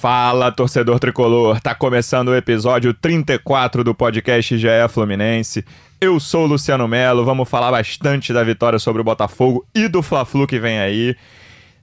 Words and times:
Fala, 0.00 0.52
torcedor 0.52 1.00
tricolor! 1.00 1.60
Tá 1.60 1.74
começando 1.74 2.28
o 2.28 2.36
episódio 2.36 2.94
34 2.94 3.82
do 3.82 3.92
podcast 3.92 4.56
GE 4.56 4.68
Fluminense. 4.88 5.64
Eu 6.00 6.20
sou 6.20 6.44
o 6.44 6.46
Luciano 6.46 6.86
Melo, 6.86 7.24
vamos 7.24 7.48
falar 7.48 7.72
bastante 7.72 8.32
da 8.32 8.44
vitória 8.44 8.78
sobre 8.78 9.00
o 9.02 9.04
Botafogo 9.04 9.66
e 9.74 9.88
do 9.88 10.00
Fla-Flu 10.00 10.46
que 10.46 10.60
vem 10.60 10.78
aí. 10.78 11.16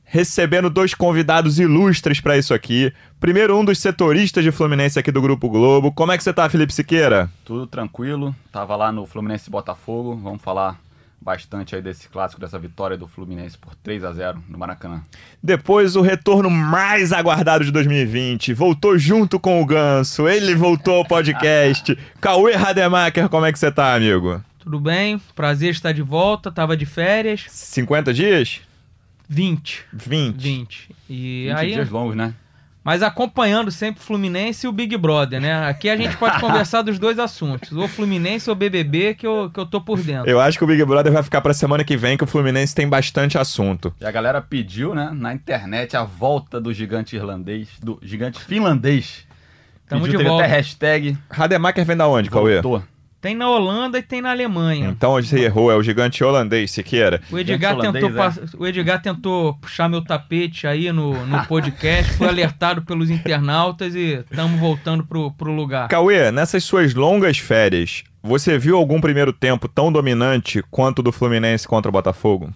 Recebendo 0.05 0.69
dois 0.69 0.93
convidados 0.93 1.59
ilustres 1.59 2.21
para 2.21 2.37
isso 2.37 2.53
aqui. 2.53 2.93
Primeiro, 3.19 3.59
um 3.59 3.65
dos 3.65 3.79
setoristas 3.79 4.45
de 4.45 4.51
Fluminense 4.51 4.97
aqui 4.97 5.11
do 5.11 5.21
Grupo 5.21 5.49
Globo. 5.49 5.91
Como 5.91 6.13
é 6.13 6.17
que 6.17 6.23
você 6.23 6.31
tá, 6.31 6.47
Felipe 6.47 6.73
Siqueira? 6.73 7.29
Tudo 7.43 7.67
tranquilo, 7.67 8.33
tava 8.49 8.77
lá 8.77 8.93
no 8.93 9.05
Fluminense 9.05 9.49
Botafogo, 9.49 10.15
vamos 10.15 10.41
falar 10.41 10.79
bastante 11.21 11.75
aí 11.75 11.81
desse 11.81 12.07
clássico, 12.07 12.39
dessa 12.39 12.59
vitória 12.59 12.97
do 12.97 13.07
Fluminense 13.07 13.57
por 13.57 13.75
3 13.75 14.03
a 14.03 14.13
0 14.13 14.43
no 14.47 14.57
Maracanã. 14.57 15.01
Depois, 15.41 15.95
o 15.95 16.01
retorno 16.01 16.49
mais 16.49 17.11
aguardado 17.11 17.65
de 17.65 17.71
2020. 17.71 18.53
Voltou 18.53 18.97
junto 18.97 19.39
com 19.39 19.61
o 19.61 19.65
Ganso. 19.65 20.27
Ele 20.27 20.53
voltou 20.55 20.97
ao 20.97 21.05
podcast. 21.05 21.97
Cauê 22.21 22.53
Rademacher, 22.53 23.27
como 23.29 23.45
é 23.45 23.51
que 23.51 23.59
você 23.59 23.71
tá, 23.71 23.95
amigo? 23.95 24.41
Tudo 24.59 24.79
bem? 24.79 25.21
Prazer 25.35 25.71
estar 25.71 25.91
de 25.91 26.01
volta. 26.01 26.51
Tava 26.51 26.77
de 26.77 26.85
férias. 26.85 27.45
50 27.49 28.13
dias? 28.13 28.61
20. 29.27 29.85
20. 29.91 30.35
20. 30.37 30.89
E 31.09 31.47
20 31.49 31.57
aí, 31.57 31.73
dias 31.73 31.89
longos, 31.89 32.15
né? 32.15 32.33
Mas 32.85 33.01
acompanhando 33.01 33.71
sempre 33.71 33.99
o 33.99 34.03
Fluminense 34.03 34.67
e 34.67 34.69
o 34.69 34.71
Big 34.71 34.95
Brother, 34.95 35.41
né? 35.41 35.67
Aqui 35.67 35.89
a 35.89 35.97
gente 35.97 36.15
pode 36.17 36.37
conversar 36.39 36.83
dos 36.83 36.99
dois 36.99 37.17
assuntos, 37.17 37.71
ou 37.71 37.87
Fluminense 37.87 38.47
ou 38.47 38.55
BBB, 38.55 39.15
que 39.15 39.25
eu, 39.25 39.49
que 39.51 39.59
eu 39.59 39.65
tô 39.65 39.81
por 39.81 39.99
dentro. 39.99 40.29
Eu 40.29 40.39
acho 40.39 40.55
que 40.59 40.63
o 40.63 40.67
Big 40.67 40.85
Brother 40.85 41.11
vai 41.11 41.23
ficar 41.23 41.41
pra 41.41 41.51
semana 41.51 41.83
que 41.83 41.97
vem, 41.97 42.15
que 42.15 42.23
o 42.23 42.27
Fluminense 42.27 42.75
tem 42.75 42.87
bastante 42.87 43.39
assunto. 43.39 43.91
E 43.99 44.05
a 44.05 44.11
galera 44.11 44.39
pediu, 44.39 44.93
né, 44.93 45.09
na 45.11 45.33
internet 45.33 45.97
a 45.97 46.03
volta 46.03 46.61
do 46.61 46.71
gigante 46.71 47.15
irlandês, 47.15 47.69
do 47.81 47.97
gigante 48.03 48.39
finlandês. 48.39 49.25
Tamo 49.89 50.03
pediu, 50.03 50.11
de 50.13 50.17
teve 50.19 50.29
volta. 50.29 50.45
até 50.45 50.55
hashtag 50.55 51.17
Rademacher 51.31 51.85
vem 51.85 51.97
da 51.97 52.07
onde, 52.07 52.29
Cauê? 52.29 52.61
voltou. 52.61 52.83
Tem 53.25 53.33
na 53.33 53.49
Holanda 53.49 53.97
e 53.97 54.03
tem 54.03 54.21
na 54.21 54.29
Alemanha. 54.29 54.87
Então 54.89 55.13
hoje 55.13 55.29
você 55.29 55.39
errou, 55.45 55.71
é 55.71 55.75
o 55.75 55.81
gigante 55.81 56.23
holandês, 56.23 56.69
Siqueira. 56.69 57.19
O 57.31 57.39
Edgar, 57.39 57.71
Gigante 57.73 57.91
tentou, 57.93 58.11
holandês, 58.11 58.51
pa- 58.51 58.57
o 58.59 58.67
Edgar 58.67 59.01
tentou 59.01 59.53
puxar 59.55 59.89
meu 59.89 60.03
tapete 60.03 60.67
aí 60.67 60.91
no, 60.91 61.25
no 61.25 61.43
podcast, 61.47 62.13
foi 62.13 62.27
alertado 62.27 62.83
pelos 62.83 63.09
internautas 63.09 63.95
e 63.95 64.23
estamos 64.29 64.59
voltando 64.59 65.03
pro, 65.03 65.31
pro 65.31 65.51
lugar. 65.51 65.87
Cauê, 65.87 66.29
nessas 66.29 66.63
suas 66.63 66.93
longas 66.93 67.39
férias, 67.39 68.03
você 68.21 68.59
viu 68.59 68.77
algum 68.77 69.01
primeiro 69.01 69.33
tempo 69.33 69.67
tão 69.67 69.91
dominante 69.91 70.61
quanto 70.69 70.99
o 70.99 71.01
do 71.01 71.11
Fluminense 71.11 71.67
contra 71.67 71.89
o 71.89 71.91
Botafogo? 71.91 72.53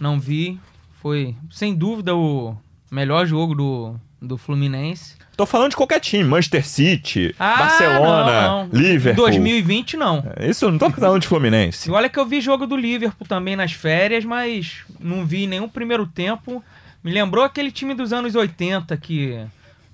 Não 0.00 0.18
vi. 0.18 0.58
Foi, 1.02 1.36
sem 1.50 1.74
dúvida, 1.74 2.16
o 2.16 2.56
melhor 2.90 3.26
jogo 3.26 3.54
do, 3.54 3.94
do 4.20 4.36
Fluminense. 4.36 5.16
Tô 5.36 5.46
falando 5.46 5.70
de 5.70 5.76
qualquer 5.76 6.00
time, 6.00 6.24
Manchester 6.24 6.66
City, 6.66 7.34
Ah, 7.38 7.56
Barcelona, 7.58 8.42
não, 8.42 8.66
não. 8.66 8.70
Liverpool. 8.72 9.24
2020, 9.24 9.96
não. 9.96 10.24
Isso 10.40 10.64
eu 10.64 10.72
não 10.72 10.78
tô 10.78 10.90
falando 10.90 11.20
de 11.22 11.28
Fluminense. 11.28 11.88
E 11.88 11.92
olha 11.92 12.08
que 12.08 12.18
eu 12.18 12.26
vi 12.26 12.40
jogo 12.40 12.66
do 12.66 12.76
Liverpool 12.76 13.26
também 13.26 13.54
nas 13.54 13.72
férias, 13.72 14.24
mas 14.24 14.78
não 14.98 15.24
vi 15.24 15.46
nenhum 15.46 15.68
primeiro 15.68 16.06
tempo. 16.06 16.62
Me 17.04 17.12
lembrou 17.12 17.44
aquele 17.44 17.70
time 17.70 17.94
dos 17.94 18.12
anos 18.12 18.34
80 18.34 18.96
que 18.96 19.38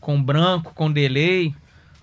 com 0.00 0.22
branco, 0.22 0.72
com 0.75 0.91
delay. 0.91 1.48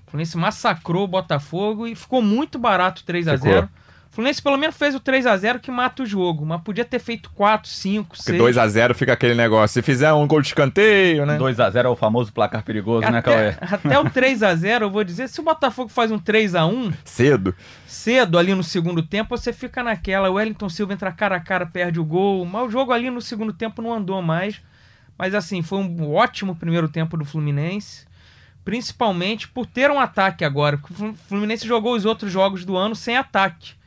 O 0.08 0.12
Fluminense 0.12 0.38
massacrou 0.38 1.06
o 1.06 1.08
Botafogo 1.08 1.88
e 1.88 1.96
ficou 1.96 2.22
muito 2.22 2.60
barato 2.60 3.04
3 3.06 3.28
a 3.28 3.36
0 3.38 3.62
Ficou. 3.64 3.70
O 4.12 4.14
Fluminense 4.14 4.42
pelo 4.42 4.58
menos 4.58 4.76
fez 4.76 4.94
o 4.94 5.00
3 5.00 5.26
a 5.26 5.38
0 5.38 5.62
que 5.62 5.72
mata 5.72 6.04
o 6.04 6.06
jogo, 6.06 6.46
mas 6.46 6.62
podia 6.62 6.84
ter 6.84 7.00
feito 7.00 7.32
4, 7.32 7.70
5, 7.70 8.10
Porque 8.10 8.24
6. 8.24 8.42
2x0 8.42 8.94
fica 8.94 9.14
aquele 9.14 9.34
negócio. 9.34 9.74
Se 9.76 9.82
fizer 9.82 10.12
um 10.12 10.28
gol 10.28 10.42
de 10.42 10.48
escanteio, 10.48 11.26
né? 11.26 11.38
2 11.38 11.62
a 11.62 11.70
0 11.70 11.88
é 11.88 11.92
o 11.92 11.96
famoso 11.96 12.34
placar 12.34 12.62
perigoso, 12.62 13.10
né, 13.10 13.22
Cauê? 13.22 13.56
Até, 13.62 13.64
até 13.74 14.00
o 14.00 14.10
3 14.10 14.44
a 14.44 14.54
0 14.54 14.86
eu 14.88 14.92
vou 14.92 15.06
dizer, 15.06 15.30
se 15.30 15.40
o 15.40 15.44
Botafogo 15.44 15.88
faz 15.90 16.12
um 16.12 16.20
3 16.20 16.56
a 16.56 16.66
1 16.66 16.92
Cedo. 17.06 17.56
cedo 17.88 18.38
ali 18.38 18.54
no 18.54 18.64
segundo 18.64 19.02
tempo, 19.02 19.38
você 19.38 19.54
fica 19.54 19.82
naquela. 19.82 20.30
O 20.30 20.34
Wellington 20.34 20.68
Silva 20.68 20.92
entra 20.92 21.10
cara 21.14 21.38
a 21.38 21.40
cara, 21.40 21.66
perde 21.66 21.98
o 21.98 22.04
gol. 22.04 22.46
Mas 22.46 22.68
o 22.68 22.70
jogo 22.70 22.92
ali 22.92 23.10
no 23.10 23.22
segundo 23.22 23.54
tempo 23.54 23.82
não 23.82 23.94
andou 23.94 24.22
mais. 24.22 24.62
Mas 25.18 25.34
assim, 25.34 25.62
foi 25.62 25.80
um 25.80 26.14
ótimo 26.14 26.54
primeiro 26.54 26.90
tempo 26.90 27.16
do 27.16 27.24
Fluminense. 27.24 28.06
Principalmente 28.66 29.48
por 29.48 29.66
ter 29.66 29.90
um 29.90 30.02
ataque 30.02 30.44
agora. 30.44 30.78
porque 30.78 31.02
O 31.02 31.14
Fluminense 31.30 31.66
jogou 31.66 31.96
os 31.96 32.04
outros 32.04 32.30
jogos 32.30 32.66
do 32.66 32.76
ano 32.76 32.94
sem 32.94 33.16
ataque. 33.16 33.80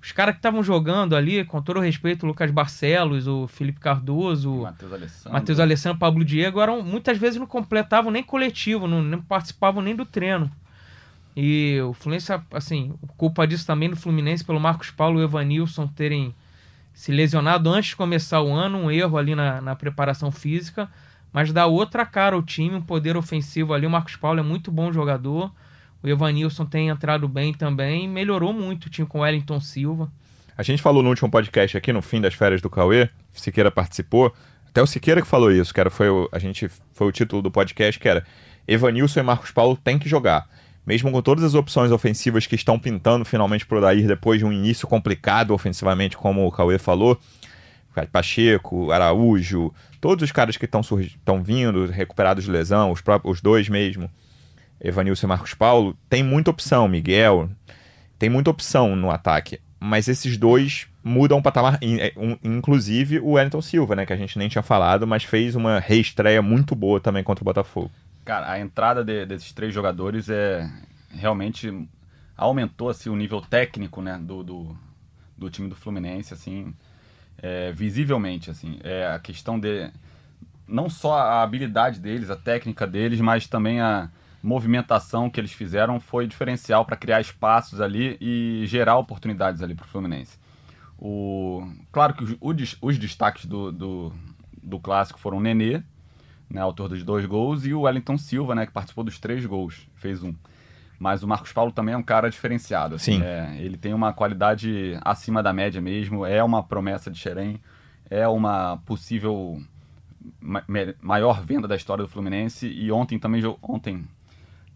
Os 0.00 0.12
caras 0.12 0.34
que 0.34 0.38
estavam 0.38 0.62
jogando 0.62 1.16
ali, 1.16 1.44
com 1.44 1.60
todo 1.60 1.78
o 1.78 1.82
respeito, 1.82 2.24
o 2.24 2.26
Lucas 2.26 2.50
Barcelos, 2.50 3.26
o 3.26 3.48
Felipe 3.48 3.80
Cardoso, 3.80 4.52
o 4.52 4.62
Matheus 4.62 4.92
Alessandro. 4.92 5.32
Matheus 5.32 5.60
Alessandro, 5.60 5.98
Pablo 5.98 6.24
Diego, 6.24 6.60
eram, 6.60 6.82
muitas 6.82 7.18
vezes 7.18 7.38
não 7.38 7.46
completavam 7.46 8.10
nem 8.10 8.22
coletivo, 8.22 8.86
não, 8.86 9.02
não 9.02 9.20
participavam 9.20 9.82
nem 9.82 9.96
do 9.96 10.06
treino. 10.06 10.50
E 11.36 11.80
o 11.82 11.92
Fluminense, 11.92 12.32
assim, 12.52 12.94
culpa 13.16 13.46
disso 13.46 13.66
também 13.66 13.90
do 13.90 13.96
Fluminense 13.96 14.44
pelo 14.44 14.58
Marcos 14.58 14.90
Paulo 14.90 15.20
e 15.20 15.22
o 15.22 15.24
Evanilson 15.24 15.86
terem 15.86 16.34
se 16.92 17.12
lesionado 17.12 17.70
antes 17.70 17.90
de 17.90 17.96
começar 17.96 18.42
o 18.42 18.52
ano, 18.52 18.76
um 18.76 18.90
erro 18.90 19.16
ali 19.16 19.34
na, 19.34 19.60
na 19.60 19.76
preparação 19.76 20.32
física, 20.32 20.90
mas 21.32 21.52
dá 21.52 21.64
outra 21.66 22.04
cara 22.04 22.34
ao 22.34 22.42
time, 22.42 22.74
um 22.74 22.82
poder 22.82 23.16
ofensivo 23.16 23.72
ali. 23.72 23.86
O 23.86 23.90
Marcos 23.90 24.16
Paulo 24.16 24.40
é 24.40 24.42
muito 24.42 24.72
bom 24.72 24.92
jogador, 24.92 25.52
o 26.02 26.08
Evanilson 26.08 26.64
tem 26.64 26.88
entrado 26.88 27.28
bem 27.28 27.52
também, 27.52 28.08
melhorou 28.08 28.52
muito 28.52 28.86
o 28.86 28.90
time 28.90 29.06
com 29.06 29.18
o 29.18 29.20
Wellington 29.22 29.60
Silva. 29.60 30.10
A 30.56 30.62
gente 30.62 30.82
falou 30.82 31.02
no 31.02 31.08
último 31.08 31.30
podcast 31.30 31.76
aqui, 31.76 31.92
no 31.92 32.02
fim 32.02 32.20
das 32.20 32.34
férias 32.34 32.60
do 32.60 32.68
Cauê, 32.68 33.08
Siqueira 33.32 33.70
participou. 33.70 34.34
Até 34.68 34.82
o 34.82 34.86
Siqueira 34.86 35.22
que 35.22 35.26
falou 35.26 35.52
isso, 35.52 35.72
era, 35.76 35.90
foi, 35.90 36.08
o, 36.08 36.28
a 36.32 36.38
gente, 36.38 36.68
foi 36.92 37.06
o 37.06 37.12
título 37.12 37.40
do 37.42 37.50
podcast, 37.50 37.98
que 37.98 38.08
era 38.08 38.24
Evanilson 38.66 39.20
e 39.20 39.22
Marcos 39.22 39.50
Paulo 39.50 39.76
têm 39.76 39.98
que 39.98 40.08
jogar. 40.08 40.48
Mesmo 40.86 41.12
com 41.12 41.20
todas 41.20 41.44
as 41.44 41.54
opções 41.54 41.92
ofensivas 41.92 42.46
que 42.46 42.54
estão 42.54 42.78
pintando 42.78 43.24
finalmente 43.24 43.66
pro 43.66 43.80
Dair 43.80 44.06
depois 44.06 44.38
de 44.38 44.44
um 44.44 44.52
início 44.52 44.88
complicado 44.88 45.52
ofensivamente, 45.52 46.16
como 46.16 46.46
o 46.46 46.50
Cauê 46.50 46.78
falou, 46.78 47.20
Pacheco, 48.12 48.90
Araújo, 48.90 49.72
todos 50.00 50.22
os 50.22 50.32
caras 50.32 50.56
que 50.56 50.64
estão 50.64 51.42
vindo, 51.42 51.86
recuperados 51.86 52.44
de 52.44 52.50
lesão, 52.50 52.90
os, 52.90 53.00
próprios, 53.00 53.36
os 53.36 53.40
dois 53.40 53.68
mesmo, 53.68 54.10
Evanilson 54.80 55.26
e 55.26 55.28
Marcos 55.28 55.54
Paulo, 55.54 55.96
tem 56.08 56.22
muita 56.22 56.50
opção, 56.50 56.88
Miguel, 56.88 57.50
tem 58.18 58.28
muita 58.28 58.50
opção 58.50 58.94
no 58.96 59.10
ataque. 59.10 59.60
Mas 59.80 60.08
esses 60.08 60.36
dois 60.36 60.88
mudam 61.04 61.38
o 61.38 61.42
patamar, 61.42 61.78
é, 61.82 62.12
inclusive 62.42 63.20
o 63.20 63.32
Wellington 63.32 63.62
Silva, 63.62 63.94
né, 63.94 64.04
que 64.04 64.12
a 64.12 64.16
gente 64.16 64.38
nem 64.38 64.48
tinha 64.48 64.62
falado, 64.62 65.06
mas 65.06 65.24
fez 65.24 65.54
uma 65.54 65.78
reestreia 65.78 66.42
muito 66.42 66.74
boa 66.74 67.00
também 67.00 67.22
contra 67.22 67.42
o 67.42 67.44
Botafogo. 67.44 67.90
Cara, 68.24 68.50
a 68.50 68.60
entrada 68.60 69.04
de- 69.04 69.24
desses 69.24 69.52
três 69.52 69.72
jogadores 69.72 70.28
é 70.28 70.68
realmente 71.10 71.88
aumentou 72.36 72.90
assim, 72.90 73.08
o 73.08 73.16
nível 73.16 73.40
técnico 73.40 74.02
né, 74.02 74.18
do, 74.20 74.42
do, 74.42 74.76
do 75.36 75.50
time 75.50 75.68
do 75.68 75.74
Fluminense, 75.74 76.34
assim, 76.34 76.74
é, 77.40 77.72
visivelmente. 77.72 78.50
Assim, 78.50 78.78
é, 78.82 79.06
a 79.06 79.18
questão 79.18 79.58
de 79.58 79.90
não 80.66 80.90
só 80.90 81.14
a 81.14 81.42
habilidade 81.42 81.98
deles, 82.00 82.30
a 82.30 82.36
técnica 82.36 82.86
deles, 82.86 83.20
mas 83.20 83.46
também 83.46 83.80
a 83.80 84.10
movimentação 84.42 85.28
que 85.28 85.40
eles 85.40 85.52
fizeram 85.52 85.98
foi 85.98 86.26
diferencial 86.26 86.84
para 86.84 86.96
criar 86.96 87.20
espaços 87.20 87.80
ali 87.80 88.16
e 88.20 88.64
gerar 88.66 88.98
oportunidades 88.98 89.62
ali 89.62 89.74
para 89.74 89.84
o 89.84 89.88
Fluminense. 89.88 90.38
O, 90.98 91.66
claro 91.92 92.14
que 92.14 92.38
os, 92.40 92.76
os 92.80 92.98
destaques 92.98 93.46
do, 93.46 93.70
do, 93.70 94.12
do 94.62 94.80
clássico 94.80 95.18
foram 95.18 95.38
o 95.38 95.40
Nenê, 95.40 95.82
né, 96.50 96.60
autor 96.60 96.88
dos 96.88 97.02
dois 97.02 97.24
gols, 97.24 97.66
e 97.66 97.74
o 97.74 97.82
Wellington 97.82 98.18
Silva, 98.18 98.54
né, 98.54 98.66
que 98.66 98.72
participou 98.72 99.04
dos 99.04 99.18
três 99.18 99.44
gols, 99.44 99.88
fez 99.96 100.22
um. 100.22 100.34
Mas 100.98 101.22
o 101.22 101.28
Marcos 101.28 101.52
Paulo 101.52 101.70
também 101.70 101.94
é 101.94 101.96
um 101.96 102.02
cara 102.02 102.28
diferenciado. 102.28 102.96
assim, 102.96 103.18
Sim. 103.18 103.22
é, 103.22 103.56
ele 103.60 103.76
tem 103.76 103.94
uma 103.94 104.12
qualidade 104.12 104.98
acima 105.02 105.42
da 105.42 105.52
média 105.52 105.80
mesmo, 105.80 106.26
é 106.26 106.42
uma 106.42 106.62
promessa 106.62 107.10
de 107.10 107.18
Xerém, 107.18 107.60
é 108.10 108.26
uma 108.26 108.78
possível 108.78 109.62
maior 111.00 111.42
venda 111.42 111.68
da 111.68 111.76
história 111.76 112.02
do 112.02 112.10
Fluminense. 112.10 112.66
E 112.66 112.90
ontem 112.90 113.18
também, 113.18 113.42
ontem, 113.62 114.04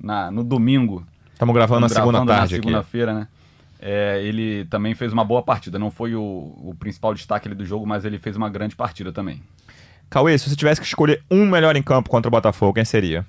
na, 0.03 0.31
no 0.31 0.43
domingo, 0.43 1.07
Estamos 1.43 1.55
gravando 1.57 1.81
na 1.81 1.87
Estamos 1.89 2.07
segunda 2.07 2.25
gravando 2.25 2.41
tarde 2.41 2.57
na 2.57 2.63
segunda-feira, 2.63 3.15
né? 3.15 3.29
É, 3.81 4.23
ele 4.23 4.65
também 4.67 4.95
fez 4.95 5.13
uma 5.13 5.25
boa 5.25 5.43
partida. 5.43 5.77
Não 5.77 5.91
foi 5.91 6.15
o, 6.15 6.23
o 6.23 6.77
principal 6.79 7.13
destaque 7.13 7.49
ali 7.49 7.57
do 7.57 7.65
jogo, 7.65 7.85
mas 7.85 8.05
ele 8.05 8.17
fez 8.17 8.37
uma 8.37 8.49
grande 8.49 8.77
partida 8.77 9.13
também. 9.13 9.43
Cauê, 10.09 10.39
se 10.39 10.49
você 10.49 10.55
tivesse 10.55 10.81
que 10.81 10.87
escolher 10.87 11.21
um 11.29 11.45
melhor 11.47 11.75
em 11.75 11.83
campo 11.83 12.09
contra 12.09 12.29
o 12.29 12.31
Botafogo, 12.31 12.75
quem 12.75 12.85
seria? 12.85 13.27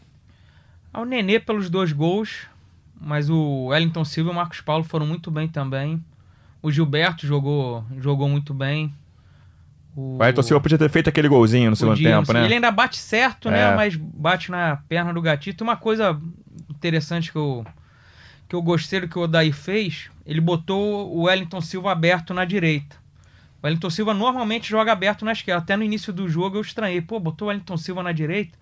Ao 0.93 1.05
Nenê 1.05 1.39
pelos 1.39 1.71
dois 1.71 1.91
gols, 1.91 2.45
mas 3.01 3.31
o 3.31 3.67
Wellington 3.69 4.05
Silva 4.05 4.29
e 4.29 4.33
o 4.33 4.35
Marcos 4.35 4.61
Paulo 4.61 4.83
foram 4.83 5.07
muito 5.07 5.31
bem 5.31 5.47
também. 5.47 5.99
O 6.61 6.71
Gilberto 6.71 7.25
jogou, 7.25 7.83
jogou 7.99 8.29
muito 8.29 8.53
bem. 8.53 8.93
O 9.95 10.17
Ayrton 10.21 10.41
Silva 10.41 10.61
podia 10.61 10.77
ter 10.77 10.89
feito 10.89 11.07
aquele 11.09 11.27
golzinho 11.27 11.69
no 11.69 11.75
segundo 11.75 11.95
Podia, 11.95 12.17
tempo, 12.17 12.33
né? 12.33 12.45
Ele 12.45 12.55
ainda 12.55 12.71
bate 12.71 12.97
certo, 12.97 13.47
É. 13.49 13.51
né? 13.51 13.75
Mas 13.75 13.95
bate 13.95 14.49
na 14.49 14.77
perna 14.89 15.13
do 15.13 15.21
gatito. 15.21 15.63
Uma 15.63 15.77
coisa 15.77 16.19
interessante 16.69 17.31
que 17.31 17.37
eu, 17.37 17.65
que 18.49 18.55
eu 18.55 18.61
gostei 18.61 19.01
do 19.01 19.07
que 19.07 19.17
o 19.17 19.21
Odair 19.21 19.53
fez, 19.53 20.09
ele 20.25 20.41
botou 20.41 21.15
o 21.15 21.23
Wellington 21.23 21.61
Silva 21.61 21.91
aberto 21.91 22.33
na 22.33 22.43
direita. 22.43 22.95
O 23.61 23.65
Wellington 23.67 23.89
Silva 23.91 24.13
normalmente 24.13 24.67
joga 24.69 24.91
aberto 24.91 25.23
na 25.23 25.31
esquerda. 25.31 25.61
Até 25.61 25.77
no 25.77 25.83
início 25.83 26.11
do 26.11 26.27
jogo 26.27 26.57
eu 26.57 26.61
estranhei. 26.61 26.99
Pô, 26.99 27.19
botou 27.19 27.47
o 27.47 27.49
Wellington 27.49 27.77
Silva 27.77 28.01
na 28.01 28.11
direita. 28.11 28.57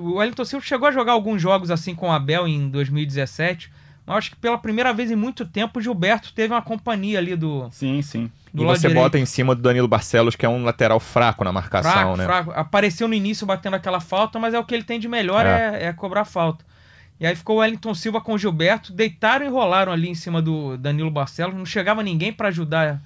O 0.00 0.14
Wellington 0.14 0.44
Silva 0.44 0.64
chegou 0.64 0.88
a 0.88 0.92
jogar 0.92 1.12
alguns 1.12 1.42
jogos 1.42 1.70
assim 1.70 1.94
com 1.94 2.08
o 2.08 2.12
Abel 2.12 2.46
em 2.48 2.68
2017. 2.70 3.70
Mas 4.06 4.16
acho 4.18 4.30
que 4.30 4.36
pela 4.36 4.56
primeira 4.56 4.92
vez 4.94 5.10
em 5.10 5.16
muito 5.16 5.44
tempo 5.44 5.78
o 5.78 5.82
Gilberto 5.82 6.32
teve 6.32 6.54
uma 6.54 6.62
companhia 6.62 7.18
ali 7.18 7.34
do, 7.34 7.68
Sim, 7.72 8.00
sim. 8.02 8.30
Do 8.56 8.62
E 8.62 8.66
você 8.66 8.88
direito. 8.88 9.02
bota 9.04 9.18
em 9.18 9.26
cima 9.26 9.54
do 9.54 9.60
Danilo 9.62 9.86
Barcelos, 9.86 10.34
que 10.34 10.44
é 10.46 10.48
um 10.48 10.64
lateral 10.64 10.98
fraco 10.98 11.44
na 11.44 11.52
marcação, 11.52 11.92
fraco, 11.92 12.16
né? 12.16 12.24
fraco. 12.24 12.50
Apareceu 12.52 13.06
no 13.06 13.14
início 13.14 13.46
batendo 13.46 13.74
aquela 13.76 14.00
falta, 14.00 14.38
mas 14.38 14.54
é 14.54 14.58
o 14.58 14.64
que 14.64 14.74
ele 14.74 14.84
tem 14.84 14.98
de 14.98 15.06
melhor 15.08 15.44
é, 15.46 15.84
é 15.86 15.92
cobrar 15.92 16.24
falta. 16.24 16.64
E 17.20 17.26
aí 17.26 17.34
ficou 17.36 17.56
o 17.56 17.58
Wellington 17.60 17.94
Silva 17.94 18.20
com 18.20 18.32
o 18.34 18.38
Gilberto, 18.38 18.92
deitaram 18.92 19.46
e 19.46 19.48
rolaram 19.48 19.92
ali 19.92 20.08
em 20.08 20.14
cima 20.14 20.42
do 20.42 20.76
Danilo 20.76 21.10
Barcelos, 21.10 21.54
não 21.54 21.64
chegava 21.66 22.02
ninguém 22.02 22.32
pra 22.32 22.48
ajudar 22.48 23.00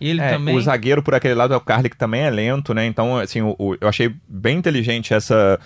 ele 0.00 0.20
É, 0.20 0.30
também. 0.30 0.56
O 0.56 0.60
zagueiro 0.62 1.02
por 1.02 1.14
aquele 1.14 1.34
lado 1.34 1.52
é 1.52 1.56
o 1.56 1.60
Carly, 1.60 1.90
que 1.90 1.96
também 1.96 2.22
é 2.22 2.30
lento, 2.30 2.72
né? 2.72 2.86
Então, 2.86 3.18
assim, 3.18 3.42
o- 3.42 3.54
o- 3.58 3.76
eu 3.80 3.86
achei 3.88 4.14
bem 4.26 4.56
inteligente 4.58 5.12
essa. 5.12 5.58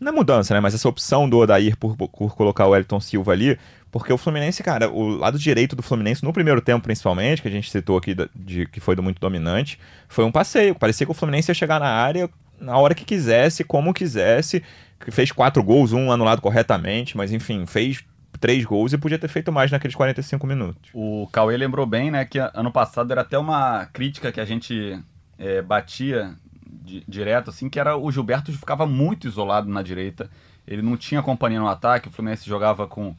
Não 0.00 0.12
é 0.12 0.14
mudança, 0.14 0.54
né? 0.54 0.60
Mas 0.60 0.74
essa 0.74 0.88
opção 0.88 1.28
do 1.28 1.38
Odair 1.38 1.76
por, 1.76 1.96
por 1.96 2.34
colocar 2.34 2.66
o 2.66 2.76
Elton 2.76 3.00
Silva 3.00 3.32
ali. 3.32 3.58
Porque 3.90 4.12
o 4.12 4.18
Fluminense, 4.18 4.62
cara, 4.62 4.90
o 4.90 5.08
lado 5.08 5.38
direito 5.38 5.74
do 5.74 5.82
Fluminense, 5.82 6.22
no 6.22 6.32
primeiro 6.32 6.60
tempo 6.60 6.84
principalmente, 6.84 7.40
que 7.40 7.48
a 7.48 7.50
gente 7.50 7.70
citou 7.70 7.96
aqui, 7.96 8.14
de, 8.34 8.66
que 8.66 8.80
foi 8.80 8.94
do 8.94 9.02
muito 9.02 9.18
dominante, 9.18 9.78
foi 10.08 10.24
um 10.24 10.30
passeio. 10.30 10.74
Parecia 10.74 11.06
que 11.06 11.10
o 11.10 11.14
Fluminense 11.14 11.50
ia 11.50 11.54
chegar 11.54 11.80
na 11.80 11.88
área 11.88 12.28
na 12.60 12.76
hora 12.76 12.94
que 12.94 13.04
quisesse, 13.04 13.64
como 13.64 13.94
quisesse. 13.94 14.62
Fez 15.10 15.32
quatro 15.32 15.62
gols, 15.62 15.92
um 15.92 16.12
anulado 16.12 16.42
corretamente, 16.42 17.16
mas 17.16 17.32
enfim, 17.32 17.64
fez 17.66 18.04
três 18.40 18.64
gols 18.64 18.92
e 18.92 18.98
podia 18.98 19.18
ter 19.18 19.28
feito 19.28 19.50
mais 19.50 19.70
naqueles 19.70 19.94
45 19.94 20.46
minutos. 20.46 20.90
O 20.92 21.28
Cauê 21.32 21.56
lembrou 21.56 21.86
bem, 21.86 22.10
né, 22.10 22.24
que 22.24 22.38
ano 22.38 22.70
passado 22.70 23.10
era 23.10 23.22
até 23.22 23.38
uma 23.38 23.86
crítica 23.86 24.30
que 24.30 24.40
a 24.40 24.44
gente 24.44 24.98
é, 25.38 25.62
batia 25.62 26.34
di- 26.88 27.04
direto, 27.06 27.50
assim, 27.50 27.68
que 27.68 27.78
era 27.78 27.96
o 27.96 28.10
Gilberto 28.10 28.52
ficava 28.52 28.86
muito 28.86 29.26
isolado 29.28 29.68
na 29.68 29.82
direita. 29.82 30.30
Ele 30.66 30.82
não 30.82 30.96
tinha 30.96 31.22
companhia 31.22 31.60
no 31.60 31.68
ataque, 31.68 32.08
o 32.08 32.10
Fluminense 32.10 32.48
jogava 32.48 32.86
com, 32.86 33.14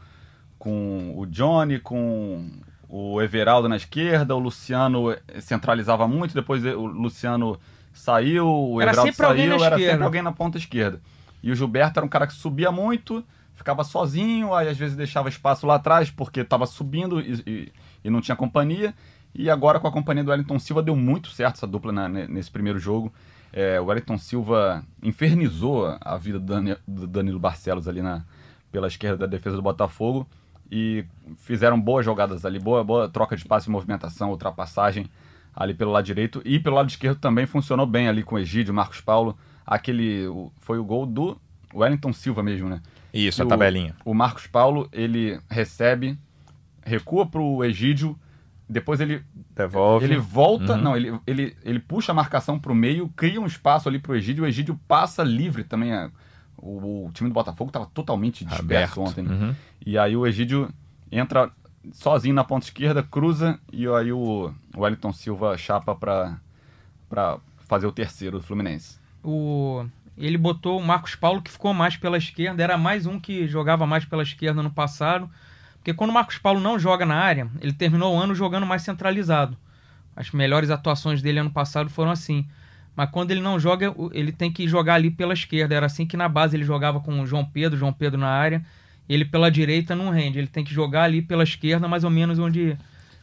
com 0.58 1.14
o 1.18 1.26
Johnny, 1.26 1.80
com 1.80 2.50
o 2.88 3.22
Everaldo 3.22 3.70
na 3.70 3.76
esquerda, 3.76 4.36
o 4.36 4.40
Luciano 4.40 5.12
eh, 5.12 5.20
centralizava 5.42 6.08
muito, 6.08 6.34
depois 6.34 6.64
o 6.66 6.86
Luciano 6.86 7.60
saiu, 7.94 8.48
o 8.48 8.82
Era 8.82 8.92
Everaldo 8.92 9.12
saiu, 9.14 9.60
na 9.60 9.66
era 9.66 9.76
esquerda. 9.76 9.92
sempre 9.92 10.06
alguém 10.06 10.22
na 10.22 10.32
ponta 10.32 10.58
esquerda. 10.58 11.02
E 11.42 11.52
o 11.52 11.56
Gilberto 11.56 12.00
era 12.00 12.06
um 12.06 12.10
cara 12.10 12.28
que 12.28 12.34
subia 12.34 12.72
muito, 12.72 13.24
ficava 13.56 13.84
sozinho, 13.84 14.54
aí 14.54 14.68
às 14.68 14.78
vezes 14.78 14.96
deixava 14.96 15.30
espaço 15.30 15.66
lá 15.68 15.76
atrás 15.76 16.10
porque 16.10 16.42
estava 16.42 16.66
subindo 16.66 17.20
e, 17.22 17.34
e- 17.46 17.72
e 18.04 18.10
não 18.10 18.22
tinha 18.22 18.36
companhia. 18.36 18.94
E 19.34 19.50
agora 19.50 19.80
com 19.80 19.88
a 19.88 19.92
companhia 19.92 20.24
do 20.24 20.32
Wellington 20.32 20.58
Silva 20.60 20.82
deu 20.82 20.96
muito 20.96 21.30
certo 21.30 21.56
essa 21.58 21.68
dupla 21.68 21.92
na- 21.92 22.10
ne- 22.10 22.28
nesse 22.28 22.50
primeiro 22.50 22.80
jogo. 22.80 23.14
É, 23.52 23.80
o 23.82 23.86
Wellington 23.86 24.18
Silva 24.18 24.84
infernizou 25.02 25.98
a 26.00 26.18
vida 26.18 26.40
do, 26.40 26.46
Dani- 26.46 26.78
do 26.88 27.08
Danilo 27.08 27.40
Barcelos 27.40 27.88
ali 27.88 28.02
na, 28.02 28.24
pela 28.72 28.88
esquerda 28.88 29.18
da 29.18 29.26
defesa 29.26 29.56
do 29.56 29.62
Botafogo 29.62 30.28
e 30.72 31.04
fizeram 31.38 31.80
boas 31.80 32.06
jogadas 32.06 32.46
ali, 32.46 32.60
boa, 32.60 32.84
boa 32.84 33.10
troca 33.10 33.36
de 33.36 33.44
passe 33.46 33.70
movimentação, 33.70 34.30
ultrapassagem 34.30 35.08
ali 35.56 35.74
pelo 35.74 35.92
lado 35.92 36.06
direito 36.06 36.42
e 36.46 36.60
pelo 36.60 36.76
lado 36.76 36.90
esquerdo 36.90 37.18
também 37.20 37.46
funcionou 37.48 37.86
bem 37.88 38.08
ali 38.08 38.22
com 38.24 38.36
o 38.36 38.40
Egídio, 38.40 38.74
Marcos 38.74 39.02
Paulo. 39.02 39.36
Aquele 39.66 40.28
o- 40.28 40.52
foi 40.60 40.78
o 40.78 40.84
gol 40.84 41.06
do 41.08 41.36
Wellington 41.74 42.14
Silva 42.14 42.44
mesmo, 42.44 42.70
né? 42.70 42.82
Isso, 43.12 43.42
E 43.42 43.44
a 43.44 43.48
tabelinha. 43.48 43.96
O, 44.06 44.12
o 44.12 44.14
Marcos 44.14 44.46
Paulo, 44.46 44.88
ele 44.94 45.40
recebe, 45.50 46.18
recua 46.86 47.26
pro 47.26 47.64
Egídio, 47.64 48.16
depois 48.70 49.00
ele, 49.02 49.24
Devolve. 49.56 50.06
ele 50.06 50.18
volta, 50.18 50.74
Uhum. 50.76 50.82
não, 50.82 50.96
ele, 50.96 51.20
ele, 51.26 51.58
ele 51.64 51.80
puxa 51.80 52.12
a 52.12 52.16
marcação 52.16 52.60
pro 52.60 52.76
meio, 52.76 53.10
cria 53.10 53.42
um 53.42 53.46
espaço 53.48 53.90
ali 53.90 53.98
pro 54.00 54.16
Egídio, 54.16 54.44
o 54.44 54.48
Egídio 54.48 54.80
passa 54.88 55.24
livre 55.24 55.64
também. 55.64 55.92
é, 55.92 56.10
O, 56.58 57.08
o 57.08 57.12
time 57.14 57.30
do 57.30 57.34
Botafogo 57.34 57.70
estava 57.70 57.86
totalmente 57.88 58.46
disperso 58.46 59.02
Aberto. 59.02 59.02
ontem. 59.02 59.24
né? 59.24 59.34
Uhum. 59.34 59.56
E 59.86 59.98
aí 59.98 60.16
o 60.16 60.28
Egídio 60.28 60.70
entra 61.12 61.50
sozinho 61.94 62.36
na 62.36 62.44
ponta 62.44 62.66
esquerda, 62.66 63.02
cruza, 63.02 63.58
e 63.72 63.88
aí 63.88 64.12
o 64.12 64.54
Wellington 64.78 65.12
Silva 65.14 65.58
chapa 65.58 65.96
pra, 65.96 66.38
pra 67.10 67.38
fazer 67.68 67.88
o 67.88 67.92
terceiro 67.92 68.38
do 68.38 68.44
Fluminense. 68.44 69.00
O, 69.24 69.86
ele 70.18 70.38
botou 70.38 70.78
o 70.80 70.84
Marcos 70.86 71.16
Paulo, 71.16 71.42
que 71.42 71.50
ficou 71.52 71.74
mais 71.74 71.96
pela 71.98 72.18
esquerda, 72.18 72.62
era 72.62 72.78
mais 72.78 73.06
um 73.06 73.20
que 73.20 73.48
jogava 73.48 73.88
mais 73.88 74.06
pela 74.06 74.22
esquerda 74.24 74.62
no 74.62 74.70
passado. 74.70 75.30
Porque 75.80 75.94
quando 75.94 76.12
o 76.12 76.14
Marcos 76.14 76.38
Paulo 76.38 76.60
não 76.60 76.78
joga 76.78 77.06
na 77.06 77.16
área, 77.16 77.48
ele 77.62 77.74
terminou 77.74 78.16
o 78.16 78.20
ano 78.20 78.36
jogando 78.36 78.66
mais 78.66 78.82
centralizado. 78.84 79.58
As 80.16 80.32
melhores 80.32 80.70
atuações 80.70 81.22
dele 81.22 81.40
ano 81.40 81.52
passado 81.52 81.90
foram 81.90 82.12
assim. 82.12 82.46
Mas 82.96 83.10
quando 83.10 83.32
ele 83.32 83.40
não 83.40 83.58
joga, 83.58 83.96
ele 84.12 84.32
tem 84.32 84.52
que 84.52 84.68
jogar 84.68 84.96
ali 84.96 85.10
pela 85.10 85.34
esquerda. 85.34 85.74
Era 85.74 85.86
assim 85.86 86.06
que 86.06 86.18
na 86.18 86.28
base 86.28 86.58
ele 86.58 86.66
jogava 86.66 87.00
com 87.00 87.22
o 87.22 87.26
João 87.26 87.46
Pedro, 87.46 87.80
João 87.80 87.94
Pedro 87.94 88.20
na 88.20 88.28
área. 88.28 88.62
Ele 89.08 89.24
pela 89.24 89.50
direita 89.50 89.96
não 89.96 90.10
rende. 90.10 90.38
Ele 90.38 90.48
tem 90.48 90.66
que 90.66 90.74
jogar 90.74 91.04
ali 91.04 91.22
pela 91.22 91.44
esquerda, 91.44 91.88
mais 91.88 92.04
ou 92.04 92.10
menos 92.10 92.38
onde 92.38 92.78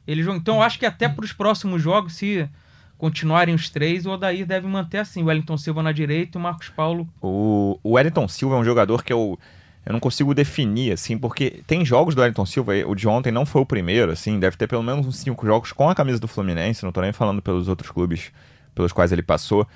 ele 0.06 0.22
joga. 0.22 0.38
Então 0.38 0.56
eu 0.56 0.62
acho 0.62 0.78
que 0.78 0.86
até 0.86 1.08
para 1.08 1.24
os 1.24 1.32
próximos 1.34 1.82
jogos, 1.82 2.14
se 2.14 2.48
continuarem 2.96 3.54
os 3.54 3.68
três, 3.68 4.06
o 4.06 4.10
Odair 4.10 4.46
deve 4.46 4.66
manter 4.66 4.98
assim. 4.98 5.22
O 5.22 5.26
Wellington 5.26 5.58
Silva 5.58 5.82
na 5.82 5.92
direita 5.92 6.38
e 6.38 6.40
o 6.40 6.42
Marcos 6.42 6.70
Paulo. 6.70 7.06
O, 7.20 7.78
Wellington 7.84 8.26
Silva 8.28 8.56
é 8.56 8.58
um 8.58 8.64
jogador 8.64 9.04
que 9.04 9.12
eu, 9.12 9.38
eu 9.86 9.92
não 9.92 10.00
consigo 10.00 10.34
definir, 10.34 10.92
assim, 10.92 11.16
porque 11.16 11.62
tem 11.64 11.84
jogos 11.84 12.16
do 12.16 12.20
Wellington 12.20 12.44
Silva, 12.44 12.72
o 12.86 12.94
de 12.94 13.06
ontem 13.06 13.30
não 13.30 13.46
foi 13.46 13.62
o 13.62 13.66
primeiro, 13.66 14.10
assim, 14.10 14.40
deve 14.40 14.56
ter 14.56 14.66
pelo 14.66 14.82
menos 14.82 15.06
uns 15.06 15.16
cinco 15.16 15.46
jogos 15.46 15.70
com 15.70 15.88
a 15.88 15.94
camisa 15.94 16.18
do 16.18 16.26
Fluminense, 16.26 16.84
não 16.84 16.90
tô 16.90 17.00
nem 17.00 17.12
falando 17.12 17.40
pelos 17.40 17.68
outros 17.68 17.92
clubes 17.92 18.32
pelos 18.74 18.92
quais 18.92 19.12
ele 19.12 19.22
passou, 19.22 19.66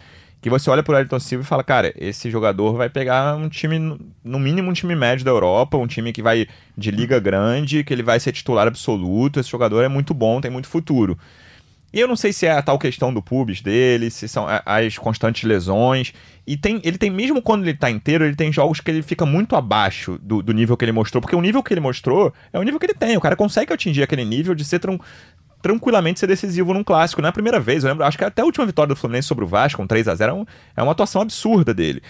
que 0.42 0.50
você 0.50 0.68
olha 0.68 0.82
pro 0.82 0.94
Wellington 0.94 1.20
Silva 1.20 1.44
e 1.44 1.46
fala, 1.46 1.62
cara, 1.62 1.94
esse 1.96 2.28
jogador 2.28 2.72
vai 2.72 2.88
pegar 2.88 3.36
um 3.36 3.48
time, 3.48 3.78
no 4.24 4.38
mínimo 4.40 4.70
um 4.70 4.72
time 4.72 4.96
médio 4.96 5.24
da 5.24 5.30
Europa, 5.30 5.76
um 5.76 5.86
time 5.86 6.12
que 6.12 6.22
vai 6.22 6.48
de 6.76 6.90
liga 6.90 7.20
grande, 7.20 7.84
que 7.84 7.92
ele 7.92 8.02
vai 8.02 8.18
ser 8.18 8.32
titular 8.32 8.66
absoluto, 8.66 9.38
esse 9.38 9.48
jogador 9.48 9.82
é 9.82 9.88
muito 9.88 10.12
bom, 10.12 10.40
tem 10.40 10.50
muito 10.50 10.66
futuro. 10.66 11.16
E 11.92 11.98
eu 11.98 12.06
não 12.06 12.14
sei 12.16 12.32
se 12.32 12.46
é 12.46 12.52
a 12.52 12.62
tal 12.62 12.78
questão 12.78 13.12
do 13.12 13.20
pubis 13.20 13.60
dele, 13.60 14.10
se 14.10 14.28
são 14.28 14.46
as 14.64 14.96
constantes 14.96 15.42
lesões. 15.42 16.12
E 16.46 16.56
tem, 16.56 16.80
ele 16.84 16.96
tem, 16.96 17.10
mesmo 17.10 17.42
quando 17.42 17.64
ele 17.64 17.76
tá 17.76 17.90
inteiro, 17.90 18.24
ele 18.24 18.36
tem 18.36 18.52
jogos 18.52 18.80
que 18.80 18.90
ele 18.90 19.02
fica 19.02 19.26
muito 19.26 19.56
abaixo 19.56 20.18
do, 20.22 20.40
do 20.42 20.52
nível 20.52 20.76
que 20.76 20.84
ele 20.84 20.92
mostrou. 20.92 21.20
Porque 21.20 21.34
o 21.34 21.40
nível 21.40 21.62
que 21.62 21.72
ele 21.74 21.80
mostrou 21.80 22.32
é 22.52 22.58
o 22.58 22.62
nível 22.62 22.78
que 22.78 22.86
ele 22.86 22.94
tem. 22.94 23.16
O 23.16 23.20
cara 23.20 23.34
consegue 23.34 23.72
atingir 23.72 24.02
aquele 24.04 24.24
nível 24.24 24.54
de 24.54 24.64
ser 24.64 24.78
tran- 24.78 24.98
tranquilamente 25.60 26.20
ser 26.20 26.26
decisivo 26.26 26.72
num 26.72 26.84
clássico. 26.84 27.20
Não 27.20 27.26
é 27.26 27.30
a 27.30 27.32
primeira 27.32 27.58
vez, 27.60 27.82
eu 27.84 27.90
lembro, 27.90 28.04
acho 28.04 28.16
que 28.16 28.24
até 28.24 28.42
a 28.42 28.44
última 28.44 28.64
vitória 28.66 28.88
do 28.88 28.96
Fluminense 28.96 29.28
sobre 29.28 29.44
o 29.44 29.48
Vasco, 29.48 29.82
um 29.82 29.86
3 29.86 30.06
a 30.08 30.14
0 30.14 30.30
é, 30.30 30.34
um- 30.34 30.46
é 30.76 30.82
uma 30.82 30.92
atuação 30.92 31.22
absurda 31.22 31.74
dele. 31.74 32.02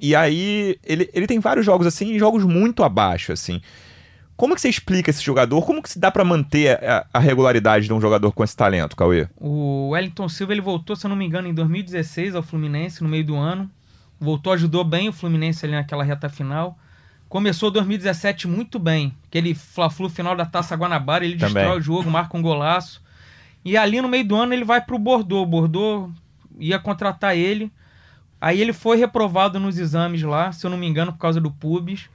E 0.00 0.14
aí, 0.16 0.76
ele, 0.84 1.08
ele 1.14 1.26
tem 1.26 1.38
vários 1.38 1.64
jogos 1.64 1.86
assim, 1.86 2.12
e 2.12 2.18
jogos 2.18 2.44
muito 2.44 2.82
abaixo, 2.82 3.32
assim. 3.32 3.60
Como 4.42 4.56
que 4.56 4.60
você 4.60 4.68
explica 4.68 5.08
esse 5.08 5.22
jogador? 5.22 5.64
Como 5.64 5.80
que 5.80 5.88
se 5.88 6.00
dá 6.00 6.10
pra 6.10 6.24
manter 6.24 6.76
a, 6.82 7.06
a 7.14 7.20
regularidade 7.20 7.86
de 7.86 7.92
um 7.92 8.00
jogador 8.00 8.32
com 8.32 8.42
esse 8.42 8.56
talento, 8.56 8.96
Cauê? 8.96 9.28
O 9.36 9.90
Wellington 9.90 10.28
Silva 10.28 10.52
ele 10.52 10.60
voltou, 10.60 10.96
se 10.96 11.06
eu 11.06 11.08
não 11.08 11.14
me 11.14 11.24
engano, 11.24 11.46
em 11.46 11.54
2016 11.54 12.34
ao 12.34 12.42
Fluminense, 12.42 13.04
no 13.04 13.08
meio 13.08 13.24
do 13.24 13.36
ano. 13.36 13.70
Voltou, 14.18 14.52
ajudou 14.52 14.82
bem 14.82 15.08
o 15.08 15.12
Fluminense 15.12 15.64
ali 15.64 15.76
naquela 15.76 16.02
reta 16.02 16.28
final. 16.28 16.76
Começou 17.28 17.70
2017 17.70 18.48
muito 18.48 18.80
bem. 18.80 19.14
Aquele 19.28 19.54
Fla-Flu 19.54 20.08
final 20.08 20.34
da 20.34 20.44
Taça 20.44 20.74
Guanabara, 20.74 21.24
ele 21.24 21.36
Também. 21.36 21.54
destrói 21.54 21.78
o 21.78 21.80
jogo, 21.80 22.10
marca 22.10 22.36
um 22.36 22.42
golaço. 22.42 23.00
E 23.64 23.76
ali 23.76 24.00
no 24.02 24.08
meio 24.08 24.24
do 24.24 24.34
ano 24.34 24.52
ele 24.52 24.64
vai 24.64 24.80
pro 24.80 24.98
Bordeaux. 24.98 25.44
O 25.44 25.46
Bordeaux 25.46 26.10
ia 26.58 26.80
contratar 26.80 27.36
ele. 27.36 27.70
Aí 28.40 28.60
ele 28.60 28.72
foi 28.72 28.96
reprovado 28.96 29.60
nos 29.60 29.78
exames 29.78 30.20
lá, 30.22 30.50
se 30.50 30.66
eu 30.66 30.70
não 30.70 30.76
me 30.76 30.88
engano, 30.88 31.12
por 31.12 31.20
causa 31.20 31.40
do 31.40 31.48
pubis. 31.48 32.10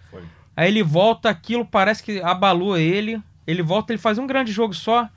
Aí 0.57 0.67
ele 0.69 0.81
volta, 0.81 1.29
aquilo 1.29 1.63
parece 1.63 2.01
que 2.01 2.19
abalou 2.19 2.75
ele. 2.75 3.21
Ele 3.45 3.61
volta, 3.61 3.93
ele 3.93 3.99
faz 4.01 4.17
um 4.17 4.25
grande 4.25 4.51
jogo 4.51 4.73
só. 4.73 5.07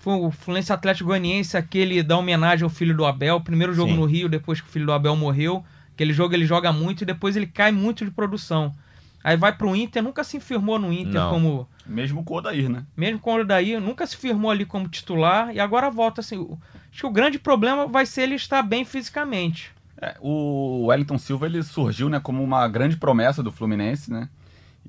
Foi 0.00 0.14
o 0.14 0.30
Fluminense 0.32 0.72
Atlético 0.72 1.08
Goianiense, 1.10 1.56
aquele 1.56 2.02
da 2.02 2.16
homenagem 2.18 2.64
ao 2.64 2.68
filho 2.70 2.96
do 2.96 3.06
Abel. 3.06 3.40
Primeiro 3.40 3.72
jogo 3.72 3.92
Sim. 3.92 3.96
no 3.98 4.04
Rio, 4.04 4.28
depois 4.28 4.60
que 4.60 4.66
o 4.68 4.70
filho 4.70 4.86
do 4.86 4.92
Abel 4.92 5.14
morreu. 5.14 5.64
Aquele 5.94 6.12
jogo 6.12 6.34
ele 6.34 6.44
joga 6.44 6.72
muito 6.72 7.02
e 7.02 7.06
depois 7.06 7.36
ele 7.36 7.46
cai 7.46 7.70
muito 7.70 8.04
de 8.04 8.10
produção. 8.10 8.74
Aí 9.22 9.36
vai 9.36 9.54
pro 9.54 9.76
Inter, 9.76 10.02
nunca 10.02 10.24
se 10.24 10.40
firmou 10.40 10.78
no 10.78 10.90
Inter 10.92 11.20
Não. 11.20 11.30
como. 11.30 11.68
Mesmo 11.86 12.24
com 12.24 12.34
o 12.34 12.36
Odair, 12.38 12.68
né? 12.70 12.84
Mesmo 12.96 13.18
com 13.20 13.34
o 13.34 13.44
daí, 13.44 13.78
nunca 13.78 14.06
se 14.06 14.16
firmou 14.16 14.50
ali 14.50 14.64
como 14.64 14.88
titular 14.88 15.54
e 15.54 15.60
agora 15.60 15.90
volta 15.90 16.20
assim. 16.22 16.38
o- 16.38 16.58
Acho 16.90 17.02
que 17.02 17.06
o 17.06 17.10
grande 17.10 17.38
problema 17.38 17.86
vai 17.86 18.06
ser 18.06 18.22
ele 18.22 18.34
estar 18.34 18.62
bem 18.62 18.84
fisicamente. 18.84 19.70
É, 20.00 20.16
o 20.20 20.86
Wellington 20.86 21.18
Silva 21.18 21.44
ele 21.46 21.62
surgiu 21.62 22.08
né, 22.08 22.18
como 22.18 22.42
uma 22.42 22.66
grande 22.66 22.96
promessa 22.96 23.42
do 23.42 23.52
Fluminense, 23.52 24.10
né? 24.10 24.28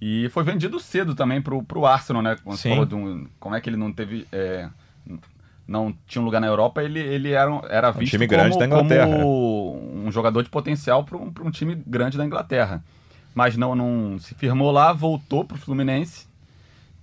E 0.02 0.28
foi 0.30 0.44
vendido 0.44 0.80
cedo 0.80 1.14
também 1.14 1.42
pro, 1.42 1.62
pro 1.64 1.86
Arsenal, 1.86 2.22
né? 2.24 2.36
Quando 2.44 2.58
Sim. 2.58 2.70
falou 2.70 2.86
de 2.86 2.96
um, 2.96 3.28
como 3.40 3.54
é 3.56 3.62
que 3.62 3.70
ele 3.70 3.78
não 3.78 3.94
teve. 3.94 4.28
é, 4.32 4.68
não 5.68 5.96
tinha 6.06 6.22
um 6.22 6.26
lugar 6.26 6.42
na 6.42 6.48
Europa, 6.48 6.84
ele, 6.84 7.00
ele 7.00 7.32
era, 7.32 7.50
um- 7.52 7.62
era 7.70 7.92
visto 7.92 8.12
time 8.12 8.28
grande 8.28 8.50
como, 8.50 8.60
da 8.60 8.66
Inglaterra, 8.66 9.08
como 9.08 10.06
um 10.08 10.12
jogador 10.12 10.44
de 10.44 10.50
potencial 10.50 11.04
para 11.04 11.18
um, 11.18 11.32
pra 11.32 11.44
um 11.44 11.52
time 11.52 11.76
grande 11.88 12.18
da 12.18 12.26
Inglaterra. 12.26 12.84
Mas 13.34 13.56
não, 13.56 13.74
não 13.76 14.20
se 14.20 14.36
firmou 14.36 14.72
lá, 14.72 14.92
voltou 14.92 15.46
pro 15.46 15.58
Fluminense, 15.58 16.28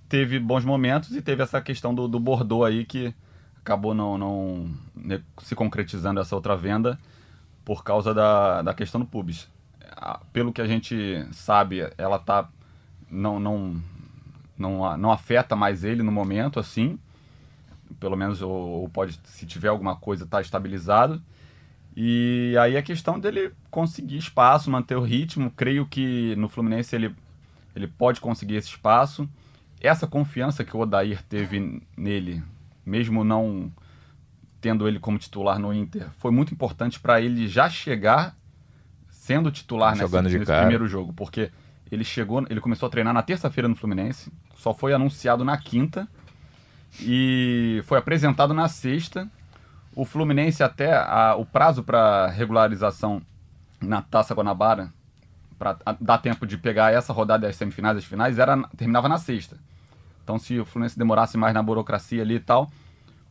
teve 0.07 0.37
bons 0.39 0.63
momentos 0.63 1.15
e 1.15 1.21
teve 1.21 1.41
essa 1.41 1.59
questão 1.61 1.95
do, 1.95 2.07
do 2.07 2.19
Bordeaux 2.19 2.67
aí 2.67 2.85
que 2.85 3.13
acabou 3.61 3.93
não, 3.95 4.17
não 4.17 4.69
né, 4.95 5.21
se 5.41 5.55
concretizando 5.55 6.19
essa 6.19 6.35
outra 6.35 6.55
venda 6.55 6.99
por 7.65 7.83
causa 7.83 8.13
da, 8.13 8.61
da 8.61 8.73
questão 8.73 8.99
do 9.01 9.07
pubs. 9.07 9.47
Ah, 9.97 10.19
Pelo 10.31 10.53
que 10.53 10.61
a 10.61 10.67
gente 10.67 11.25
sabe, 11.31 11.87
ela 11.97 12.19
tá 12.19 12.47
não 13.11 13.39
não 13.39 13.81
não, 14.57 14.97
não 14.97 15.11
afeta 15.11 15.55
mais 15.55 15.83
ele 15.83 16.03
no 16.03 16.11
momento 16.11 16.59
assim. 16.59 16.99
Pelo 17.99 18.15
menos 18.15 18.41
ou, 18.41 18.51
ou 18.51 18.89
pode 18.89 19.19
se 19.23 19.45
tiver 19.45 19.69
alguma 19.69 19.95
coisa 19.95 20.25
tá 20.25 20.41
estabilizado. 20.41 21.21
E 21.95 22.55
aí 22.59 22.77
a 22.77 22.81
questão 22.81 23.19
dele 23.19 23.51
conseguir 23.71 24.17
espaço, 24.17 24.69
manter 24.69 24.95
o 24.95 25.01
ritmo, 25.01 25.51
creio 25.51 25.85
que 25.85 26.35
no 26.35 26.47
Fluminense 26.47 26.95
ele 26.95 27.15
ele 27.75 27.87
pode 27.87 28.19
conseguir 28.19 28.55
esse 28.55 28.69
espaço. 28.69 29.29
Essa 29.81 30.05
confiança 30.05 30.63
que 30.65 30.75
o 30.75 30.79
Odair 30.81 31.23
teve 31.23 31.81
nele, 31.95 32.43
mesmo 32.85 33.23
não 33.23 33.71
tendo 34.59 34.87
ele 34.87 34.99
como 34.99 35.17
titular 35.17 35.57
no 35.57 35.73
Inter, 35.73 36.09
foi 36.17 36.31
muito 36.31 36.53
importante 36.53 36.99
para 36.99 37.21
ele 37.21 37.47
já 37.47 37.69
chegar 37.69 38.35
sendo 39.09 39.49
titular 39.51 39.91
nesse, 39.91 40.01
Jogando 40.01 40.29
nesse 40.29 40.45
cara. 40.45 40.61
primeiro 40.61 40.87
jogo, 40.87 41.13
porque 41.13 41.51
ele 41.91 42.03
chegou, 42.03 42.45
ele 42.49 42.59
começou 42.61 42.87
a 42.87 42.89
treinar 42.89 43.13
na 43.13 43.21
terça-feira 43.21 43.67
no 43.67 43.75
Fluminense, 43.75 44.31
só 44.55 44.73
foi 44.73 44.93
anunciado 44.93 45.43
na 45.43 45.57
quinta 45.57 46.07
e 47.01 47.81
foi 47.85 47.97
apresentado 47.97 48.53
na 48.53 48.67
sexta. 48.67 49.27
O 49.95 50.05
Fluminense 50.05 50.63
até 50.63 50.93
a- 50.95 51.35
o 51.37 51.45
prazo 51.45 51.83
para 51.83 52.27
regularização 52.27 53.21
na 53.81 54.01
Taça 54.01 54.33
Guanabara 54.33 54.91
para 55.57 55.77
dar 55.99 56.17
tempo 56.19 56.45
de 56.47 56.57
pegar 56.57 56.93
essa 56.93 57.11
rodada 57.11 57.47
das 57.47 57.55
semifinais 57.55 57.95
e 57.95 57.99
as 57.99 58.05
finais 58.05 58.39
era 58.39 58.57
terminava 58.77 59.09
na 59.09 59.17
sexta. 59.17 59.57
Então 60.23 60.37
se 60.39 60.59
o 60.59 60.65
Fluminense 60.65 60.97
demorasse 60.97 61.37
mais 61.37 61.53
na 61.53 61.61
burocracia 61.61 62.21
ali 62.21 62.35
e 62.35 62.39
tal, 62.39 62.69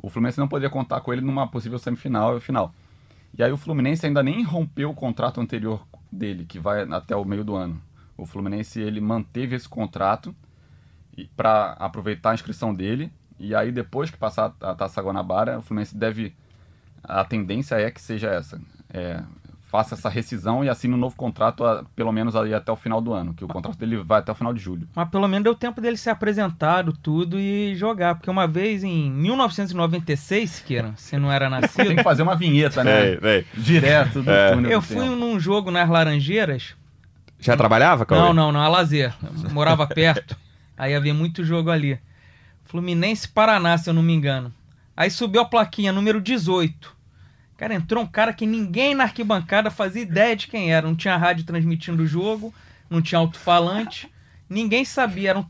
o 0.03 0.11
Fluminense 0.11 0.39
não 0.39 0.49
poderia 0.49 0.71
contar 0.71 1.01
com 1.01 1.13
ele 1.13 1.23
numa 1.23 1.47
possível 1.49 1.79
semifinal 1.79 2.37
e 2.37 2.41
final. 2.41 2.75
E 3.37 3.43
aí 3.43 3.53
o 3.53 3.57
Fluminense 3.57 4.05
ainda 4.07 4.23
nem 4.23 4.43
rompeu 4.43 4.91
o 4.91 4.95
contrato 4.95 5.41
anterior 5.41 5.87
dele, 6.11 6.45
que 6.45 6.59
vai 6.59 6.83
até 6.91 7.15
o 7.15 7.25
meio 7.25 7.45
do 7.45 7.55
ano. 7.55 7.81
O 8.19 8.27
Fluminense 8.27 8.81
ele 8.81 9.01
manteve 9.01 9.57
esse 9.57 9.69
contrato 9.69 10.35
para 11.37 11.73
aproveitar 11.79 12.33
a 12.33 12.35
inscrição 12.35 12.75
dele. 12.75 13.11
E 13.39 13.55
aí 13.55 13.71
depois 13.73 14.11
que 14.11 14.17
passar 14.19 14.53
a 14.61 14.75
Taça 14.75 15.01
Guanabara, 15.01 15.59
o 15.59 15.63
Fluminense 15.63 15.97
deve 15.97 16.35
a 17.03 17.25
tendência 17.25 17.77
é 17.77 17.91
que 17.91 18.01
seja 18.01 18.29
essa. 18.29 18.61
É, 18.93 19.23
faça 19.69 19.95
essa 19.95 20.09
rescisão 20.09 20.65
e 20.65 20.69
assine 20.69 20.95
um 20.95 20.99
novo 20.99 21.15
contrato, 21.15 21.65
a- 21.65 21.85
pelo 21.95 22.11
menos 22.11 22.35
aí 22.35 22.53
até 22.55 22.73
o 22.73 22.77
final 22.77 23.01
do 23.01 23.13
ano, 23.13 23.35
que 23.35 23.45
o 23.45 23.49
contrato 23.49 23.79
dele 23.79 23.99
vai 23.99 24.19
até 24.19 24.33
o 24.33 24.35
final 24.35 24.53
de 24.53 24.61
julho. 24.61 24.89
Mas 24.97 25.09
pelo 25.11 25.29
menos 25.29 25.45
deu 25.45 25.55
tempo 25.55 25.81
dele 25.81 25.97
ser 25.97 26.11
apresentado, 26.11 26.93
tudo, 26.93 27.39
e 27.39 27.75
jogar. 27.77 28.17
Porque 28.17 28.31
uma 28.31 28.47
vez 28.49 28.83
em 28.83 29.11
1996, 29.11 30.51
Siqueira, 30.51 30.93
você 30.97 31.19
não 31.19 31.31
era 31.31 31.49
Tem 31.51 31.61
nascido, 31.61 31.95
que 31.95 32.03
fazer 32.03 32.23
uma 32.23 32.35
vinheta, 32.35 32.83
né? 32.83 33.03
Véi, 33.03 33.17
véi. 33.19 33.47
Direto 33.57 34.23
do 34.23 34.31
É. 34.31 34.53
túnel 34.53 34.71
eu 34.71 34.83
fui 34.83 34.97
tempo. 34.97 35.15
num 35.17 35.39
jogo 35.39 35.71
nas 35.71 35.89
Laranjeiras. 35.89 36.75
Já 37.41 37.57
trabalhava, 37.57 38.05
Cauê? 38.05 38.21
Não, 38.21 38.35
não, 38.35 38.53
não, 38.53 38.61
a 38.61 38.69
lazer. 38.69 39.15
Eu 39.45 39.51
morava 39.51 39.87
perto. 39.87 40.37
Aí 40.77 40.95
havia 40.95 41.15
muito 41.15 41.45
jogo 41.45 41.71
ali. 41.71 41.99
Fluminense 42.65 43.29
Paraná, 43.29 43.77
se 43.79 43.89
eu 43.89 43.95
não 43.95 44.03
me 44.03 44.13
engano. 44.13 44.53
Aí 44.97 45.11
subiu 45.11 45.41
a 45.41 45.45
plaquinha, 45.45 45.93
número 45.93 46.21
18. 46.21 46.97
Cara, 47.57 47.75
entrou 47.75 48.03
um 48.03 48.07
cara 48.07 48.33
que 48.33 48.47
ninguém 48.47 48.95
na 48.95 49.05
arquibancada 49.05 49.71
fazia 49.71 50.03
ideia 50.03 50.37
de 50.37 50.47
quem 50.49 50.73
era. 50.73 50.87
Não 50.87 50.95
tinha 50.95 51.17
rádio 51.17 51.45
transmitindo 51.45 52.03
o 52.03 52.07
jogo, 52.07 52.53
não 52.91 53.01
tinha 53.03 53.19
alto-falante, 53.19 54.09
ninguém 54.49 54.85
sabia. 54.85 55.37
Um- 55.39 55.47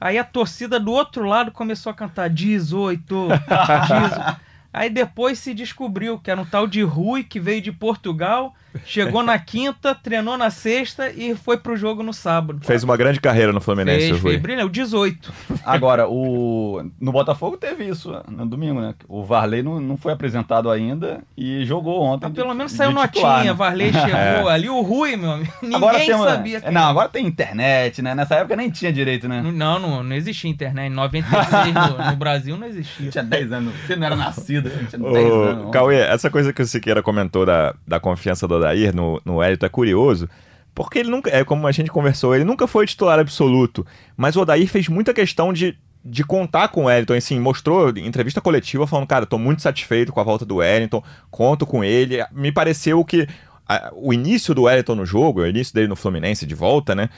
Aí 0.00 0.18
a 0.18 0.24
torcida 0.24 0.80
do 0.80 0.90
outro 0.90 1.24
lado 1.24 1.52
começou 1.52 1.90
a 1.90 1.94
cantar 1.94 2.28
18, 2.28 3.28
18. 3.28 4.36
Aí 4.72 4.90
depois 4.90 5.38
se 5.38 5.54
descobriu 5.54 6.18
que 6.18 6.28
era 6.30 6.40
um 6.40 6.44
tal 6.44 6.66
de 6.66 6.82
Rui 6.82 7.22
que 7.22 7.38
veio 7.38 7.62
de 7.62 7.70
Portugal, 7.70 8.52
chegou 8.84 9.22
na 9.22 9.38
quinta, 9.38 9.94
treinou 9.94 10.36
na 10.36 10.50
sexta 10.50 11.10
e 11.10 11.34
foi 11.34 11.56
pro 11.56 11.76
jogo 11.76 12.02
no 12.02 12.12
sábado. 12.12 12.60
Fez 12.64 12.82
uma 12.82 12.96
grande 12.96 13.20
carreira 13.20 13.52
no 13.52 13.60
Fluminense, 13.60 14.08
Fez, 14.08 14.10
o 14.12 14.22
Rui. 14.22 14.30
fez 14.32 14.42
brilha, 14.42 14.66
o 14.66 14.68
18. 14.70 15.32
Agora, 15.64 16.08
o 16.08 16.82
no 17.00 17.12
Botafogo 17.12 17.56
teve 17.56 17.84
isso 17.88 18.12
no 18.28 18.46
domingo, 18.46 18.80
né? 18.80 18.94
O 19.08 19.24
Varley 19.24 19.62
não, 19.62 19.80
não 19.80 19.96
foi 19.96 20.12
apresentado 20.12 20.70
ainda 20.70 21.20
e 21.36 21.64
jogou 21.64 22.00
ontem. 22.02 22.26
Mas 22.26 22.32
de- 22.34 22.40
pelo 22.40 22.54
menos 22.54 22.72
de 22.72 22.78
saiu 22.78 22.90
titular, 22.90 23.36
notinha, 23.38 23.52
né? 23.52 23.56
Varley 23.58 23.92
chegou 23.92 24.48
ali, 24.48 24.68
o 24.68 24.80
Rui, 24.82 25.16
meu 25.16 25.32
amigo. 25.32 25.52
Ninguém 25.62 25.76
Agora 25.76 25.98
tem 25.98 26.18
sabia. 26.18 26.60
quem 26.60 26.70
Não, 26.72 26.82
agora 26.88 27.08
tem 27.08 27.26
internet, 27.26 28.02
né? 28.02 28.14
Nessa 28.14 28.36
época 28.36 28.56
nem 28.56 28.70
tinha 28.70 28.92
direito, 28.92 29.28
né? 29.28 29.42
Não, 29.42 29.78
não, 29.78 30.02
não 30.02 30.16
existia 30.16 30.50
internet. 30.50 30.90
Em 30.90 30.94
96 30.94 31.74
no, 31.74 32.10
no 32.10 32.16
Brasil 32.16 32.56
não 32.56 32.66
existia. 32.66 33.10
Tinha 33.10 33.24
10 33.24 33.52
anos. 33.52 33.74
Você 33.86 33.96
não 33.96 34.06
era 34.06 34.16
nascido, 34.16 34.68
né? 34.68 34.86
tinha 34.88 35.00
10 35.02 35.30
Ô, 35.32 35.42
anos. 35.42 35.70
Cauê, 35.72 35.96
essa 36.00 36.30
coisa 36.30 36.52
que 36.52 36.62
o 36.62 36.66
Siqueira 36.66 37.02
comentou 37.02 37.44
da, 37.46 37.74
da 37.86 38.00
confiança 38.00 38.46
do 38.48 38.58
Odair 38.62 38.94
no, 38.94 39.20
no 39.24 39.42
Hélito 39.42 39.66
é 39.66 39.68
curioso, 39.68 40.28
porque 40.74 40.98
ele 40.98 41.10
nunca, 41.10 41.30
é 41.30 41.44
como 41.44 41.66
a 41.66 41.72
gente 41.72 41.90
conversou, 41.90 42.34
ele 42.34 42.44
nunca 42.44 42.66
foi 42.66 42.86
titular 42.86 43.18
absoluto, 43.18 43.86
mas 44.16 44.36
o 44.36 44.40
Odair 44.40 44.66
fez 44.68 44.88
muita 44.88 45.12
questão 45.12 45.52
de, 45.52 45.76
de 46.04 46.24
contar 46.24 46.68
com 46.68 46.82
o 46.82 46.84
Wellington, 46.86 47.14
assim, 47.14 47.38
mostrou 47.38 47.90
entrevista 47.90 48.40
coletiva 48.40 48.86
falando, 48.86 49.06
cara, 49.06 49.26
tô 49.26 49.36
muito 49.38 49.60
satisfeito 49.62 50.12
com 50.12 50.20
a 50.20 50.24
volta 50.24 50.44
do 50.46 50.56
Wellington, 50.56 51.02
conto 51.30 51.66
com 51.66 51.84
ele, 51.84 52.24
me 52.32 52.50
pareceu 52.50 53.04
que 53.04 53.26
a- 53.68 53.90
o 53.94 54.12
início 54.12 54.54
do 54.54 54.62
Wellington 54.62 54.94
no 54.94 55.04
jogo, 55.06 55.40
o 55.42 55.46
início 55.46 55.74
dele 55.74 55.88
no 55.88 55.96
Fluminense 55.96 56.46
de 56.46 56.54
volta, 56.54 56.94
né, 56.94 57.08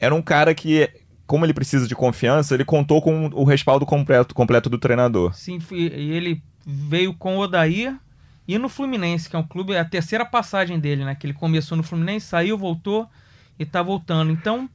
era 0.00 0.14
um 0.14 0.22
cara 0.22 0.52
que, 0.54 0.88
como 1.26 1.44
ele 1.46 1.54
precisa 1.54 1.86
de 1.86 1.94
confiança, 1.94 2.54
ele 2.54 2.64
contou 2.64 3.00
com 3.00 3.26
o 3.32 3.44
respaldo 3.44 3.86
completo, 3.86 4.34
completo 4.34 4.68
do 4.68 4.78
treinador. 4.78 5.34
Sim, 5.34 5.58
e 5.70 6.10
ele 6.12 6.42
veio 6.66 7.14
com 7.14 7.36
o 7.36 7.40
Odair 7.40 7.94
e 8.48 8.56
no 8.56 8.70
Fluminense, 8.70 9.28
que 9.28 9.36
é 9.36 9.38
um 9.38 9.46
clube, 9.46 9.74
é 9.74 9.78
a 9.78 9.84
terceira 9.84 10.24
passagem 10.24 10.80
dele, 10.80 11.04
né? 11.04 11.14
Que 11.14 11.26
ele 11.26 11.34
começou 11.34 11.76
no 11.76 11.82
Fluminense, 11.82 12.24
saiu, 12.24 12.56
voltou 12.56 13.06
e 13.58 13.66
tá 13.66 13.82
voltando. 13.82 14.32
Então, 14.32 14.68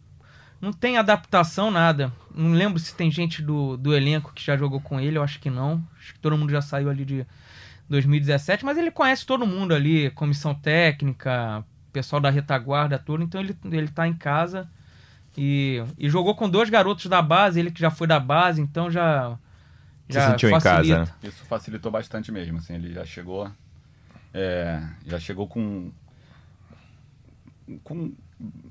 não 0.62 0.72
tem 0.72 0.98
adaptação, 0.98 1.72
nada. 1.72 2.14
Não 2.34 2.52
lembro 2.52 2.78
se 2.78 2.96
tem 2.96 3.10
gente 3.10 3.42
do, 3.42 3.76
do 3.76 3.96
elenco 3.96 4.32
que 4.32 4.46
já 4.46 4.56
jogou 4.56 4.80
com 4.80 5.00
ele, 5.00 5.18
eu 5.18 5.24
acho 5.24 5.40
que 5.40 5.50
não. 5.50 5.84
Acho 6.00 6.14
que 6.14 6.20
todo 6.20 6.38
mundo 6.38 6.52
já 6.52 6.62
saiu 6.62 6.88
ali 6.88 7.04
de 7.04 7.26
2017, 7.90 8.64
mas 8.64 8.78
ele 8.78 8.92
conhece 8.92 9.26
todo 9.26 9.46
mundo 9.46 9.74
ali, 9.74 10.12
comissão 10.12 10.54
técnica, 10.54 11.66
pessoal 11.92 12.22
da 12.22 12.30
retaguarda, 12.30 13.00
tudo. 13.00 13.24
Então 13.24 13.42
ele, 13.42 13.58
ele 13.72 13.88
tá 13.88 14.08
em 14.08 14.14
casa 14.14 14.70
e, 15.36 15.84
e 15.98 16.08
jogou 16.10 16.36
com 16.36 16.48
dois 16.48 16.70
garotos 16.70 17.08
da 17.08 17.22
base, 17.22 17.60
ele 17.60 17.72
que 17.72 17.82
já 17.82 17.90
foi 17.90 18.06
da 18.06 18.20
base, 18.20 18.62
então 18.62 18.92
já. 18.92 19.38
Se 20.10 20.22
sentiu 20.22 20.50
em 20.50 20.60
casa, 20.60 21.00
né? 21.00 21.08
Isso 21.24 21.44
facilitou 21.46 21.92
bastante 21.92 22.32
mesmo, 22.32 22.60
assim, 22.60 22.76
ele 22.76 22.94
já 22.94 23.06
chegou, 23.06 23.50
é, 24.34 24.82
já 25.06 25.20
chegou 25.20 25.48
com, 25.48 25.92
com 27.84 28.12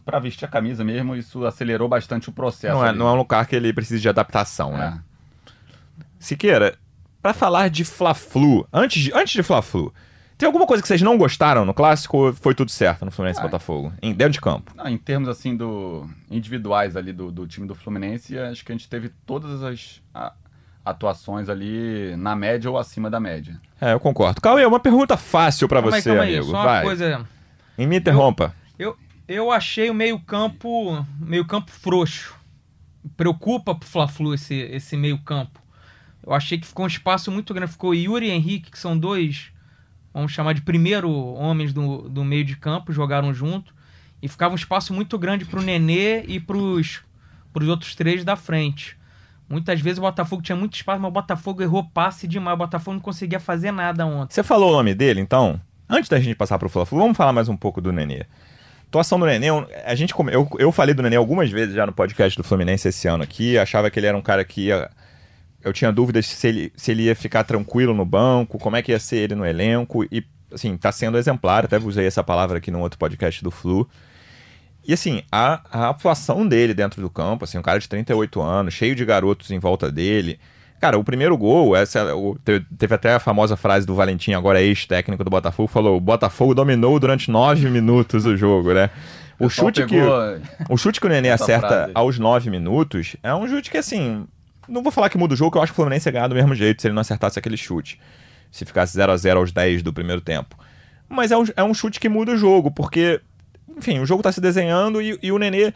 para 0.04 0.19
vestir 0.19 0.45
a 0.45 0.49
camisa 0.49 0.85
mesmo, 0.85 1.16
isso 1.16 1.47
acelerou 1.47 1.88
bastante 1.88 2.28
o 2.28 2.33
processo. 2.33 2.75
Não 2.75 2.85
é, 2.85 2.88
ali. 2.90 2.99
não 2.99 3.09
é 3.09 3.12
um 3.12 3.16
lugar 3.16 3.47
que 3.47 3.57
ele 3.57 3.73
precisa 3.73 4.00
de 4.00 4.09
adaptação, 4.09 4.73
né? 4.76 5.02
É. 5.49 5.52
Siqueira, 6.19 6.78
pra 7.23 7.33
falar 7.33 7.69
de 7.71 7.85
Fla-Flu, 7.85 8.66
antes 8.73 9.02
de, 9.02 9.12
antes 9.14 9.33
de 9.33 9.42
Fla-Flu, 9.42 9.92
tem 10.37 10.47
alguma 10.47 10.66
coisa 10.66 10.83
que 10.83 10.88
vocês 10.88 11.00
não 11.02 11.16
gostaram 11.16 11.64
no 11.64 11.73
clássico 11.73 12.16
ou 12.19 12.33
foi 12.33 12.54
tudo 12.54 12.71
certo 12.71 13.04
no 13.04 13.11
Fluminense 13.11 13.40
Ah. 13.40 13.45
Botafogo? 13.45 13.92
Em, 14.02 14.12
dentro 14.12 14.33
de 14.35 14.40
campo. 14.40 14.73
Não, 14.76 14.87
em 14.88 14.99
termos 14.99 15.28
assim 15.28 15.57
do 15.57 16.09
individuais 16.31 16.97
ali 16.97 17.12
do, 17.12 17.31
do 17.31 17.47
time 17.47 17.66
do 17.66 17.75
Fluminense, 17.75 18.38
acho 18.38 18.64
que 18.64 18.73
a 18.73 18.75
gente 18.75 18.88
teve 18.88 19.09
todas 19.25 19.62
as 19.62 20.02
a- 20.12 20.33
atuações 20.84 21.48
ali 21.48 22.16
na 22.16 22.34
média 22.34 22.70
ou 22.70 22.76
acima 22.76 23.08
da 23.08 23.20
média. 23.20 23.60
É, 23.80 23.92
eu 23.92 24.00
concordo. 24.00 24.40
Cauê, 24.40 24.64
uma 24.66 24.80
pergunta 24.80 25.16
fácil 25.16 25.68
aí, 25.70 25.82
você, 25.82 26.02
calma 26.10 26.22
aí, 26.22 26.36
amigo. 26.36 26.50
só 26.50 26.56
uma 26.56 26.64
Vai. 26.64 26.82
coisa. 26.82 27.28
E 27.78 27.86
me 27.86 27.98
interrompa. 27.98 28.54
Eu, 28.78 28.96
eu 29.28 29.50
achei 29.50 29.90
o 29.90 29.94
meio-campo 29.94 31.06
meio 31.20 31.44
campo 31.46 31.70
frouxo. 31.70 32.34
Preocupa 33.16 33.74
pro 33.74 33.88
Fla-Flu 33.88 34.34
esse, 34.34 34.54
esse 34.54 34.96
meio-campo. 34.96 35.60
Eu 36.24 36.32
achei 36.32 36.58
que 36.58 36.66
ficou 36.66 36.84
um 36.84 36.88
espaço 36.88 37.30
muito 37.30 37.52
grande. 37.52 37.72
Ficou 37.72 37.94
Yuri 37.94 38.26
e 38.26 38.30
Henrique, 38.30 38.70
que 38.70 38.78
são 38.78 38.96
dois, 38.96 39.50
vamos 40.14 40.32
chamar 40.32 40.52
de 40.52 40.62
primeiro 40.62 41.10
homens 41.10 41.72
do, 41.72 42.08
do 42.08 42.24
meio 42.24 42.44
de 42.44 42.56
campo, 42.56 42.92
jogaram 42.92 43.34
junto. 43.34 43.74
E 44.20 44.28
ficava 44.28 44.52
um 44.52 44.56
espaço 44.56 44.92
muito 44.94 45.18
grande 45.18 45.44
pro 45.44 45.60
Nenê 45.60 46.22
e 46.22 46.38
pros, 46.38 47.00
pros 47.52 47.68
outros 47.68 47.96
três 47.96 48.24
da 48.24 48.36
frente. 48.36 48.96
Muitas 49.52 49.82
vezes 49.82 49.99
o 49.99 50.00
Botafogo 50.00 50.40
tinha 50.40 50.56
muito 50.56 50.75
espaço, 50.75 50.99
mas 50.99 51.11
o 51.11 51.12
Botafogo 51.12 51.62
errou 51.62 51.85
passe 51.85 52.26
demais. 52.26 52.54
O 52.54 52.56
Botafogo 52.56 52.94
não 52.94 53.02
conseguia 53.02 53.38
fazer 53.38 53.71
nada 53.71 54.06
ontem. 54.06 54.35
Você 54.35 54.42
falou 54.42 54.71
o 54.71 54.73
nome 54.73 54.94
dele, 54.94 55.21
então? 55.21 55.61
Antes 55.87 56.09
da 56.09 56.18
gente 56.18 56.35
passar 56.35 56.59
pro 56.59 56.71
Fla-Flu, 56.71 56.99
vamos 56.99 57.14
falar 57.14 57.35
mais 57.35 57.50
um 57.50 57.56
pouco 57.56 57.78
do 57.78 57.92
Nenê. 57.92 58.25
atuação 58.87 59.21
do 59.21 59.26
Nenê, 59.26 59.49
a 59.85 59.94
gente 59.94 60.14
eu, 60.32 60.49
eu 60.59 60.73
falei 60.73 60.94
do 60.94 61.02
Nenê 61.02 61.16
algumas 61.16 61.50
vezes 61.50 61.75
já 61.75 61.85
no 61.85 61.92
podcast 61.92 62.35
do 62.35 62.42
Fluminense 62.42 62.88
esse 62.88 63.06
ano 63.06 63.23
aqui, 63.23 63.59
achava 63.59 63.90
que 63.90 63.99
ele 64.00 64.06
era 64.06 64.16
um 64.16 64.23
cara 64.23 64.42
que 64.42 64.68
ia 64.68 64.88
eu 65.62 65.71
tinha 65.71 65.92
dúvidas 65.92 66.26
se 66.26 66.49
ele, 66.49 66.73
se 66.75 66.90
ele 66.90 67.02
ia 67.02 67.14
ficar 67.14 67.44
tranquilo 67.44 67.92
no 67.92 68.06
banco, 68.06 68.59
como 68.59 68.76
é 68.76 68.80
que 68.80 68.90
ia 68.90 68.99
ser 68.99 69.18
ele 69.18 69.35
no 69.35 69.44
elenco 69.44 70.02
e 70.11 70.25
assim, 70.50 70.78
tá 70.78 70.90
sendo 70.90 71.18
exemplar, 71.18 71.66
até 71.66 71.76
usei 71.76 72.06
essa 72.06 72.25
palavra 72.25 72.56
aqui 72.56 72.71
no 72.71 72.80
outro 72.80 72.99
podcast 72.99 73.44
do 73.44 73.50
Flu. 73.50 73.87
E 74.86 74.92
assim, 74.92 75.22
a, 75.30 75.60
a 75.70 75.88
atuação 75.90 76.46
dele 76.46 76.74
dentro 76.74 77.00
do 77.00 77.08
campo, 77.08 77.44
assim, 77.44 77.56
um 77.58 77.62
cara 77.62 77.78
de 77.78 77.88
38 77.88 78.40
anos, 78.42 78.74
cheio 78.74 78.94
de 78.94 79.04
garotos 79.04 79.50
em 79.50 79.58
volta 79.58 79.90
dele. 79.90 80.38
Cara, 80.80 80.98
o 80.98 81.04
primeiro 81.04 81.36
gol, 81.36 81.76
essa, 81.76 82.14
o- 82.16 82.36
te- 82.44 82.64
teve 82.76 82.92
até 82.94 83.14
a 83.14 83.20
famosa 83.20 83.56
frase 83.56 83.86
do 83.86 83.94
Valentim, 83.94 84.32
agora 84.32 84.60
ex-técnico 84.60 85.22
do 85.22 85.30
Botafogo, 85.30 85.68
falou: 85.68 85.96
o 85.96 86.00
Botafogo 86.00 86.54
dominou 86.54 86.98
durante 86.98 87.30
nove 87.30 87.68
minutos 87.70 88.26
o 88.26 88.36
jogo, 88.36 88.72
né? 88.74 88.90
O 89.38 89.48
chute 89.48 89.86
que. 89.86 89.94
O 90.68 90.76
chute 90.76 91.00
que 91.00 91.06
o 91.06 91.08
Nenê 91.08 91.30
acerta 91.30 91.68
frase. 91.68 91.92
aos 91.94 92.18
9 92.18 92.50
minutos 92.50 93.14
é 93.22 93.32
um 93.34 93.46
chute 93.48 93.70
que, 93.70 93.78
assim, 93.78 94.26
não 94.68 94.82
vou 94.82 94.90
falar 94.92 95.08
que 95.08 95.16
muda 95.18 95.34
o 95.34 95.36
jogo, 95.36 95.52
que 95.52 95.58
eu 95.58 95.62
acho 95.62 95.72
que 95.72 95.74
o 95.74 95.82
Fluminense 95.82 96.08
ia 96.08 96.12
ganhar 96.12 96.28
do 96.28 96.34
mesmo 96.34 96.54
jeito 96.54 96.82
se 96.82 96.88
ele 96.88 96.94
não 96.94 97.00
acertasse 97.00 97.38
aquele 97.38 97.56
chute. 97.56 98.00
Se 98.50 98.64
ficasse 98.64 98.92
0 98.94 99.12
a 99.12 99.16
0 99.16 99.38
aos 99.40 99.52
10 99.52 99.82
do 99.82 99.92
primeiro 99.92 100.20
tempo. 100.20 100.56
Mas 101.08 101.30
é 101.30 101.36
um, 101.38 101.44
é 101.56 101.62
um 101.62 101.72
chute 101.74 101.98
que 102.00 102.08
muda 102.08 102.32
o 102.32 102.36
jogo, 102.36 102.70
porque, 102.70 103.20
enfim, 103.76 103.99
o 104.00 104.07
jogo 104.07 104.23
tá 104.23 104.31
se 104.33 104.41
desenhando 104.41 105.00
e, 105.00 105.19
e 105.23 105.31
o 105.33 105.38
Nenê. 105.38 105.73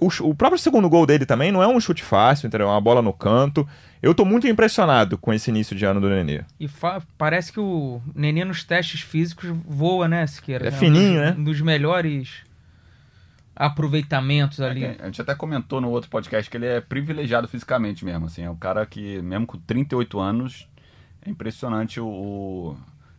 O, 0.00 0.06
o 0.28 0.34
próprio 0.34 0.60
segundo 0.60 0.88
gol 0.88 1.04
dele 1.04 1.26
também 1.26 1.50
não 1.50 1.60
é 1.62 1.66
um 1.66 1.80
chute 1.80 2.04
fácil, 2.04 2.46
entendeu? 2.46 2.68
É 2.68 2.70
uma 2.70 2.80
bola 2.80 3.02
no 3.02 3.12
canto. 3.12 3.68
Eu 4.00 4.14
tô 4.14 4.24
muito 4.24 4.46
impressionado 4.46 5.18
com 5.18 5.32
esse 5.34 5.50
início 5.50 5.74
de 5.74 5.84
ano 5.84 6.00
do 6.00 6.08
Nenê. 6.08 6.42
E 6.60 6.68
parece 7.16 7.52
que 7.52 7.58
o 7.58 8.00
Nenê 8.14 8.44
nos 8.44 8.62
testes 8.62 9.00
físicos 9.00 9.50
voa, 9.66 10.06
né, 10.06 10.24
Siqueira? 10.28 10.68
É 10.68 10.68
um 10.68 10.72
fininho, 10.72 11.14
dos- 11.14 11.20
né? 11.30 11.34
Um 11.36 11.44
dos 11.44 11.60
melhores 11.60 12.44
aproveitamentos 13.56 14.60
ali. 14.60 14.84
A 14.84 15.06
gente 15.06 15.20
até 15.20 15.34
comentou 15.34 15.80
no 15.80 15.90
outro 15.90 16.08
podcast 16.08 16.48
que 16.50 16.56
ele 16.56 16.66
é 16.66 16.80
privilegiado 16.80 17.48
fisicamente 17.48 18.04
mesmo, 18.04 18.26
assim, 18.26 18.42
é 18.42 18.50
um 18.50 18.56
cara 18.56 18.86
que, 18.86 19.20
mesmo 19.22 19.46
com 19.46 19.58
38 19.58 20.20
anos, 20.20 20.68
é 21.26 21.30
impressionante 21.30 21.98
o, 22.00 22.06
o 22.06 22.76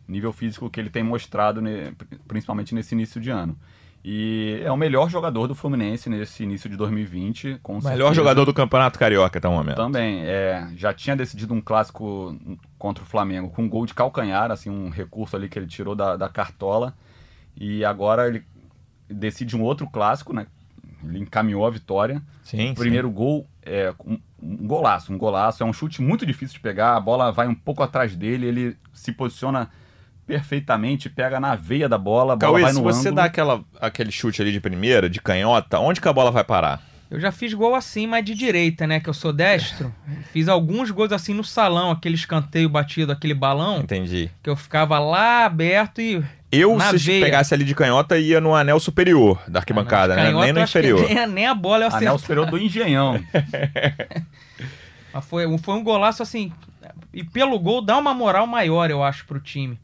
nível 0.08 0.32
físico 0.32 0.70
que 0.70 0.80
ele 0.80 0.88
tem 0.90 1.02
mostrado, 1.02 1.60
ne- 1.60 1.92
principalmente 2.26 2.74
nesse 2.74 2.94
início 2.94 3.20
de 3.20 3.28
ano. 3.30 3.56
E 4.02 4.62
é 4.64 4.72
o 4.72 4.76
melhor 4.76 5.10
jogador 5.10 5.46
do 5.46 5.54
Fluminense 5.54 6.08
nesse 6.08 6.42
início 6.42 6.70
de 6.70 6.76
2020, 6.76 7.58
com 7.62 7.74
Melhor 7.74 7.90
certeza. 7.90 8.14
jogador 8.14 8.44
do 8.46 8.54
Campeonato 8.54 8.98
Carioca 8.98 9.38
até 9.38 9.46
o 9.46 9.52
momento. 9.52 9.76
Também, 9.76 10.22
é, 10.24 10.68
já 10.74 10.94
tinha 10.94 11.14
decidido 11.14 11.52
um 11.52 11.60
clássico 11.60 12.34
contra 12.78 13.04
o 13.04 13.06
Flamengo 13.06 13.50
com 13.50 13.62
um 13.64 13.68
gol 13.68 13.84
de 13.84 13.92
calcanhar, 13.92 14.50
assim, 14.50 14.70
um 14.70 14.88
recurso 14.88 15.36
ali 15.36 15.50
que 15.50 15.58
ele 15.58 15.66
tirou 15.66 15.94
da, 15.94 16.16
da 16.16 16.30
cartola. 16.30 16.94
E 17.54 17.84
agora 17.84 18.26
ele 18.26 18.42
decide 19.06 19.54
um 19.54 19.62
outro 19.62 19.86
clássico, 19.86 20.32
né? 20.32 20.46
Ele 21.04 21.18
encaminhou 21.18 21.66
a 21.66 21.70
vitória. 21.70 22.22
Sim, 22.42 22.72
O 22.72 22.74
primeiro 22.74 23.10
gol 23.10 23.46
é 23.62 23.92
um, 24.04 24.18
um 24.42 24.66
golaço, 24.66 25.12
um 25.12 25.18
golaço. 25.18 25.62
É 25.62 25.66
um 25.66 25.74
chute 25.74 26.00
muito 26.00 26.24
difícil 26.24 26.54
de 26.54 26.60
pegar. 26.60 26.96
A 26.96 27.00
bola 27.00 27.30
vai 27.30 27.46
um 27.46 27.54
pouco 27.54 27.82
atrás 27.82 28.16
dele, 28.16 28.46
ele 28.46 28.76
se 28.94 29.12
posiciona 29.12 29.68
perfeitamente, 30.30 31.10
pega 31.10 31.40
na 31.40 31.56
veia 31.56 31.88
da 31.88 31.98
bola, 31.98 32.34
a 32.34 32.36
bola 32.36 32.52
Cauê, 32.52 32.62
vai 32.62 32.70
se 32.72 32.78
no 32.78 32.84
você 32.84 33.00
ângulo. 33.08 33.14
dá 33.16 33.24
aquela, 33.24 33.64
aquele 33.80 34.12
chute 34.12 34.40
ali 34.40 34.52
de 34.52 34.60
primeira, 34.60 35.10
de 35.10 35.20
canhota, 35.20 35.78
onde 35.80 36.00
que 36.00 36.06
a 36.08 36.12
bola 36.12 36.30
vai 36.30 36.44
parar? 36.44 36.80
Eu 37.10 37.18
já 37.18 37.32
fiz 37.32 37.52
gol 37.52 37.74
assim, 37.74 38.06
mas 38.06 38.24
de 38.24 38.32
direita, 38.36 38.86
né? 38.86 39.00
Que 39.00 39.08
eu 39.10 39.14
sou 39.14 39.32
destro. 39.32 39.92
Fiz 40.32 40.46
alguns 40.46 40.92
gols 40.92 41.10
assim 41.10 41.34
no 41.34 41.42
salão, 41.42 41.90
aquele 41.90 42.14
escanteio 42.14 42.68
batido, 42.68 43.10
aquele 43.10 43.34
balão, 43.34 43.80
Entendi. 43.80 44.30
que 44.40 44.48
eu 44.48 44.54
ficava 44.54 44.96
lá 45.00 45.44
aberto 45.44 46.00
e. 46.00 46.22
Eu, 46.52 46.76
Na 46.76 46.90
se 46.90 46.98
veia. 46.98 47.24
pegasse 47.24 47.52
ali 47.52 47.64
de 47.64 47.74
canhota, 47.74 48.16
ia 48.16 48.40
no 48.40 48.54
anel 48.54 48.78
superior 48.78 49.40
da 49.48 49.58
arquibancada, 49.58 50.14
né? 50.14 50.26
Canhota, 50.26 50.44
Nem 50.44 50.52
no 50.52 50.60
inferior. 50.60 51.08
Nem, 51.08 51.26
nem 51.26 51.46
a 51.48 51.54
bola 51.54 51.82
eu 51.84 51.88
acertei. 51.88 52.06
Anel 52.08 52.18
superior 52.18 52.46
do 52.46 52.58
Engenhão. 52.58 53.20
Mas 55.12 55.24
foi, 55.24 55.46
um- 55.46 55.58
foi 55.58 55.74
um 55.74 55.82
golaço 55.82 56.22
assim. 56.22 56.52
E 57.12 57.24
pelo 57.24 57.58
gol 57.58 57.82
dá 57.82 57.98
uma 57.98 58.14
moral 58.14 58.46
maior, 58.46 58.88
eu 58.90 59.02
acho, 59.02 59.24
pro 59.26 59.40
time. 59.40 59.78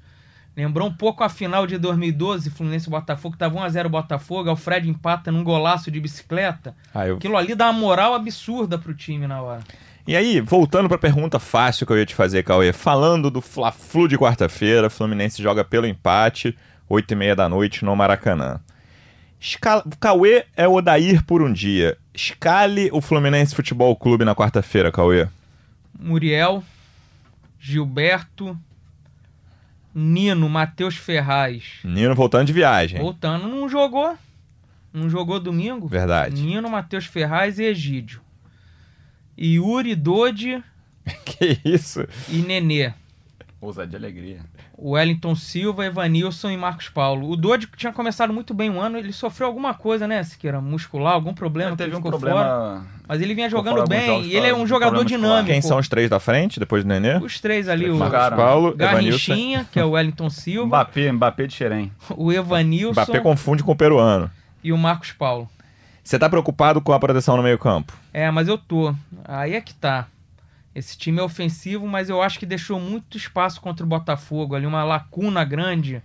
Lembrou 0.56 0.88
um 0.88 0.92
pouco 0.94 1.22
a 1.22 1.28
final 1.28 1.66
de 1.66 1.76
2012, 1.76 2.48
Fluminense 2.50 2.88
e 2.88 2.90
Botafogo, 2.90 3.36
tava 3.36 3.56
1x0 3.60 3.88
Botafogo, 3.90 4.48
Alfred 4.48 4.88
empata 4.88 5.30
num 5.30 5.44
golaço 5.44 5.90
de 5.90 6.00
bicicleta. 6.00 6.74
Ah, 6.94 7.06
eu- 7.06 7.16
Aquilo 7.16 7.36
ali 7.36 7.54
dá 7.54 7.66
uma 7.70 7.78
moral 7.78 8.14
absurda 8.14 8.78
pro 8.78 8.94
time 8.94 9.26
na 9.26 9.42
hora. 9.42 9.60
E 10.06 10.16
aí, 10.16 10.40
voltando 10.40 10.88
pra 10.88 10.96
pergunta 10.96 11.38
fácil 11.38 11.84
que 11.86 11.92
eu 11.92 11.98
ia 11.98 12.06
te 12.06 12.14
fazer, 12.14 12.42
Cauê, 12.42 12.72
falando 12.72 13.30
do 13.30 13.42
Fla-Flu 13.42 14.08
de 14.08 14.16
quarta-feira, 14.16 14.88
Fluminense 14.88 15.42
joga 15.42 15.62
pelo 15.64 15.86
empate, 15.86 16.56
8 16.88 17.10
e 17.12 17.14
meia 17.16 17.36
da 17.36 17.48
noite 17.48 17.84
no 17.84 17.94
Maracanã. 17.94 18.60
Escala... 19.38 19.84
Cauê 20.00 20.44
é 20.56 20.66
o 20.66 20.74
Odair 20.74 21.22
por 21.24 21.42
um 21.42 21.52
dia. 21.52 21.98
Escale 22.14 22.88
o 22.92 23.00
Fluminense 23.02 23.54
Futebol 23.54 23.94
Clube 23.96 24.24
na 24.24 24.34
quarta-feira, 24.34 24.90
Cauê. 24.90 25.28
Muriel, 25.98 26.62
Gilberto, 27.60 28.56
Nino, 29.98 30.46
Matheus 30.46 30.94
Ferraz. 30.94 31.78
Nino 31.82 32.14
voltando 32.14 32.46
de 32.46 32.52
viagem. 32.52 33.00
Voltando, 33.00 33.48
não 33.48 33.66
jogou. 33.66 34.14
Não 34.92 35.08
jogou 35.08 35.40
domingo. 35.40 35.88
Verdade. 35.88 36.42
Nino, 36.42 36.68
Matheus 36.68 37.06
Ferraz 37.06 37.58
e 37.58 37.64
Egídio. 37.64 38.20
Yuri, 39.38 39.94
Dodi 39.94 40.62
que 41.24 41.58
isso? 41.64 42.06
e 42.28 42.42
Nenê. 42.42 42.92
Ousadia 43.58 43.98
de 43.98 44.04
alegria. 44.04 44.40
Wellington 44.78 45.34
Silva, 45.34 45.86
Evanilson 45.86 46.50
e 46.50 46.56
Marcos 46.56 46.88
Paulo. 46.88 47.30
O 47.30 47.36
Dodi 47.36 47.66
que 47.66 47.76
tinha 47.78 47.92
começado 47.92 48.32
muito 48.32 48.52
bem 48.52 48.68
o 48.70 48.78
ano, 48.80 48.98
ele 48.98 49.12
sofreu 49.12 49.46
alguma 49.46 49.72
coisa, 49.72 50.06
né, 50.06 50.22
Siqueira? 50.22 50.60
Muscular, 50.60 51.14
algum 51.14 51.32
problema 51.32 51.70
Ele 51.70 51.76
que 51.76 51.82
teve 51.82 51.94
um 51.94 51.98
ficou 51.98 52.10
problema. 52.12 52.40
fora. 52.40 52.82
Mas 53.08 53.20
ele 53.22 53.34
vinha 53.34 53.48
jogando 53.48 53.86
bem 53.86 54.24
e 54.24 54.36
ele 54.36 54.48
é 54.48 54.54
um 54.54 54.66
jogador 54.66 55.04
dinâmico. 55.04 55.46
Quem 55.46 55.62
são 55.62 55.78
os 55.78 55.88
três 55.88 56.10
da 56.10 56.20
frente, 56.20 56.58
depois 56.60 56.84
do 56.84 56.88
Nenê? 56.88 57.16
Os 57.18 57.40
três 57.40 57.68
ali, 57.68 57.88
o 57.88 57.96
Jogaram. 57.96 58.36
Paulo, 58.36 58.68
Evanilson. 58.78 59.32
Garrinchinha, 59.32 59.66
que 59.72 59.78
é 59.78 59.84
o 59.84 59.90
Wellington 59.92 60.28
Silva, 60.28 60.66
Mbappé, 60.66 61.12
Mbappé 61.12 61.46
de 61.46 61.54
Xerém. 61.54 61.92
o 62.16 62.32
Evanilson 62.32 62.92
Mbappé 62.92 63.20
confunde 63.20 63.62
com 63.62 63.72
o 63.72 63.76
peruano. 63.76 64.30
e 64.62 64.72
o 64.72 64.78
Marcos 64.78 65.12
Paulo. 65.12 65.48
Você 66.02 66.18
tá 66.18 66.28
preocupado 66.28 66.80
com 66.80 66.92
a 66.92 66.98
proteção 67.00 67.36
no 67.36 67.42
meio-campo? 67.42 67.92
É, 68.12 68.30
mas 68.30 68.46
eu 68.46 68.56
tô. 68.58 68.94
Aí 69.24 69.54
é 69.54 69.60
que 69.60 69.74
tá. 69.74 70.06
Esse 70.76 70.98
time 70.98 71.18
é 71.18 71.22
ofensivo, 71.22 71.86
mas 71.86 72.10
eu 72.10 72.20
acho 72.20 72.38
que 72.38 72.44
deixou 72.44 72.78
muito 72.78 73.16
espaço 73.16 73.62
contra 73.62 73.82
o 73.82 73.88
Botafogo, 73.88 74.54
ali 74.54 74.66
uma 74.66 74.84
lacuna 74.84 75.42
grande. 75.42 76.02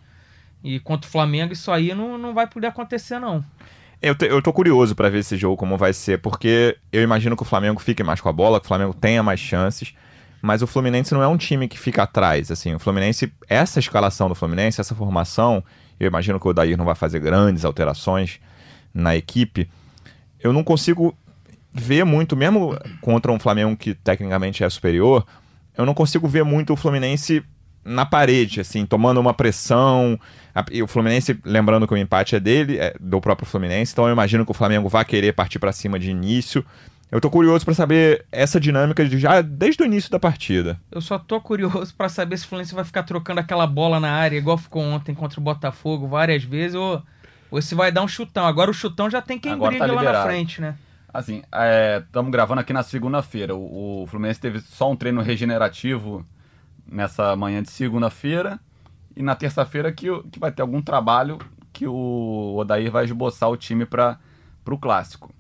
E 0.64 0.80
contra 0.80 1.10
o 1.10 1.12
Flamengo, 1.12 1.52
isso 1.52 1.70
aí 1.74 1.94
não, 1.94 2.18
não 2.18 2.34
vai 2.34 2.48
poder 2.48 2.68
acontecer, 2.68 3.20
não. 3.20 3.44
Eu, 4.02 4.16
te- 4.16 4.28
eu 4.28 4.42
tô 4.42 4.54
curioso 4.54 4.96
pra 4.96 5.10
ver 5.10 5.20
esse 5.20 5.36
jogo 5.36 5.58
como 5.58 5.78
vai 5.78 5.92
ser, 5.92 6.22
porque 6.22 6.78
eu 6.90 7.04
imagino 7.04 7.36
que 7.36 7.44
o 7.44 7.46
Flamengo 7.46 7.82
fique 7.82 8.02
mais 8.02 8.22
com 8.22 8.30
a 8.30 8.32
bola, 8.32 8.62
que 8.62 8.66
o 8.66 8.68
Flamengo 8.70 8.94
tenha 8.94 9.22
mais 9.22 9.42
chances, 9.42 9.94
mas 10.42 10.62
o 10.62 10.68
Fluminense 10.68 11.14
não 11.14 11.22
é 11.22 11.28
um 11.28 11.36
time 11.38 11.68
que 11.68 11.78
fica 11.78 12.04
atrás, 12.04 12.50
assim, 12.50 12.74
o 12.74 12.80
Fluminense, 12.80 13.30
essa 13.50 13.78
escalação 13.78 14.30
do 14.30 14.36
Fluminense, 14.36 14.80
essa 14.80 14.96
formação, 14.96 15.62
eu 16.00 16.08
imagino 16.08 16.40
que 16.40 16.48
o 16.48 16.50
Odair 16.50 16.78
não 16.78 16.86
vai 16.86 16.96
fazer 16.96 17.20
grandes 17.20 17.66
alterações 17.66 18.40
na 18.94 19.18
equipe, 19.18 19.70
eu 20.40 20.52
não 20.54 20.64
consigo 20.64 21.14
ver 21.74 22.04
muito, 22.04 22.36
mesmo 22.36 22.78
contra 23.00 23.32
um 23.32 23.40
Flamengo 23.40 23.76
que 23.78 23.94
tecnicamente 23.94 24.64
é 24.64 24.70
superior, 24.70 25.26
eu 25.78 25.86
não 25.86 25.94
consigo 25.94 26.28
ver 26.28 26.44
muito 26.44 26.74
o 26.74 26.76
Fluminense 26.76 27.44
na 27.84 28.06
parede, 28.06 28.62
assim, 28.62 28.86
tomando 28.86 29.20
uma 29.20 29.34
pressão. 29.34 30.20
E 30.72 30.84
o 30.84 30.88
Fluminense, 30.88 31.40
lembrando 31.44 31.88
que 31.88 31.94
o 31.94 31.98
empate 31.98 32.36
é 32.36 32.40
dele, 32.40 32.78
é 32.78 32.94
do 33.00 33.20
próprio 33.20 33.48
Fluminense, 33.48 33.94
então 33.94 34.06
eu 34.06 34.12
imagino 34.12 34.46
que 34.46 34.52
o 34.52 34.56
Flamengo 34.56 34.90
vai 34.90 35.06
querer 35.06 35.34
partir 35.34 35.60
pra 35.60 35.72
cima 35.72 35.98
de 35.98 36.12
início. 36.12 36.64
Eu 37.12 37.20
tô 37.20 37.30
curioso 37.30 37.66
pra 37.66 37.74
saber 37.74 38.26
essa 38.32 38.58
dinâmica 38.60 39.04
de 39.06 39.20
já 39.20 39.42
desde 39.42 39.84
o 39.84 39.86
início 39.86 40.10
da 40.10 40.18
partida. 40.18 40.80
Eu 40.90 41.02
só 41.02 41.20
tô 41.20 41.42
curioso 41.42 41.94
pra 41.94 42.08
saber 42.08 42.38
se 42.38 42.46
o 42.46 42.48
Fluminense 42.48 42.74
vai 42.74 42.86
ficar 42.86 43.04
trocando 43.04 43.40
aquela 43.40 43.68
bola 43.68 44.00
na 44.00 44.12
área, 44.12 44.38
igual 44.38 44.58
ficou 44.58 44.82
ontem 44.82 45.14
contra 45.14 45.40
o 45.40 45.44
Botafogo 45.44 46.08
várias 46.08 46.44
vezes, 46.44 46.76
ou, 46.76 47.02
ou 47.50 47.62
se 47.62 47.76
vai 47.76 47.92
dar 47.92 48.02
um 48.02 48.08
chutão. 48.08 48.46
Agora 48.46 48.72
o 48.72 48.74
chutão 48.74 49.10
já 49.10 49.22
tem 49.22 49.38
quem 49.38 49.54
Agora 49.54 49.72
brigue 49.72 49.86
tá 49.86 49.92
lá 49.92 50.04
na 50.04 50.24
frente, 50.24 50.62
né? 50.62 50.76
Assim, 51.14 51.44
estamos 52.06 52.32
gravando 52.32 52.62
aqui 52.62 52.72
na 52.72 52.84
segunda-feira. 52.84 53.54
O, 53.56 54.04
o 54.04 54.08
Fluminense 54.08 54.40
teve 54.40 54.62
só 54.62 54.90
um 54.90 54.96
treino 54.96 55.22
regenerativo 55.22 56.26
nessa 56.86 57.36
manhã 57.36 57.62
de 57.62 57.70
segunda-feira. 57.70 58.60
E 59.16 59.22
na 59.22 59.36
terça-feira 59.36 59.92
que, 59.92 60.08
que 60.32 60.40
vai 60.40 60.52
ter 60.52 60.62
algum 60.62 60.82
trabalho 60.82 61.38
que 61.74 61.86
o 61.86 62.56
Odair 62.58 62.90
vai 62.90 63.06
esboçar 63.06 63.50
o 63.50 63.58
time 63.58 63.86
para 63.86 64.20
o 64.66 64.78
clássico. 64.78 65.34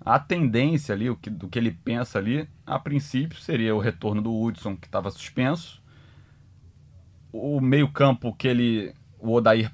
A 0.00 0.20
tendência 0.20 0.94
ali, 0.94 1.10
o 1.10 1.16
que, 1.16 1.28
do 1.28 1.48
que 1.48 1.58
ele 1.58 1.72
pensa 1.72 2.18
ali, 2.18 2.48
a 2.64 2.78
princípio 2.78 3.38
seria 3.40 3.74
o 3.74 3.80
retorno 3.80 4.22
do 4.22 4.32
Hudson, 4.32 4.76
que 4.76 4.86
estava 4.86 5.10
suspenso. 5.10 5.82
O 7.32 7.60
meio-campo 7.60 8.32
que 8.32 8.46
ele, 8.46 8.94
o 9.18 9.32
Odair 9.32 9.72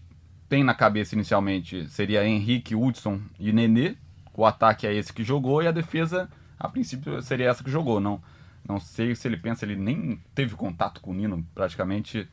tem 0.49 0.65
na 0.65 0.75
cabeça 0.75 1.15
inicialmente 1.15 1.87
seria 1.89 2.27
Henrique, 2.27 2.75
Hudson 2.75 3.21
e 3.39 3.53
Nenê. 3.53 3.97
O 4.35 4.45
ataque 4.47 4.87
é 4.87 4.95
esse 4.95 5.13
que 5.13 5.23
jogou 5.25 5.63
e 5.63 5.67
a 5.67 5.73
defesa, 5.73 6.29
a 6.59 6.69
princípio, 6.69 7.21
seria 7.23 7.49
essa 7.51 7.63
que 7.63 7.71
jogou. 7.71 8.01
Não, 8.01 8.23
não 8.67 8.79
sei 8.81 9.15
se 9.15 9.29
ele 9.29 9.37
pensa, 9.37 9.65
ele 9.65 9.77
nem 9.77 10.21
teve 10.35 10.55
contato 10.55 11.01
com 11.01 11.11
o 11.11 11.15
Nino 11.15 11.45
praticamente 11.55 12.29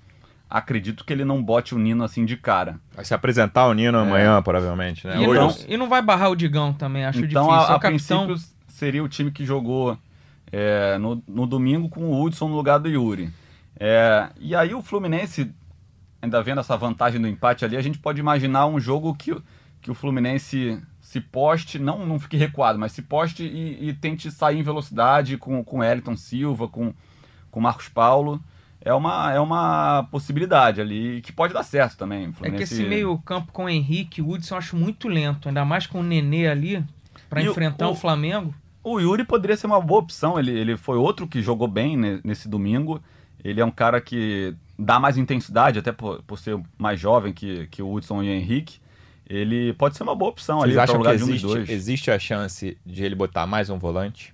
acredito 0.49 1.05
que 1.05 1.13
ele 1.13 1.23
não 1.23 1.43
bote 1.43 1.75
o 1.75 1.77
Nino 1.77 2.03
assim 2.03 2.25
de 2.25 2.35
cara. 2.35 2.79
Vai 2.95 3.05
se 3.05 3.13
apresentar 3.13 3.67
o 3.67 3.73
Nino 3.73 3.97
amanhã, 3.97 4.41
provavelmente, 4.41 5.05
né? 5.05 5.21
E, 5.21 5.27
Hoje- 5.27 5.39
não, 5.39 5.73
e 5.73 5.77
não 5.77 5.87
vai 5.87 6.01
barrar 6.01 6.31
o 6.31 6.35
Digão 6.35 6.73
também, 6.73 7.05
acho 7.05 7.23
então, 7.23 7.47
difícil. 7.47 7.69
a, 7.69 7.73
é 7.73 7.75
a 7.75 7.79
capitão. 7.79 8.25
princípio, 8.25 8.55
seria 8.67 9.03
o 9.03 9.07
time 9.07 9.29
que 9.29 9.45
jogou 9.45 9.97
é, 10.51 10.97
no, 10.97 11.21
no 11.27 11.45
domingo 11.45 11.87
com 11.89 12.05
o 12.05 12.23
Hudson 12.23 12.47
no 12.47 12.55
lugar 12.55 12.79
do 12.79 12.89
Yuri. 12.89 13.29
É, 13.79 14.29
e 14.39 14.55
aí 14.55 14.73
o 14.73 14.81
Fluminense, 14.81 15.51
ainda 16.21 16.41
vendo 16.41 16.59
essa 16.59 16.75
vantagem 16.75 17.21
do 17.21 17.27
empate 17.27 17.63
ali, 17.63 17.77
a 17.77 17.81
gente 17.81 17.99
pode 17.99 18.19
imaginar 18.19 18.65
um 18.65 18.79
jogo 18.79 19.13
que, 19.13 19.35
que 19.81 19.91
o 19.91 19.93
Fluminense 19.93 20.81
se 21.09 21.19
poste, 21.19 21.79
não, 21.79 22.05
não 22.05 22.19
fique 22.19 22.37
recuado, 22.37 22.77
mas 22.77 22.91
se 22.91 23.01
poste 23.01 23.43
e, 23.43 23.89
e 23.89 23.93
tente 23.93 24.29
sair 24.29 24.59
em 24.59 24.63
velocidade 24.63 25.37
com 25.37 25.63
com 25.63 25.83
Elton 25.83 26.15
Silva, 26.15 26.67
com 26.67 26.93
com 27.49 27.59
Marcos 27.59 27.89
Paulo. 27.89 28.39
É 28.81 28.93
uma, 28.93 29.33
é 29.33 29.39
uma 29.39 30.07
possibilidade 30.11 30.79
ali 30.79 31.19
que 31.21 31.33
pode 31.33 31.53
dar 31.53 31.63
certo 31.63 31.97
também. 31.97 32.27
O 32.27 32.29
É 32.29 32.31
que 32.31 32.37
Fluminense- 32.37 32.73
esse 32.75 32.83
meio 32.83 33.17
campo 33.19 33.51
com 33.51 33.65
o 33.65 33.69
Henrique 33.69 34.21
e 34.21 34.23
o 34.23 34.29
Hudson 34.29 34.53
eu 34.53 34.59
acho 34.59 34.75
muito 34.77 35.07
lento, 35.07 35.47
ainda 35.49 35.65
mais 35.65 35.87
com 35.87 35.99
o 35.99 36.03
Nenê 36.03 36.47
ali, 36.47 36.77
o- 36.77 37.39
enfrentar 37.51 37.87
o, 37.89 37.91
o- 37.91 37.95
Flamengo. 37.95 38.53
O 38.83 38.99
Yuri 38.99 39.25
poderia 39.25 39.57
ser 39.57 39.65
uma 39.67 39.81
boa 39.81 39.99
opção. 40.01 40.39
Ele, 40.39 40.51
ele 40.51 40.77
foi 40.77 40.97
outro 40.97 41.27
que 41.27 41.41
jogou 41.41 41.67
bem 41.67 41.97
ne- 41.97 42.21
nesse 42.23 42.47
domingo. 42.47 43.01
Ele 43.43 43.59
é 43.59 43.65
um 43.65 43.71
cara 43.71 43.99
que 43.99 44.55
dá 44.77 44.97
mais 44.99 45.17
intensidade, 45.17 45.79
até 45.79 45.91
por, 45.91 46.21
por 46.23 46.37
ser 46.39 46.57
mais 46.77 46.99
jovem 46.99 47.33
que, 47.33 47.67
que 47.67 47.81
o 47.81 47.91
Hudson 47.91 48.21
e 48.23 48.29
o 48.29 48.31
Henrique. 48.33 48.79
Ele 49.29 49.73
pode 49.73 49.95
ser 49.95 50.03
uma 50.03 50.15
boa 50.15 50.31
opção 50.31 50.61
ali 50.63 50.73
Vocês 50.73 50.75
para 50.75 50.81
o 50.81 50.83
acham 50.83 50.95
que 50.95 51.07
lugar 51.07 51.17
de 51.17 51.23
um 51.23 51.27
dos 51.27 51.35
existe, 51.35 51.47
dois. 51.55 51.69
existe 51.69 52.11
a 52.11 52.17
chance 52.19 52.77
de 52.85 53.03
ele 53.03 53.13
botar 53.15 53.45
mais 53.45 53.69
um 53.69 53.77
volante? 53.77 54.33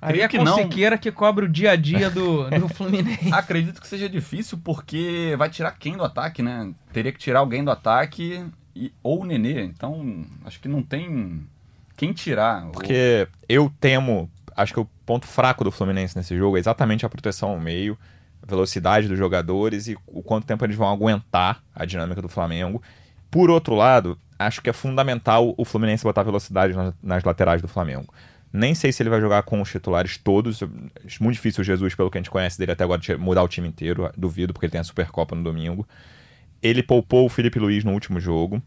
Aí 0.00 0.20
é 0.20 0.26
que 0.28 0.36
com 0.38 0.44
não. 0.44 0.56
Siqueira 0.56 0.98
que 0.98 1.12
cobre 1.12 1.44
o 1.44 1.48
dia 1.48 1.70
a 1.72 1.76
dia 1.76 2.10
do, 2.10 2.50
do 2.58 2.68
Fluminense. 2.68 3.32
Acredito 3.32 3.80
que 3.80 3.86
seja 3.86 4.08
difícil 4.08 4.58
porque 4.62 5.34
vai 5.38 5.48
tirar 5.48 5.70
quem 5.78 5.96
do 5.96 6.02
ataque, 6.02 6.42
né? 6.42 6.72
Teria 6.92 7.12
que 7.12 7.18
tirar 7.20 7.38
alguém 7.38 7.62
do 7.62 7.70
ataque 7.70 8.44
e, 8.74 8.92
ou 9.02 9.22
o 9.22 9.24
Nenê. 9.24 9.62
Então, 9.62 10.24
acho 10.44 10.58
que 10.60 10.66
não 10.66 10.82
tem 10.82 11.46
quem 11.96 12.12
tirar. 12.12 12.66
O- 12.66 12.72
Porque 12.72 13.28
eu 13.48 13.72
temo, 13.78 14.28
acho 14.56 14.74
que 14.74 14.80
o 14.80 14.88
ponto 15.06 15.24
fraco 15.28 15.62
do 15.62 15.70
Fluminense 15.70 16.16
nesse 16.16 16.36
jogo 16.36 16.56
é 16.56 16.60
exatamente 16.60 17.06
a 17.06 17.08
proteção 17.08 17.50
ao 17.50 17.60
meio, 17.60 17.96
a 18.42 18.46
velocidade 18.46 19.06
dos 19.06 19.16
jogadores 19.16 19.86
e 19.86 19.96
o 20.08 20.20
quanto 20.24 20.44
tempo 20.48 20.64
eles 20.64 20.74
vão 20.74 20.88
aguentar 20.90 21.62
a 21.72 21.84
dinâmica 21.84 22.20
do 22.20 22.28
Flamengo. 22.28 22.82
Por 23.32 23.50
outro 23.50 23.74
lado, 23.74 24.18
acho 24.38 24.60
que 24.60 24.68
é 24.68 24.74
fundamental 24.74 25.54
o 25.56 25.64
Fluminense 25.64 26.04
botar 26.04 26.22
velocidade 26.22 26.74
nas, 26.74 26.94
nas 27.02 27.24
laterais 27.24 27.62
do 27.62 27.66
Flamengo. 27.66 28.12
Nem 28.52 28.74
sei 28.74 28.92
se 28.92 29.02
ele 29.02 29.08
vai 29.08 29.22
jogar 29.22 29.42
com 29.44 29.62
os 29.62 29.70
titulares 29.70 30.18
todos. 30.18 30.62
Acho 31.06 31.22
muito 31.22 31.36
difícil 31.36 31.62
o 31.62 31.64
Jesus, 31.64 31.94
pelo 31.94 32.10
que 32.10 32.18
a 32.18 32.20
gente 32.20 32.30
conhece 32.30 32.58
dele 32.58 32.72
até 32.72 32.84
agora, 32.84 33.00
mudar 33.18 33.42
o 33.42 33.48
time 33.48 33.66
inteiro. 33.66 34.12
Duvido, 34.14 34.52
porque 34.52 34.66
ele 34.66 34.72
tem 34.72 34.80
a 34.82 34.84
Supercopa 34.84 35.34
no 35.34 35.42
domingo. 35.42 35.88
Ele 36.62 36.82
poupou 36.82 37.24
o 37.24 37.30
Felipe 37.30 37.58
Luiz 37.58 37.82
no 37.82 37.92
último 37.92 38.20
jogo. 38.20 38.62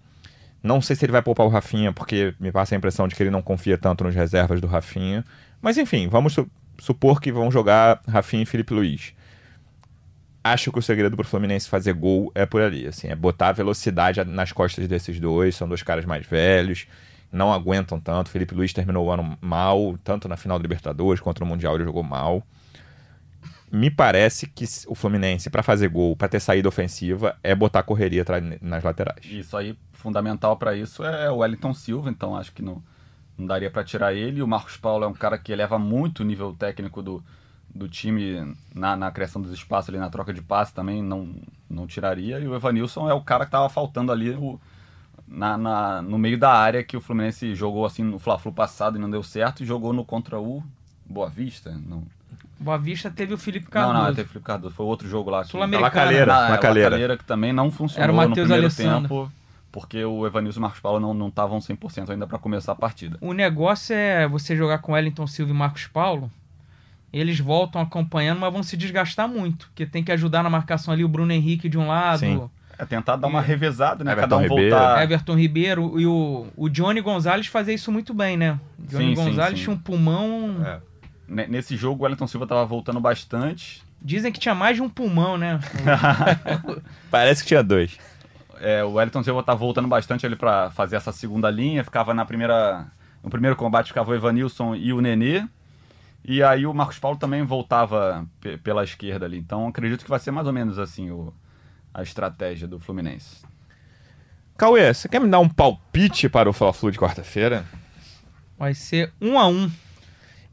Não 0.63 0.81
sei 0.81 0.95
se 0.95 1.05
ele 1.05 1.11
vai 1.11 1.21
poupar 1.21 1.45
o 1.45 1.49
Rafinha, 1.49 1.93
porque 1.93 2.33
me 2.39 2.51
passa 2.51 2.73
a 2.73 2.77
impressão 2.77 3.07
de 3.07 3.13
que 3.13 3.21
ele 3.21 3.29
não 3.29 3.43
confia 3.43 3.77
tanto 3.77 4.03
nos 4.03 4.15
reservas 4.15 4.59
do 4.59 4.65
Rafinha. 4.65 5.23
Mas 5.61 5.77
enfim, 5.77 6.07
vamos 6.07 6.33
su- 6.33 6.49
supor 6.79 7.21
que 7.21 7.31
vão 7.31 7.51
jogar 7.51 8.01
Rafinha 8.07 8.41
e 8.41 8.47
Felipe 8.47 8.73
Luiz. 8.73 9.13
Acho 10.47 10.71
que 10.71 10.77
o 10.77 10.81
segredo 10.81 11.17
pro 11.17 11.25
Fluminense 11.25 11.67
fazer 11.67 11.93
gol 11.93 12.31
é 12.35 12.45
por 12.45 12.61
ali, 12.61 12.85
assim, 12.85 13.07
é 13.07 13.15
botar 13.15 13.51
velocidade 13.51 14.23
nas 14.25 14.51
costas 14.51 14.87
desses 14.87 15.19
dois, 15.19 15.55
são 15.55 15.67
dois 15.67 15.81
caras 15.81 16.05
mais 16.05 16.23
velhos, 16.23 16.85
não 17.31 17.51
aguentam 17.51 17.99
tanto. 17.99 18.29
Felipe 18.29 18.53
Luiz 18.53 18.71
terminou 18.71 19.07
o 19.07 19.11
ano 19.11 19.35
mal, 19.41 19.97
tanto 20.03 20.27
na 20.27 20.37
final 20.37 20.59
do 20.59 20.61
Libertadores 20.61 21.19
quanto 21.19 21.39
no 21.39 21.47
Mundial 21.47 21.73
ele 21.73 21.83
jogou 21.83 22.03
mal. 22.03 22.43
Me 23.71 23.89
parece 23.89 24.45
que 24.45 24.65
o 24.87 24.93
Fluminense, 24.93 25.49
para 25.49 25.63
fazer 25.63 25.87
gol, 25.87 26.15
para 26.15 26.27
ter 26.27 26.39
saída 26.39 26.69
ofensiva, 26.69 27.35
é 27.41 27.55
botar 27.55 27.81
correria 27.81 28.23
nas 28.61 28.83
laterais. 28.83 29.25
Isso 29.25 29.57
aí, 29.57 29.75
fundamental 29.93 30.57
para 30.57 30.75
isso 30.75 31.03
é 31.03 31.27
o 31.31 31.37
Wellington 31.37 31.73
Silva, 31.73 32.11
então 32.11 32.35
acho 32.35 32.51
que 32.51 32.61
não, 32.61 32.83
não 33.35 33.47
daria 33.47 33.71
para 33.71 33.83
tirar 33.83 34.13
ele. 34.13 34.43
O 34.43 34.47
Marcos 34.47 34.77
Paulo 34.77 35.05
é 35.05 35.07
um 35.07 35.13
cara 35.13 35.39
que 35.39 35.51
eleva 35.51 35.79
muito 35.79 36.19
o 36.19 36.23
nível 36.23 36.53
técnico 36.53 37.01
do, 37.01 37.23
do 37.75 37.89
time 37.89 38.55
na, 38.73 38.95
na 38.95 39.11
criação 39.11 39.41
dos 39.41 39.51
espaços 39.51 39.89
ali, 39.89 39.97
na 39.99 40.09
troca 40.09 40.33
de 40.33 40.41
passe 40.41 40.73
também, 40.73 41.03
não, 41.03 41.29
não 41.69 41.85
tiraria. 41.85 42.39
E 42.39 42.47
o 42.47 42.55
Evanilson 42.55 43.09
é 43.09 43.13
o 43.13 43.19
cara 43.21 43.43
que 43.45 43.51
tava 43.51 43.67
faltando 43.67 44.11
ali 44.13 44.29
o, 44.31 44.57
na, 45.27 45.57
na- 45.57 46.01
no 46.01 46.17
meio 46.17 46.37
da 46.37 46.51
área 46.53 46.81
que 46.83 46.95
o 46.95 47.01
Fluminense 47.01 47.53
jogou 47.53 47.85
assim 47.85 48.01
no 48.03 48.17
Fla-Flu 48.17 48.53
passado 48.53 48.97
e 48.97 49.01
não 49.01 49.09
deu 49.11 49.21
certo, 49.21 49.61
e 49.61 49.65
jogou 49.65 49.91
no 49.91 50.05
contra 50.05 50.39
o 50.39 50.63
Boa 51.05 51.29
Vista. 51.29 51.77
Não, 51.85 52.03
Boa 52.57 52.77
Vista 52.77 53.11
teve 53.11 53.33
o 53.33 53.37
Felipe 53.37 53.65
não, 53.65 53.71
Cardoso. 53.71 53.99
não, 54.05 54.15
teve 54.15 54.29
Felipe 54.29 54.45
Cardoso, 54.45 54.73
foi 54.73 54.85
outro 54.85 55.07
jogo 55.09 55.29
lá. 55.29 55.43
que- 55.43 55.49
Sul-Americana. 55.49 55.87
Lacalheira, 55.87 56.25
na, 56.25 56.49
Lacalheira. 56.49 56.89
Lacalheira, 56.89 57.17
que 57.17 57.25
também 57.25 57.51
não 57.51 57.69
funcionou 57.69 58.03
Era 58.03 58.11
o 58.13 58.15
no 58.15 58.21
Matheus 58.21 58.47
primeiro 58.47 58.63
Alessandro. 58.67 59.01
tempo, 59.09 59.31
porque 59.69 60.01
o 60.05 60.25
Evanilson 60.25 60.59
e 60.59 60.61
o 60.61 60.61
Marcos 60.61 60.79
Paulo 60.79 60.99
não 61.01 61.13
não 61.13 61.27
estavam 61.27 61.59
100% 61.59 62.09
ainda 62.11 62.25
para 62.25 62.39
começar 62.39 62.71
a 62.71 62.75
partida. 62.75 63.17
O 63.19 63.33
negócio 63.33 63.93
é 63.93 64.25
você 64.29 64.55
jogar 64.55 64.77
com 64.77 64.93
Wellington 64.93 65.27
Silva 65.27 65.51
e 65.51 65.53
Marcos 65.55 65.87
Paulo. 65.87 66.31
Eles 67.17 67.39
voltam 67.39 67.81
acompanhando, 67.81 68.39
mas 68.41 68.51
vão 68.51 68.61
se 68.61 68.75
desgastar 68.75 69.27
muito. 69.27 69.67
Porque 69.67 69.85
tem 69.85 70.03
que 70.03 70.11
ajudar 70.11 70.43
na 70.43 70.49
marcação 70.49 70.93
ali 70.93 71.03
o 71.03 71.07
Bruno 71.07 71.31
Henrique 71.31 71.69
de 71.69 71.77
um 71.77 71.87
lado, 71.87 72.19
Sim. 72.19 72.49
É 72.77 72.83
tentar 72.83 73.15
dar 73.15 73.27
uma 73.27 73.39
E- 73.41 73.45
revezada, 73.45 74.03
né? 74.03 74.11
Everton 74.11 74.29
Cada 74.29 74.37
um 74.37 74.41
Ribeiro. 74.49 74.75
voltar. 74.75 75.01
Everton 75.03 75.35
Ribeiro 75.35 75.97
e 75.97 76.05
o, 76.05 76.47
o 76.57 76.67
Johnny 76.67 76.99
Gonzalez 76.99 77.47
fazia 77.47 77.73
isso 77.73 77.89
muito 77.89 78.13
bem, 78.13 78.35
né? 78.35 78.59
Johnny 78.77 79.09
Sim, 79.11 79.15
sim, 79.15 79.23
Gonzalez 79.29 79.57
sim. 79.57 79.63
tinha 79.63 79.73
um 79.73 79.79
pulmão. 79.79 80.57
É. 80.65 80.79
Ne- 81.25 81.47
Nesse 81.47 81.77
jogo, 81.77 82.01
o 82.01 82.03
Wellington 82.03 82.27
Silva 82.27 82.45
tava 82.45 82.65
voltando 82.65 82.99
bastante. 82.99 83.81
Dizem 84.01 84.29
que 84.29 84.39
tinha 84.41 84.53
mais 84.53 84.75
de 84.75 84.81
um 84.81 84.89
pulmão, 84.89 85.37
né? 85.37 85.57
Parece 87.09 87.41
que 87.43 87.47
tinha 87.47 87.63
dois. 87.63 87.97
É, 88.59 88.83
o 88.83 88.93
Wellington 88.93 89.23
Silva 89.23 89.41
tá 89.43 89.53
voltando 89.53 89.87
bastante 89.87 90.25
ali 90.25 90.35
para 90.35 90.69
fazer 90.71 90.95
essa 90.95 91.11
segunda 91.11 91.49
linha. 91.49 91.83
Ficava 91.83 92.13
na 92.13 92.25
primeira. 92.25 92.85
No 93.23 93.29
primeiro 93.29 93.55
combate 93.55 93.87
ficava 93.87 94.11
o 94.11 94.15
Evanilson 94.15 94.75
e 94.75 94.93
o 94.93 95.01
Nenê. 95.01 95.45
E 96.27 96.41
aí 96.41 96.65
o 96.65 96.73
Marcos 96.73 96.97
Paulo 96.97 97.17
também 97.17 97.43
voltava 97.43 98.25
pe- 98.41 98.57
pela 98.57 98.83
esquerda 98.83 99.25
ali. 99.25 99.37
Então 99.37 99.67
acredito 99.67 100.03
que 100.03 100.09
vai 100.09 100.19
ser 100.19 100.31
mais 100.31 100.47
ou 100.47 100.53
menos 100.53 100.79
assim 100.79 101.11
o, 101.11 101.31
a 101.93 102.01
estratégia 102.01 102.67
do 102.67 102.79
Fluminense. 102.79 103.45
Cauê, 104.57 104.91
você 104.91 105.07
quer 105.07 105.19
me 105.19 105.29
dar 105.29 105.39
um 105.39 105.49
palpite 105.49 106.27
para 106.27 106.49
o 106.49 106.53
Fla-Flu 106.53 106.89
de 106.89 106.97
quarta-feira? 106.97 107.65
Vai 108.57 108.73
ser 108.73 109.13
um 109.21 109.37
a 109.37 109.47
um. 109.47 109.69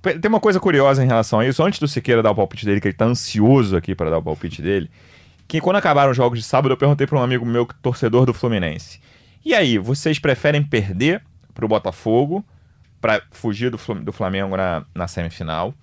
Tem 0.03 0.29
uma 0.29 0.41
coisa 0.41 0.59
curiosa 0.59 1.03
em 1.03 1.07
relação 1.07 1.39
a 1.39 1.47
isso. 1.47 1.63
Antes 1.63 1.79
do 1.79 1.87
Siqueira 1.87 2.23
dar 2.23 2.33
o 2.33 2.35
palpite 2.35 2.67
dele, 2.67 2.81
que 2.81 2.89
ele 2.89 2.97
tá 2.97 3.05
ansioso 3.05 3.77
aqui 3.77 3.95
para 3.95 4.11
dar 4.11 4.19
o 4.19 4.23
palpite 4.23 4.61
dele, 4.61 4.91
que 5.47 5.61
quando 5.61 5.77
acabaram 5.77 6.11
os 6.11 6.17
jogos 6.17 6.39
de 6.41 6.45
sábado, 6.45 6.73
eu 6.73 6.77
perguntei 6.77 7.07
para 7.07 7.17
um 7.17 7.23
amigo 7.23 7.47
meu, 7.47 7.65
torcedor 7.81 8.27
do 8.27 8.35
Fluminense. 8.35 9.01
E 9.45 9.55
aí, 9.55 9.79
vocês 9.79 10.19
preferem 10.19 10.63
perder 10.63 11.23
pro 11.55 11.69
Botafogo 11.69 12.45
para 13.03 13.21
fugir 13.33 13.71
do, 13.71 13.77
do 14.01 14.13
Flamengo 14.13 14.57
na, 14.57 14.85
na 14.95 15.07
semifinal? 15.07 15.75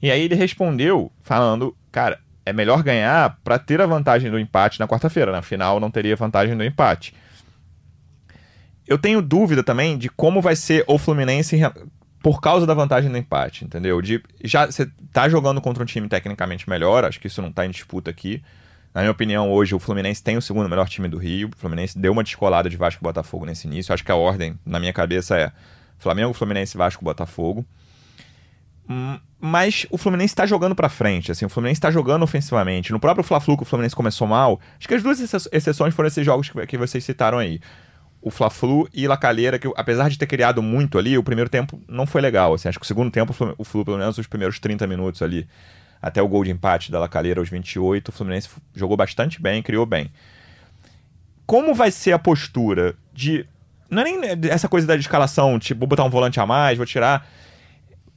E 0.00 0.10
aí 0.10 0.22
ele 0.22 0.34
respondeu 0.34 1.10
falando, 1.22 1.74
cara, 1.90 2.20
é 2.44 2.52
melhor 2.52 2.82
ganhar 2.82 3.38
para 3.42 3.58
ter 3.58 3.80
a 3.80 3.86
vantagem 3.86 4.30
do 4.30 4.38
empate 4.38 4.78
na 4.78 4.86
quarta-feira. 4.86 5.32
Na 5.32 5.42
final 5.42 5.80
não 5.80 5.90
teria 5.90 6.14
vantagem 6.14 6.56
do 6.56 6.62
empate. 6.62 7.14
Eu 8.86 8.98
tenho 8.98 9.20
dúvida 9.20 9.64
também 9.64 9.98
de 9.98 10.08
como 10.08 10.40
vai 10.40 10.54
ser 10.54 10.84
o 10.86 10.96
Fluminense 10.96 11.58
por 12.22 12.40
causa 12.40 12.66
da 12.66 12.74
vantagem 12.74 13.10
do 13.10 13.16
empate, 13.16 13.64
entendeu? 13.64 14.00
De 14.00 14.22
já 14.44 14.66
você 14.66 14.88
tá 15.12 15.28
jogando 15.28 15.60
contra 15.60 15.82
um 15.82 15.86
time 15.86 16.08
tecnicamente 16.08 16.68
melhor, 16.68 17.04
acho 17.04 17.18
que 17.18 17.26
isso 17.26 17.42
não 17.42 17.50
tá 17.50 17.66
em 17.66 17.70
disputa 17.70 18.10
aqui. 18.10 18.42
Na 18.94 19.00
minha 19.00 19.10
opinião, 19.10 19.50
hoje 19.50 19.74
o 19.74 19.78
Fluminense 19.78 20.22
tem 20.22 20.36
o 20.36 20.42
segundo 20.42 20.68
melhor 20.68 20.88
time 20.88 21.08
do 21.08 21.18
Rio. 21.18 21.50
O 21.54 21.58
Fluminense 21.58 21.98
deu 21.98 22.12
uma 22.12 22.22
descolada 22.22 22.70
de 22.70 22.76
Vasco 22.76 23.02
e 23.02 23.04
Botafogo 23.04 23.44
nesse 23.44 23.66
início. 23.66 23.92
Acho 23.92 24.04
que 24.04 24.10
a 24.12 24.16
ordem, 24.16 24.58
na 24.64 24.80
minha 24.80 24.92
cabeça, 24.92 25.36
é 25.36 25.52
Flamengo, 25.98 26.32
Fluminense, 26.32 26.76
Vasco, 26.76 27.04
Botafogo. 27.04 27.64
Hum, 28.88 29.18
Mas 29.40 29.84
o 29.90 29.98
Fluminense 29.98 30.32
está 30.32 30.46
jogando 30.46 30.74
pra 30.74 30.88
frente, 30.88 31.30
assim, 31.32 31.44
o 31.44 31.48
Fluminense 31.48 31.78
está 31.78 31.90
jogando 31.90 32.22
ofensivamente. 32.22 32.92
No 32.92 33.00
próprio 33.00 33.24
Fla-Flu, 33.24 33.56
que 33.56 33.62
o 33.64 33.66
Fluminense 33.66 33.94
começou 33.96 34.26
mal, 34.26 34.60
acho 34.78 34.86
que 34.88 34.94
as 34.94 35.02
duas 35.02 35.20
exce- 35.20 35.48
exceções 35.52 35.92
foram 35.94 36.06
esses 36.06 36.24
jogos 36.24 36.50
que, 36.68 36.78
vocês 36.78 37.04
citaram 37.04 37.38
aí. 37.38 37.60
O 38.22 38.30
Fla-Flu 38.30 38.88
e 38.94 39.06
La 39.06 39.16
Calheira, 39.16 39.58
que 39.58 39.70
apesar 39.76 40.08
de 40.08 40.16
ter 40.18 40.26
criado 40.26 40.62
muito 40.62 40.98
ali, 40.98 41.18
o 41.18 41.22
primeiro 41.22 41.50
tempo 41.50 41.80
não 41.88 42.06
foi 42.06 42.20
legal. 42.20 42.54
Assim, 42.54 42.68
acho 42.68 42.78
que 42.78 42.84
o 42.84 42.86
segundo 42.86 43.10
tempo, 43.10 43.34
o 43.58 43.64
Flu- 43.64 43.84
pelo 43.84 43.98
menos 43.98 44.16
os 44.18 44.26
primeiros 44.26 44.58
30 44.58 44.86
minutos 44.86 45.20
ali, 45.22 45.46
até 46.00 46.22
o 46.22 46.28
gol 46.28 46.42
de 46.44 46.50
empate 46.50 46.90
da 46.90 46.98
La 46.98 47.08
Calheira 47.08 47.40
aos 47.40 47.48
28, 47.48 48.08
o 48.08 48.12
Fluminense 48.12 48.48
jogou 48.74 48.96
bastante 48.96 49.40
bem, 49.42 49.62
criou 49.62 49.84
bem. 49.86 50.10
Como 51.46 51.74
vai 51.74 51.90
ser 51.90 52.12
a 52.12 52.18
postura 52.18 52.94
de. 53.12 53.46
Não 53.90 54.02
é 54.02 54.04
nem 54.04 54.20
essa 54.50 54.68
coisa 54.68 54.86
da 54.86 54.96
escalação, 54.96 55.58
tipo, 55.58 55.80
vou 55.80 55.88
botar 55.88 56.04
um 56.04 56.10
volante 56.10 56.40
a 56.40 56.46
mais, 56.46 56.76
vou 56.76 56.86
tirar. 56.86 57.26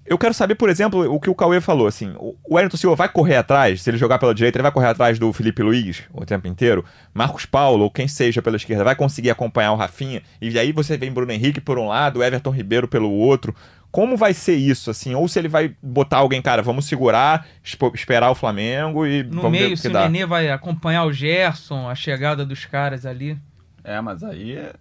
Eu 0.06 0.18
quero 0.18 0.34
saber, 0.34 0.56
por 0.56 0.70
exemplo, 0.70 1.14
o 1.14 1.20
que 1.20 1.30
o 1.30 1.36
Cauê 1.36 1.62
falou, 1.62 1.86
assim, 1.86 2.12
o 2.18 2.36
o 2.44 2.56
Wellington 2.56 2.78
Silva 2.78 2.96
vai 2.96 3.08
correr 3.08 3.36
atrás, 3.36 3.80
se 3.84 3.90
ele 3.92 3.98
jogar 4.00 4.18
pela 4.18 4.34
direita, 4.34 4.58
ele 4.58 4.64
vai 4.64 4.72
correr 4.72 4.88
atrás 4.88 5.20
do 5.20 5.32
Felipe 5.32 5.62
Luiz 5.62 6.02
o 6.12 6.26
tempo 6.26 6.48
inteiro, 6.48 6.84
Marcos 7.14 7.46
Paulo, 7.46 7.84
ou 7.84 7.92
quem 7.92 8.08
seja 8.08 8.42
pela 8.42 8.56
esquerda, 8.56 8.84
vai 8.84 8.96
conseguir 8.96 9.30
acompanhar 9.30 9.72
o 9.72 9.76
Rafinha, 9.76 10.24
e 10.42 10.58
aí 10.58 10.72
você 10.72 10.98
vem 10.98 11.12
Bruno 11.12 11.32
Henrique 11.32 11.62
por 11.62 11.78
um 11.78 11.88
lado, 11.88 12.24
Everton 12.24 12.50
Ribeiro 12.50 12.88
pelo 12.88 13.12
outro, 13.12 13.54
Como 13.92 14.18
vai 14.18 14.34
ser 14.34 14.56
isso, 14.56 14.90
assim? 14.90 15.14
Ou 15.14 15.28
se 15.28 15.38
ele 15.40 15.48
vai 15.48 15.76
botar 15.82 16.18
alguém, 16.18 16.42
cara, 16.42 16.62
vamos 16.64 16.86
segurar, 16.86 17.46
esperar 17.94 18.30
o 18.32 18.36
Flamengo 18.36 19.06
e 19.06 19.22
No 19.24 19.42
vamos 19.44 19.58
ver 19.60 19.64
meio, 19.66 19.74
o 19.74 19.78
se 19.78 19.84
que 19.84 19.88
o 19.90 19.92
dá. 19.92 20.08
Nenê 20.10 20.26
vai 20.26 20.50
acompanhar 20.50 21.06
o 21.06 21.14
Gerson, 21.14 21.88
a 21.90 21.94
chegada 21.96 22.44
dos 22.46 22.66
caras 22.66 23.06
ali. 23.06 23.38
É, 23.84 24.00
mas 24.02 24.24
aí 24.24 24.58
é- 24.58 24.74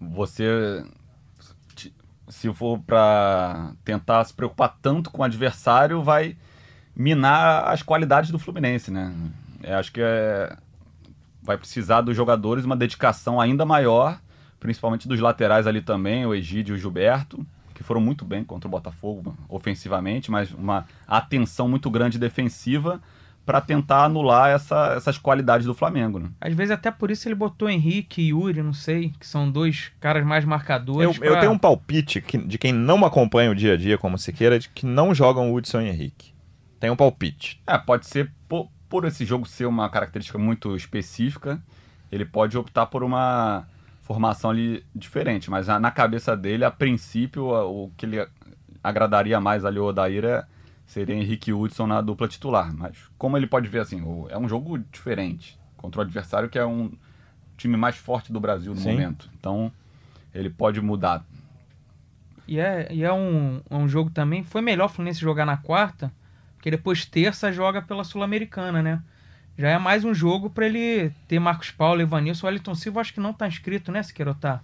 você 0.00 0.84
se 2.30 2.52
for 2.54 2.78
pra 2.78 3.72
tentar 3.84 4.24
se 4.24 4.32
preocupar 4.32 4.78
tanto 4.80 5.10
com 5.10 5.20
o 5.20 5.24
adversário, 5.24 6.02
vai 6.02 6.36
minar 6.94 7.68
as 7.68 7.82
qualidades 7.82 8.30
do 8.30 8.38
Fluminense, 8.38 8.90
né? 8.90 9.12
Eu 9.62 9.76
acho 9.76 9.92
que 9.92 10.00
é, 10.00 10.56
vai 11.42 11.58
precisar 11.58 12.00
dos 12.00 12.16
jogadores 12.16 12.64
uma 12.64 12.76
dedicação 12.76 13.40
ainda 13.40 13.66
maior, 13.66 14.20
principalmente 14.60 15.08
dos 15.08 15.20
laterais 15.20 15.66
ali 15.66 15.82
também, 15.82 16.24
o 16.24 16.34
Egídio 16.34 16.74
e 16.74 16.78
o 16.78 16.80
Gilberto, 16.80 17.44
que 17.74 17.82
foram 17.82 18.00
muito 18.00 18.24
bem 18.24 18.44
contra 18.44 18.68
o 18.68 18.70
Botafogo 18.70 19.36
ofensivamente, 19.48 20.30
mas 20.30 20.52
uma 20.52 20.86
atenção 21.08 21.68
muito 21.68 21.90
grande 21.90 22.18
defensiva 22.18 23.00
para 23.46 23.60
tentar 23.60 24.04
anular 24.04 24.50
essa- 24.50 24.94
essas 24.96 25.18
qualidades 25.18 25.66
do 25.66 25.74
Flamengo, 25.74 26.18
né? 26.20 26.28
Às 26.40 26.54
vezes 26.54 26.70
até 26.70 26.90
por 26.90 27.10
isso 27.10 27.26
ele 27.26 27.34
botou 27.34 27.68
Henrique 27.68 28.22
e 28.22 28.28
Yuri, 28.28 28.62
não 28.62 28.72
sei, 28.72 29.12
que 29.18 29.26
são 29.26 29.50
dois 29.50 29.90
caras 29.98 30.24
mais 30.24 30.44
Eu, 30.44 30.50
marcadores. 30.50 31.16
eu 31.20 31.32
pra- 31.32 31.40
tenho 31.40 31.52
um 31.52 31.58
palpite 31.58 32.20
que- 32.20 32.38
de 32.38 32.58
quem 32.58 32.72
não 32.72 33.04
acompanha 33.04 33.50
o 33.50 33.54
dia 33.54 33.74
a 33.74 33.76
dia 33.76 33.98
como 33.98 34.16
Siqueira, 34.18 34.58
de 34.58 34.68
que 34.68 34.86
não 34.86 35.14
jogam 35.14 35.52
Hudson 35.52 35.80
e 35.80 35.88
Henrique. 35.88 36.32
Tem 36.78 36.90
um 36.90 36.96
palpite. 36.96 37.60
É, 37.66 37.76
pode 37.76 38.06
ser 38.06 38.30
por, 38.48 38.68
por 38.88 39.04
esse 39.04 39.24
jogo 39.24 39.46
ser 39.46 39.66
uma 39.66 39.88
característica 39.90 40.38
muito 40.38 40.76
específica, 40.76 41.60
ele 42.12 42.24
pode 42.24 42.56
optar 42.56 42.86
por 42.86 43.02
uma 43.02 43.66
formação 44.02 44.50
ali 44.50 44.84
diferente, 44.94 45.50
mas 45.50 45.68
a- 45.68 45.78
na 45.80 45.90
cabeça 45.90 46.36
dele, 46.36 46.64
a 46.64 46.70
princípio, 46.70 47.54
a- 47.54 47.64
o 47.66 47.90
que 47.96 48.06
ele 48.06 48.26
agradaria 48.82 49.40
mais 49.40 49.64
ali 49.64 49.78
o 49.78 49.84
Odair 49.84 50.24
é, 50.24 50.44
seria 50.90 51.14
Henrique 51.14 51.52
Hudson 51.52 51.86
na 51.86 52.00
dupla 52.00 52.26
titular. 52.26 52.74
Mas 52.74 52.96
como 53.16 53.36
ele 53.36 53.46
pode 53.46 53.68
ver 53.68 53.80
assim, 53.80 54.02
é 54.28 54.36
um 54.36 54.48
jogo 54.48 54.76
diferente 54.78 55.56
contra 55.76 56.00
o 56.00 56.02
adversário 56.02 56.48
que 56.48 56.58
é 56.58 56.66
um 56.66 56.92
time 57.56 57.76
mais 57.76 57.96
forte 57.96 58.32
do 58.32 58.40
Brasil 58.40 58.74
no 58.74 58.80
Sim. 58.80 58.90
momento. 58.90 59.30
Então 59.38 59.70
ele 60.34 60.50
pode 60.50 60.80
mudar. 60.80 61.24
E 62.46 62.58
é, 62.58 62.88
e 62.92 63.04
é 63.04 63.12
um, 63.12 63.60
um 63.70 63.88
jogo 63.88 64.10
também. 64.10 64.42
Foi 64.42 64.60
melhor 64.60 64.86
o 64.86 64.88
Fluminense 64.88 65.20
jogar 65.20 65.46
na 65.46 65.56
quarta, 65.56 66.12
porque 66.56 66.72
depois 66.72 67.04
terça 67.04 67.52
joga 67.52 67.80
pela 67.80 68.02
Sul-Americana, 68.02 68.82
né? 68.82 69.00
Já 69.56 69.68
é 69.68 69.78
mais 69.78 70.04
um 70.04 70.12
jogo 70.12 70.50
pra 70.50 70.66
ele 70.66 71.12
ter 71.28 71.38
Marcos 71.38 71.70
Paulo, 71.70 72.00
Evanilson. 72.00 72.46
O 72.46 72.48
Wellington 72.48 72.74
Silva 72.74 73.00
acho 73.00 73.14
que 73.14 73.20
não 73.20 73.32
tá 73.32 73.46
inscrito, 73.46 73.92
né, 73.92 74.02
Siqueira? 74.02 74.30
Ou 74.32 74.34
tá 74.34 74.60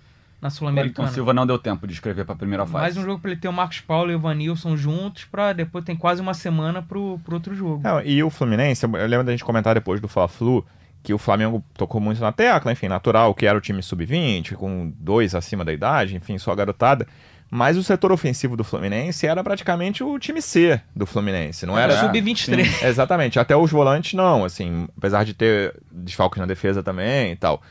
na 0.47 0.49
O 0.49 0.51
Sul-Americana. 0.51 1.09
Silva 1.09 1.35
não 1.35 1.47
deu 1.47 1.59
tempo 1.59 1.87
de 1.87 1.93
escrever 1.93 2.25
para 2.25 2.35
a 2.35 2.39
primeira 2.39 2.65
fase. 2.65 2.83
Mais 2.83 2.97
um 2.97 3.03
jogo 3.05 3.21
pra 3.21 3.31
ele 3.31 3.41
ter 3.41 3.49
o 3.49 3.53
Marcos 3.53 3.81
Paulo 3.81 4.11
e 4.11 4.15
o 4.15 4.19
Evanilson 4.19 4.77
juntos, 4.77 5.25
pra 5.25 5.53
depois 5.53 5.85
tem 5.85 5.97
quase 5.97 6.21
uma 6.21 6.35
semana 6.35 6.83
pro, 6.83 7.21
pro 7.25 7.35
outro 7.35 7.55
jogo. 7.55 7.83
Não, 7.83 8.01
e 8.01 8.23
o 8.23 8.31
Fluminense, 8.31 8.85
eu 8.85 9.07
lembro 9.07 9.25
da 9.25 9.33
gente 9.33 9.45
comentar 9.45 9.75
depois 9.75 10.01
do 10.01 10.09
Fla-Flu, 10.09 10.65
que 11.03 11.13
o 11.13 11.19
Flamengo 11.19 11.65
tocou 11.75 12.01
muito 12.01 12.21
na 12.21 12.33
tecla, 12.33 12.73
enfim, 12.73 12.89
natural, 12.89 13.35
que 13.35 13.47
era 13.47 13.57
o 13.57 13.61
time 13.61 13.83
sub-20, 13.83 14.55
com 14.55 14.93
dois 14.99 15.35
acima 15.35 15.65
da 15.65 15.73
idade, 15.73 16.17
enfim, 16.17 16.39
só 16.39 16.55
garotada. 16.55 17.07
Mas 17.49 17.77
o 17.77 17.83
setor 17.83 18.11
ofensivo 18.11 18.57
do 18.57 18.65
Fluminense 18.65 19.25
era 19.25 19.43
praticamente 19.43 20.03
o 20.03 20.19
time 20.19 20.43
C 20.43 20.81
do 20.95 21.07
Fluminense, 21.07 21.65
não 21.65 21.79
era? 21.79 21.93
É, 21.93 22.01
Sub-23. 22.01 22.83
Exatamente, 22.83 23.39
até 23.39 23.57
os 23.57 23.71
volantes 23.71 24.15
não, 24.15 24.45
assim, 24.45 24.89
apesar 24.99 25.25
de 25.25 25.33
ter 25.33 25.77
desfalques 25.93 26.41
na 26.41 26.47
defesa 26.47 26.83
também 26.83 27.33
e 27.33 27.37
tal. 27.37 27.63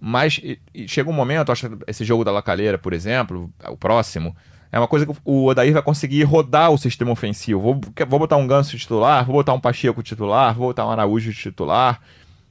Mas 0.00 0.40
chega 0.86 1.10
um 1.10 1.12
momento, 1.12 1.52
acho 1.52 1.68
que 1.68 1.76
esse 1.86 2.04
jogo 2.04 2.24
da 2.24 2.32
Lacalheira, 2.32 2.78
por 2.78 2.92
exemplo, 2.92 3.52
o 3.68 3.76
próximo, 3.76 4.34
é 4.72 4.78
uma 4.78 4.88
coisa 4.88 5.04
que 5.04 5.12
o 5.24 5.46
Odair 5.46 5.72
vai 5.72 5.82
conseguir 5.82 6.22
rodar 6.22 6.70
o 6.70 6.78
sistema 6.78 7.10
ofensivo. 7.10 7.60
Vou, 7.60 7.80
vou 8.08 8.18
botar 8.18 8.36
um 8.36 8.46
Ganso 8.46 8.78
titular, 8.78 9.24
vou 9.26 9.34
botar 9.34 9.52
um 9.52 9.60
Pacheco 9.60 10.02
titular, 10.02 10.54
vou 10.54 10.68
botar 10.68 10.86
um 10.86 10.90
Araújo 10.90 11.32
titular. 11.34 12.00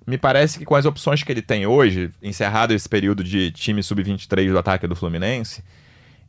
Me 0.06 0.18
parece 0.18 0.60
que 0.60 0.66
com 0.66 0.76
as 0.76 0.86
opções 0.86 1.24
que 1.24 1.32
ele 1.32 1.42
tem 1.42 1.66
hoje, 1.66 2.12
encerrado 2.22 2.74
esse 2.74 2.88
período 2.88 3.24
de 3.24 3.52
time 3.52 3.82
sub-23 3.82 4.52
do 4.52 4.58
ataque 4.58 4.86
do 4.86 4.96
Fluminense, 4.96 5.64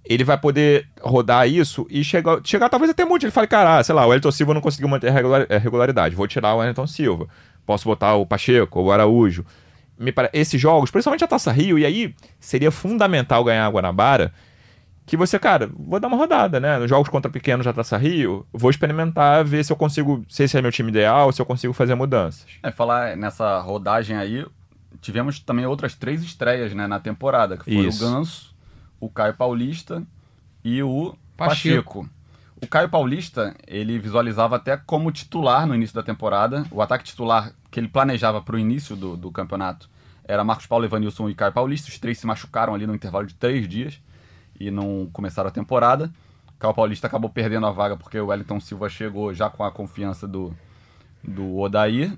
ele 0.04 0.24
vai 0.24 0.38
poder 0.38 0.86
rodar 1.00 1.48
isso 1.48 1.86
e 1.90 2.02
chegar, 2.04 2.40
chegar 2.44 2.68
talvez 2.68 2.90
até 2.90 3.04
muito. 3.04 3.24
Ele 3.24 3.32
fala, 3.32 3.46
cara, 3.46 3.82
sei 3.82 3.94
lá, 3.94 4.06
o 4.06 4.14
Elton 4.14 4.30
Silva 4.30 4.54
não 4.54 4.60
conseguiu 4.60 4.88
manter 4.88 5.08
a 5.08 5.58
regularidade, 5.58 6.14
vou 6.14 6.26
tirar 6.26 6.54
o 6.54 6.62
Elton 6.62 6.86
Silva. 6.86 7.26
Posso 7.66 7.84
botar 7.84 8.14
o 8.14 8.26
Pacheco, 8.26 8.80
o 8.80 8.90
Araújo. 8.92 9.44
Me 10.00 10.10
pare... 10.10 10.30
Esses 10.32 10.58
jogos, 10.58 10.90
principalmente 10.90 11.22
a 11.22 11.28
Taça 11.28 11.52
Rio, 11.52 11.78
e 11.78 11.84
aí 11.84 12.14
seria 12.40 12.70
fundamental 12.70 13.44
ganhar 13.44 13.66
a 13.66 13.68
Guanabara, 13.68 14.32
que 15.04 15.16
você, 15.16 15.38
cara, 15.38 15.68
vou 15.76 16.00
dar 16.00 16.08
uma 16.08 16.16
rodada, 16.16 16.58
né? 16.58 16.78
Nos 16.78 16.88
jogos 16.88 17.10
contra 17.10 17.30
pequenos 17.30 17.66
da 17.66 17.72
Taça 17.72 17.98
Rio, 17.98 18.46
vou 18.52 18.70
experimentar, 18.70 19.44
ver 19.44 19.62
se 19.64 19.70
eu 19.70 19.76
consigo, 19.76 20.24
se 20.28 20.44
esse 20.44 20.56
é 20.56 20.62
meu 20.62 20.72
time 20.72 20.88
ideal, 20.88 21.30
se 21.32 21.42
eu 21.42 21.46
consigo 21.46 21.74
fazer 21.74 21.94
mudanças. 21.94 22.46
É, 22.62 22.70
falar 22.70 23.16
nessa 23.16 23.58
rodagem 23.60 24.16
aí, 24.16 24.46
tivemos 25.02 25.38
também 25.38 25.66
outras 25.66 25.94
três 25.94 26.22
estreias 26.22 26.72
né, 26.72 26.86
na 26.86 26.98
temporada, 26.98 27.58
que 27.58 27.64
foi 27.64 27.74
Isso. 27.74 28.02
o 28.02 28.08
Ganso, 28.08 28.54
o 28.98 29.10
Caio 29.10 29.34
Paulista 29.34 30.02
e 30.64 30.82
o 30.82 31.14
Pacheco. 31.36 32.06
Pacheco. 32.06 32.20
O 32.62 32.66
Caio 32.66 32.88
Paulista, 32.88 33.54
ele 33.66 33.98
visualizava 33.98 34.56
até 34.56 34.76
como 34.76 35.10
titular 35.10 35.66
no 35.66 35.74
início 35.74 35.94
da 35.94 36.02
temporada. 36.02 36.64
O 36.70 36.82
ataque 36.82 37.04
titular 37.04 37.52
que 37.70 37.78
ele 37.80 37.88
planejava 37.88 38.40
para 38.42 38.56
o 38.56 38.58
início 38.58 38.96
do, 38.96 39.16
do 39.16 39.30
campeonato 39.30 39.88
era 40.24 40.44
Marcos 40.44 40.66
Paulo, 40.66 40.84
Evanilson 40.84 41.28
e 41.28 41.34
Caio 41.34 41.52
Paulista. 41.52 41.88
Os 41.88 41.98
três 41.98 42.18
se 42.18 42.26
machucaram 42.26 42.74
ali 42.74 42.86
no 42.86 42.94
intervalo 42.94 43.26
de 43.26 43.34
três 43.34 43.68
dias 43.68 44.00
e 44.58 44.70
não 44.70 45.08
começaram 45.12 45.48
a 45.48 45.52
temporada. 45.52 46.10
O 46.48 46.58
Caio 46.58 46.74
Paulista 46.74 47.06
acabou 47.06 47.28
perdendo 47.30 47.66
a 47.66 47.70
vaga 47.72 47.96
porque 47.96 48.18
o 48.18 48.26
Wellington 48.26 48.60
Silva 48.60 48.88
chegou 48.88 49.32
já 49.34 49.50
com 49.50 49.64
a 49.64 49.72
confiança 49.72 50.28
do, 50.28 50.54
do 51.22 51.58
Odair. 51.58 52.12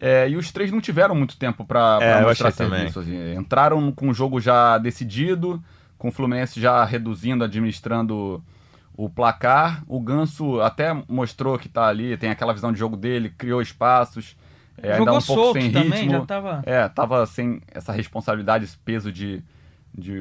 É, 0.00 0.28
e 0.30 0.36
os 0.36 0.50
três 0.50 0.72
não 0.72 0.80
tiveram 0.80 1.14
muito 1.14 1.36
tempo 1.36 1.64
para 1.64 1.98
É, 2.00 2.22
mostrar 2.22 2.50
serviço. 2.50 3.00
assim. 3.00 3.34
Entraram 3.34 3.92
com 3.92 4.08
o 4.08 4.14
jogo 4.14 4.40
já 4.40 4.78
decidido, 4.78 5.62
com 5.98 6.08
o 6.08 6.12
Fluminense 6.12 6.58
já 6.58 6.82
reduzindo, 6.84 7.44
administrando 7.44 8.42
o 8.96 9.08
placar. 9.10 9.84
O 9.86 10.00
Ganso 10.00 10.60
até 10.62 10.94
mostrou 11.06 11.58
que 11.58 11.68
tá 11.68 11.86
ali, 11.86 12.16
tem 12.16 12.30
aquela 12.30 12.54
visão 12.54 12.72
de 12.72 12.78
jogo 12.78 12.96
dele, 12.96 13.28
criou 13.28 13.60
espaços. 13.60 14.34
É, 14.82 14.92
ainda 14.92 14.98
Jogou 14.98 15.18
um 15.18 15.22
pouco 15.22 15.42
solto 15.42 15.60
sem 15.60 15.70
também, 15.72 16.00
ritmo. 16.02 16.10
já 16.12 16.20
tava... 16.26 16.62
É, 16.66 16.88
tava 16.88 17.26
sem 17.26 17.60
essa 17.72 17.92
responsabilidade, 17.92 18.64
esse 18.64 18.78
peso 18.78 19.12
de, 19.12 19.42
de, 19.96 20.14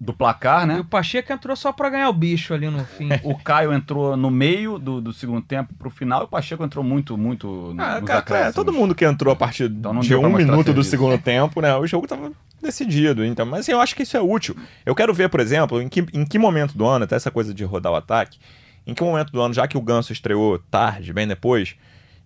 do 0.00 0.12
placar, 0.12 0.64
E 0.64 0.66
né? 0.66 0.80
o 0.80 0.84
Pacheco 0.84 1.32
entrou 1.32 1.54
só 1.56 1.72
pra 1.72 1.90
ganhar 1.90 2.08
o 2.08 2.12
bicho 2.12 2.54
ali 2.54 2.68
no 2.70 2.84
fim. 2.84 3.08
O 3.22 3.36
Caio 3.36 3.72
entrou 3.72 4.16
no 4.16 4.30
meio 4.30 4.78
do, 4.78 5.00
do 5.00 5.12
segundo 5.12 5.42
tempo 5.42 5.74
pro 5.74 5.90
final 5.90 6.22
e 6.22 6.24
o 6.24 6.28
Pacheco 6.28 6.64
entrou 6.64 6.84
muito, 6.84 7.16
muito 7.18 7.74
Ah, 7.78 8.00
nos 8.00 8.06
cara, 8.06 8.20
acréscimos. 8.20 8.50
é, 8.50 8.52
todo 8.54 8.72
mundo 8.72 8.94
que 8.94 9.04
entrou 9.04 9.32
a 9.32 9.36
partir 9.36 9.64
Então 9.64 9.92
não 9.92 10.00
de 10.00 10.14
um 10.14 10.32
minuto 10.32 10.72
do 10.72 10.82
segundo 10.84 11.18
tempo, 11.18 11.60
né? 11.60 11.74
O 11.76 11.86
jogo 11.86 12.06
tava 12.06 12.32
decidido. 12.62 13.24
Então, 13.24 13.44
mas 13.44 13.60
assim, 13.60 13.72
eu 13.72 13.80
acho 13.80 13.94
que 13.94 14.02
isso 14.04 14.16
é 14.16 14.20
útil. 14.20 14.56
Eu 14.86 14.94
quero 14.94 15.12
ver, 15.12 15.28
por 15.28 15.40
exemplo, 15.40 15.82
em 15.82 15.88
que, 15.88 16.06
em 16.14 16.24
que 16.24 16.38
momento 16.38 16.76
do 16.78 16.86
ano, 16.86 17.04
até 17.04 17.16
essa 17.16 17.30
coisa 17.30 17.52
de 17.52 17.64
rodar 17.64 17.92
o 17.92 17.96
ataque, 17.96 18.38
em 18.86 18.94
que 18.94 19.02
momento 19.02 19.30
do 19.32 19.40
ano, 19.40 19.52
já 19.52 19.66
que 19.68 19.76
o 19.76 19.82
Ganso 19.82 20.12
estreou 20.12 20.58
tarde, 20.70 21.12
bem 21.12 21.26
depois, 21.26 21.74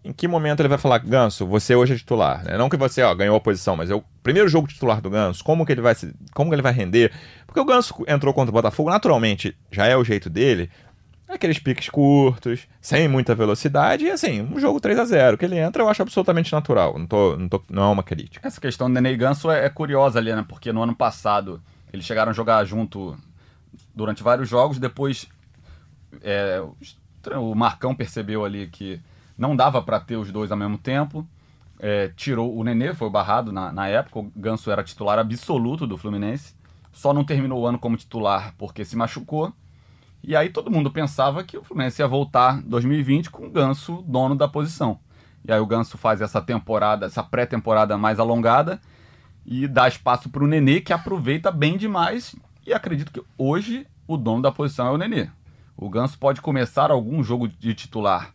em 0.05 0.13
que 0.13 0.29
momento 0.29 0.61
ele 0.61 0.69
vai 0.69 0.79
falar, 0.79 0.99
Ganso, 0.99 1.47
você 1.47 1.75
hoje 1.75 1.95
é 1.95 1.97
titular, 1.97 2.45
né? 2.45 2.57
Não 2.57 2.69
que 2.69 2.77
você 2.77 3.03
ó, 3.03 3.15
ganhou 3.15 3.37
a 3.37 3.41
posição, 3.41 3.77
mas 3.77 3.91
é 3.91 3.95
o 3.95 4.05
primeiro 4.23 4.49
jogo 4.49 4.69
titular 4.69 5.01
do 5.01 5.11
Ganso, 5.11 5.43
como 5.43 5.67
que 5.67 5.73
ele 5.73 5.81
vai 5.81 5.95
se, 5.95 6.15
como 6.35 6.51
que 6.51 6.55
ele 6.55 6.63
vai 6.63 6.73
render? 6.73 7.13
Porque 7.47 7.61
o 7.61 7.65
Ganso 7.65 7.95
entrou 8.07 8.33
contra 8.33 8.51
o 8.51 8.53
Botafogo, 8.53 8.91
naturalmente, 8.91 9.57
já 9.71 9.87
é 9.87 9.97
o 9.97 10.05
jeito 10.05 10.31
dele, 10.31 10.71
aqueles 11.29 11.59
piques 11.59 11.89
curtos, 11.89 12.67
sem 12.81 13.07
muita 13.07 13.35
velocidade, 13.35 14.07
e 14.07 14.11
assim, 14.11 14.41
um 14.41 14.59
jogo 14.59 14.81
3 14.81 14.99
a 14.99 15.05
0 15.05 15.37
que 15.37 15.45
ele 15.45 15.59
entra, 15.59 15.83
eu 15.83 15.89
acho 15.89 16.01
absolutamente 16.01 16.53
natural, 16.53 16.99
não, 16.99 17.07
tô, 17.07 17.37
não, 17.37 17.49
tô, 17.49 17.63
não 17.69 17.83
é 17.83 17.89
uma 17.89 18.03
crítica. 18.03 18.47
Essa 18.47 18.61
questão 18.61 18.89
do 18.89 18.95
Nenê 18.95 19.17
Ganso 19.17 19.51
é, 19.51 19.67
é 19.67 19.69
curiosa 19.69 20.19
ali, 20.19 20.33
né? 20.33 20.45
Porque 20.49 20.73
no 20.73 20.83
ano 20.83 20.95
passado 20.95 21.61
eles 21.93 22.07
chegaram 22.07 22.31
a 22.31 22.35
jogar 22.35 22.65
junto 22.65 23.17
durante 23.95 24.23
vários 24.23 24.49
jogos, 24.49 24.79
depois 24.79 25.27
é, 26.23 26.63
o 27.37 27.55
Marcão 27.55 27.95
percebeu 27.95 28.45
ali 28.45 28.69
que 28.69 29.01
não 29.39 29.55
dava 29.55 29.81
para 29.81 30.01
ter 30.01 30.17
os 30.17 30.33
dois 30.33 30.51
ao 30.51 30.59
mesmo 30.59 30.77
tempo, 30.77 31.27
é, 31.79 32.09
tirou 32.17 32.57
o 32.57 32.65
Nenê, 32.65 32.93
foi 32.93 33.09
barrado 33.09 33.53
na, 33.53 33.73
na 33.73 33.87
época, 33.87 34.19
o 34.19 34.33
Ganso 34.35 34.71
era 34.71 34.83
titular 34.83 35.19
absoluto 35.19 35.87
do 35.87 35.97
Fluminense, 35.97 36.55
só 36.93 37.15
não 37.15 37.25
terminou 37.25 37.63
o 37.63 37.67
ano 37.67 37.79
como 37.79 37.97
titular 37.97 38.53
porque 38.59 38.85
se 38.85 38.97
machucou, 38.97 39.53
e 40.23 40.35
aí 40.35 40.49
todo 40.49 40.71
mundo 40.71 40.91
pensava 40.91 41.45
que 41.45 41.57
o 41.57 41.63
Fluminense 41.63 42.03
ia 42.03 42.09
voltar 42.09 42.61
2020 42.63 43.31
com 43.31 43.47
o 43.47 43.51
Ganso 43.51 44.03
dono 44.07 44.35
da 44.35 44.49
posição. 44.49 44.99
E 45.45 45.53
aí 45.53 45.61
o 45.61 45.67
Ganso 45.67 45.97
faz 45.97 46.21
essa 46.21 46.41
temporada, 46.41 47.07
essa 47.07 47.23
pré-temporada 47.23 47.97
mais 47.97 48.19
alongada 48.19 48.81
e 49.47 49.69
dá 49.69 49.87
espaço 49.87 50.29
para 50.29 50.43
o 50.43 50.47
Nenê, 50.47 50.81
que 50.81 50.93
aproveita 50.93 51.53
bem 51.53 51.77
demais. 51.77 52.35
E 52.67 52.75
acredito 52.75 53.13
que 53.13 53.23
hoje 53.39 53.87
o 54.07 54.17
dono 54.17 54.43
da 54.43 54.51
posição 54.51 54.89
é 54.89 54.91
o 54.91 54.99
Nenê. 54.99 55.29
O 55.77 55.89
Ganso 55.89 56.19
pode 56.19 56.43
começar 56.43 56.91
algum 56.91 57.23
jogo 57.23 57.47
de 57.47 57.73
titular 57.73 58.35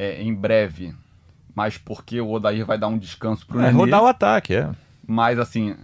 é, 0.00 0.22
em 0.22 0.32
breve, 0.34 0.94
mas 1.54 1.76
porque 1.76 2.20
o 2.20 2.30
Odair 2.30 2.64
vai 2.64 2.78
dar 2.78 2.88
um 2.88 2.96
descanso 2.98 3.46
para 3.46 3.56
o 3.56 3.60
É, 3.60 3.64
Nenê. 3.66 3.76
rodar 3.76 4.02
o 4.02 4.06
ataque, 4.06 4.54
é. 4.54 4.70
Mas 5.06 5.38
assim, 5.38 5.76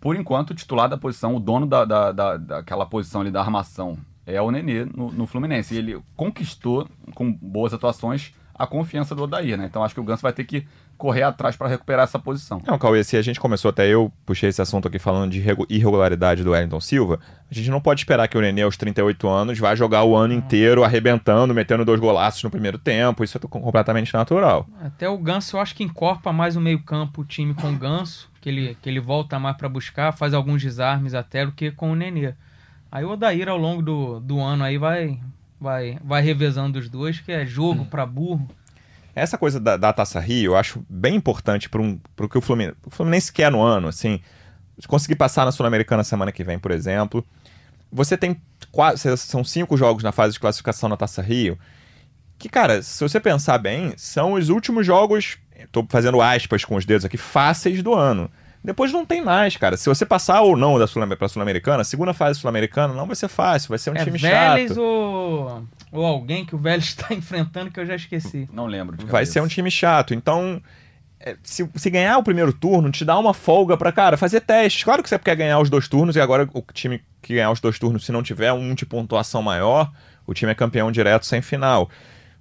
por 0.00 0.16
enquanto, 0.16 0.50
o 0.50 0.54
titular 0.54 0.88
da 0.88 0.96
posição, 0.98 1.34
o 1.36 1.40
dono 1.40 1.66
da, 1.66 1.84
da, 1.84 2.12
da- 2.12 2.36
daquela 2.36 2.84
posição 2.86 3.20
ali 3.20 3.30
da 3.30 3.40
armação 3.40 3.96
é 4.26 4.40
o 4.42 4.50
Nenê 4.50 4.84
no, 4.84 5.10
no 5.10 5.26
Fluminense. 5.26 5.74
E 5.74 5.78
ele 5.78 6.00
conquistou, 6.16 6.86
com 7.14 7.32
boas 7.32 7.72
atuações, 7.72 8.32
a 8.54 8.66
confiança 8.66 9.14
do 9.14 9.22
Odair, 9.22 9.56
né? 9.56 9.66
Então 9.66 9.82
acho 9.82 9.94
que 9.94 10.00
o 10.00 10.04
Ganso 10.04 10.22
vai 10.22 10.32
ter 10.32 10.44
que 10.44 10.66
correr 11.00 11.22
atrás 11.22 11.56
para 11.56 11.66
recuperar 11.68 12.04
essa 12.04 12.18
posição. 12.18 12.62
Não, 12.66 12.78
Cauê, 12.78 13.02
se 13.02 13.16
a 13.16 13.22
gente 13.22 13.40
começou 13.40 13.70
até 13.70 13.88
eu 13.88 14.12
puxei 14.26 14.50
esse 14.50 14.60
assunto 14.62 14.86
aqui 14.86 14.98
falando 14.98 15.32
de 15.32 15.38
irregu- 15.38 15.66
irregularidade 15.68 16.44
do 16.44 16.50
Wellington 16.52 16.80
Silva, 16.80 17.18
a 17.50 17.54
gente 17.54 17.70
não 17.70 17.80
pode 17.80 18.00
esperar 18.02 18.28
que 18.28 18.36
o 18.36 18.40
Nenê 18.40 18.62
aos 18.62 18.76
38 18.76 19.28
anos 19.28 19.58
vá 19.58 19.74
jogar 19.74 20.04
o 20.04 20.14
ano 20.14 20.34
inteiro 20.34 20.84
arrebentando, 20.84 21.54
metendo 21.54 21.84
dois 21.84 21.98
golaços 21.98 22.42
no 22.44 22.50
primeiro 22.50 22.78
tempo, 22.78 23.24
isso 23.24 23.36
é 23.36 23.40
co- 23.40 23.48
completamente 23.48 24.12
natural. 24.14 24.66
Até 24.80 25.08
o 25.08 25.16
Ganso 25.18 25.56
eu 25.56 25.60
acho 25.60 25.74
que 25.74 25.82
encorpa 25.82 26.32
mais 26.32 26.54
o 26.54 26.60
meio-campo 26.60 27.22
o 27.22 27.24
time 27.24 27.54
com 27.54 27.70
o 27.72 27.76
Ganso, 27.76 28.28
que 28.40 28.48
ele, 28.48 28.76
que 28.80 28.88
ele 28.88 29.00
volta 29.00 29.38
mais 29.38 29.56
pra 29.56 29.68
buscar, 29.68 30.12
faz 30.12 30.34
alguns 30.34 30.62
desarmes 30.62 31.14
até 31.14 31.44
do 31.46 31.52
que 31.52 31.70
com 31.70 31.90
o 31.92 31.96
Nenê. 31.96 32.34
Aí 32.92 33.04
o 33.04 33.10
Odair 33.10 33.48
ao 33.48 33.56
longo 33.56 33.80
do, 33.82 34.20
do 34.20 34.40
ano 34.40 34.64
aí 34.64 34.76
vai, 34.76 35.18
vai, 35.60 35.98
vai 36.04 36.20
revezando 36.22 36.78
os 36.78 36.88
dois, 36.88 37.20
que 37.20 37.30
é 37.32 37.46
jogo 37.46 37.84
pra 37.84 38.04
burro. 38.04 38.48
Essa 39.14 39.36
coisa 39.36 39.58
da, 39.58 39.76
da 39.76 39.92
Taça 39.92 40.20
Rio 40.20 40.52
eu 40.52 40.56
acho 40.56 40.84
bem 40.88 41.14
importante 41.14 41.68
para 41.68 41.80
um, 41.80 41.98
o 42.18 42.28
que 42.28 42.38
o 42.38 42.40
Fluminense, 42.40 42.76
o 42.86 42.90
Fluminense 42.90 43.32
quer 43.32 43.50
no 43.50 43.60
ano, 43.60 43.88
assim, 43.88 44.20
se 44.78 44.86
conseguir 44.86 45.16
passar 45.16 45.44
na 45.44 45.52
Sul-Americana 45.52 46.04
semana 46.04 46.32
que 46.32 46.44
vem, 46.44 46.58
por 46.58 46.70
exemplo, 46.70 47.24
você 47.90 48.16
tem 48.16 48.40
quase, 48.70 49.16
são 49.16 49.42
cinco 49.42 49.76
jogos 49.76 50.02
na 50.02 50.12
fase 50.12 50.34
de 50.34 50.40
classificação 50.40 50.88
na 50.88 50.96
Taça 50.96 51.20
Rio, 51.20 51.58
que, 52.38 52.48
cara, 52.48 52.82
se 52.82 53.02
você 53.06 53.20
pensar 53.20 53.58
bem, 53.58 53.92
são 53.98 54.32
os 54.32 54.48
últimos 54.48 54.86
jogos, 54.86 55.36
tô 55.70 55.84
fazendo 55.88 56.22
aspas 56.22 56.64
com 56.64 56.76
os 56.76 56.86
dedos 56.86 57.04
aqui, 57.04 57.18
fáceis 57.18 57.82
do 57.82 57.92
ano. 57.92 58.30
Depois 58.62 58.92
não 58.92 59.06
tem 59.06 59.24
mais, 59.24 59.56
cara. 59.56 59.76
Se 59.76 59.88
você 59.88 60.04
passar 60.04 60.42
ou 60.42 60.56
não 60.56 60.78
da 60.78 60.86
Sul 60.86 61.06
pra 61.16 61.28
Sul-Americana, 61.28 61.80
a 61.80 61.84
segunda 61.84 62.12
fase 62.12 62.38
sul-americana 62.38 62.92
não 62.92 63.06
vai 63.06 63.16
ser 63.16 63.28
fácil, 63.28 63.70
vai 63.70 63.78
ser 63.78 63.90
um 63.90 63.96
é 63.96 64.04
time 64.04 64.18
Vélez 64.18 64.68
chato. 64.68 64.80
ou, 64.80 65.64
ou 65.90 66.04
alguém 66.04 66.44
que 66.44 66.54
o 66.54 66.58
Vélez 66.58 66.84
está 66.84 67.12
enfrentando 67.14 67.70
que 67.70 67.80
eu 67.80 67.86
já 67.86 67.94
esqueci. 67.94 68.48
Não 68.52 68.66
lembro. 68.66 68.98
de 68.98 69.06
Vai 69.06 69.24
ser 69.24 69.40
um 69.40 69.46
time 69.46 69.70
chato. 69.70 70.12
Então, 70.12 70.60
é, 71.18 71.36
se, 71.42 71.68
se 71.74 71.90
ganhar 71.90 72.18
o 72.18 72.22
primeiro 72.22 72.52
turno, 72.52 72.90
te 72.90 73.02
dá 73.02 73.18
uma 73.18 73.32
folga 73.32 73.78
pra, 73.78 73.90
cara, 73.92 74.18
fazer 74.18 74.42
testes. 74.42 74.84
Claro 74.84 75.02
que 75.02 75.08
você 75.08 75.18
quer 75.18 75.36
ganhar 75.36 75.58
os 75.58 75.70
dois 75.70 75.88
turnos, 75.88 76.16
e 76.16 76.20
agora 76.20 76.48
o 76.52 76.62
time 76.72 77.02
que 77.22 77.34
ganhar 77.34 77.50
os 77.50 77.60
dois 77.60 77.78
turnos, 77.78 78.04
se 78.04 78.12
não 78.12 78.22
tiver 78.22 78.52
um 78.52 78.74
de 78.74 78.84
pontuação 78.84 79.42
maior, 79.42 79.90
o 80.26 80.34
time 80.34 80.52
é 80.52 80.54
campeão 80.54 80.92
direto 80.92 81.24
sem 81.24 81.40
final. 81.42 81.88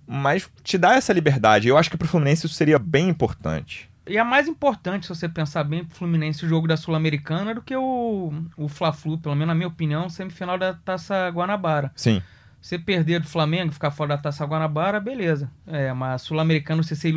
Mas 0.06 0.50
te 0.64 0.78
dá 0.78 0.96
essa 0.96 1.14
liberdade. 1.14 1.68
Eu 1.68 1.78
acho 1.78 1.90
que 1.90 1.98
pro 1.98 2.08
Fluminense 2.08 2.46
isso 2.46 2.56
seria 2.56 2.80
bem 2.80 3.08
importante. 3.08 3.89
E 4.10 4.18
é 4.18 4.24
mais 4.24 4.48
importante, 4.48 5.06
se 5.06 5.10
você 5.10 5.30
pensar 5.30 5.64
bem, 5.64 5.86
pro 5.86 5.96
Fluminense 5.96 6.44
o 6.44 6.50
jogo 6.50 6.68
da 6.68 6.76
Sul-Americana 6.76 7.54
do 7.54 7.62
que 7.62 7.76
o, 7.76 8.34
o 8.58 8.68
Fla-Flu, 8.68 9.20
pelo 9.20 9.36
menos 9.36 9.50
na 9.50 9.56
minha 9.56 9.68
opinião, 9.68 10.10
semifinal 10.10 10.58
da 10.58 10.74
Taça 10.74 11.30
Guanabara. 11.30 11.92
Sim. 11.96 12.20
Você 12.60 12.80
perder 12.80 13.20
do 13.20 13.28
Flamengo, 13.28 13.72
ficar 13.72 13.92
fora 13.92 14.10
da 14.10 14.18
Taça 14.18 14.44
Guanabara, 14.46 15.00
beleza. 15.00 15.50
É, 15.68 15.94
mas 15.94 16.24
Sul-Americano 16.24 16.84
você 16.84 16.96
ser 16.96 17.14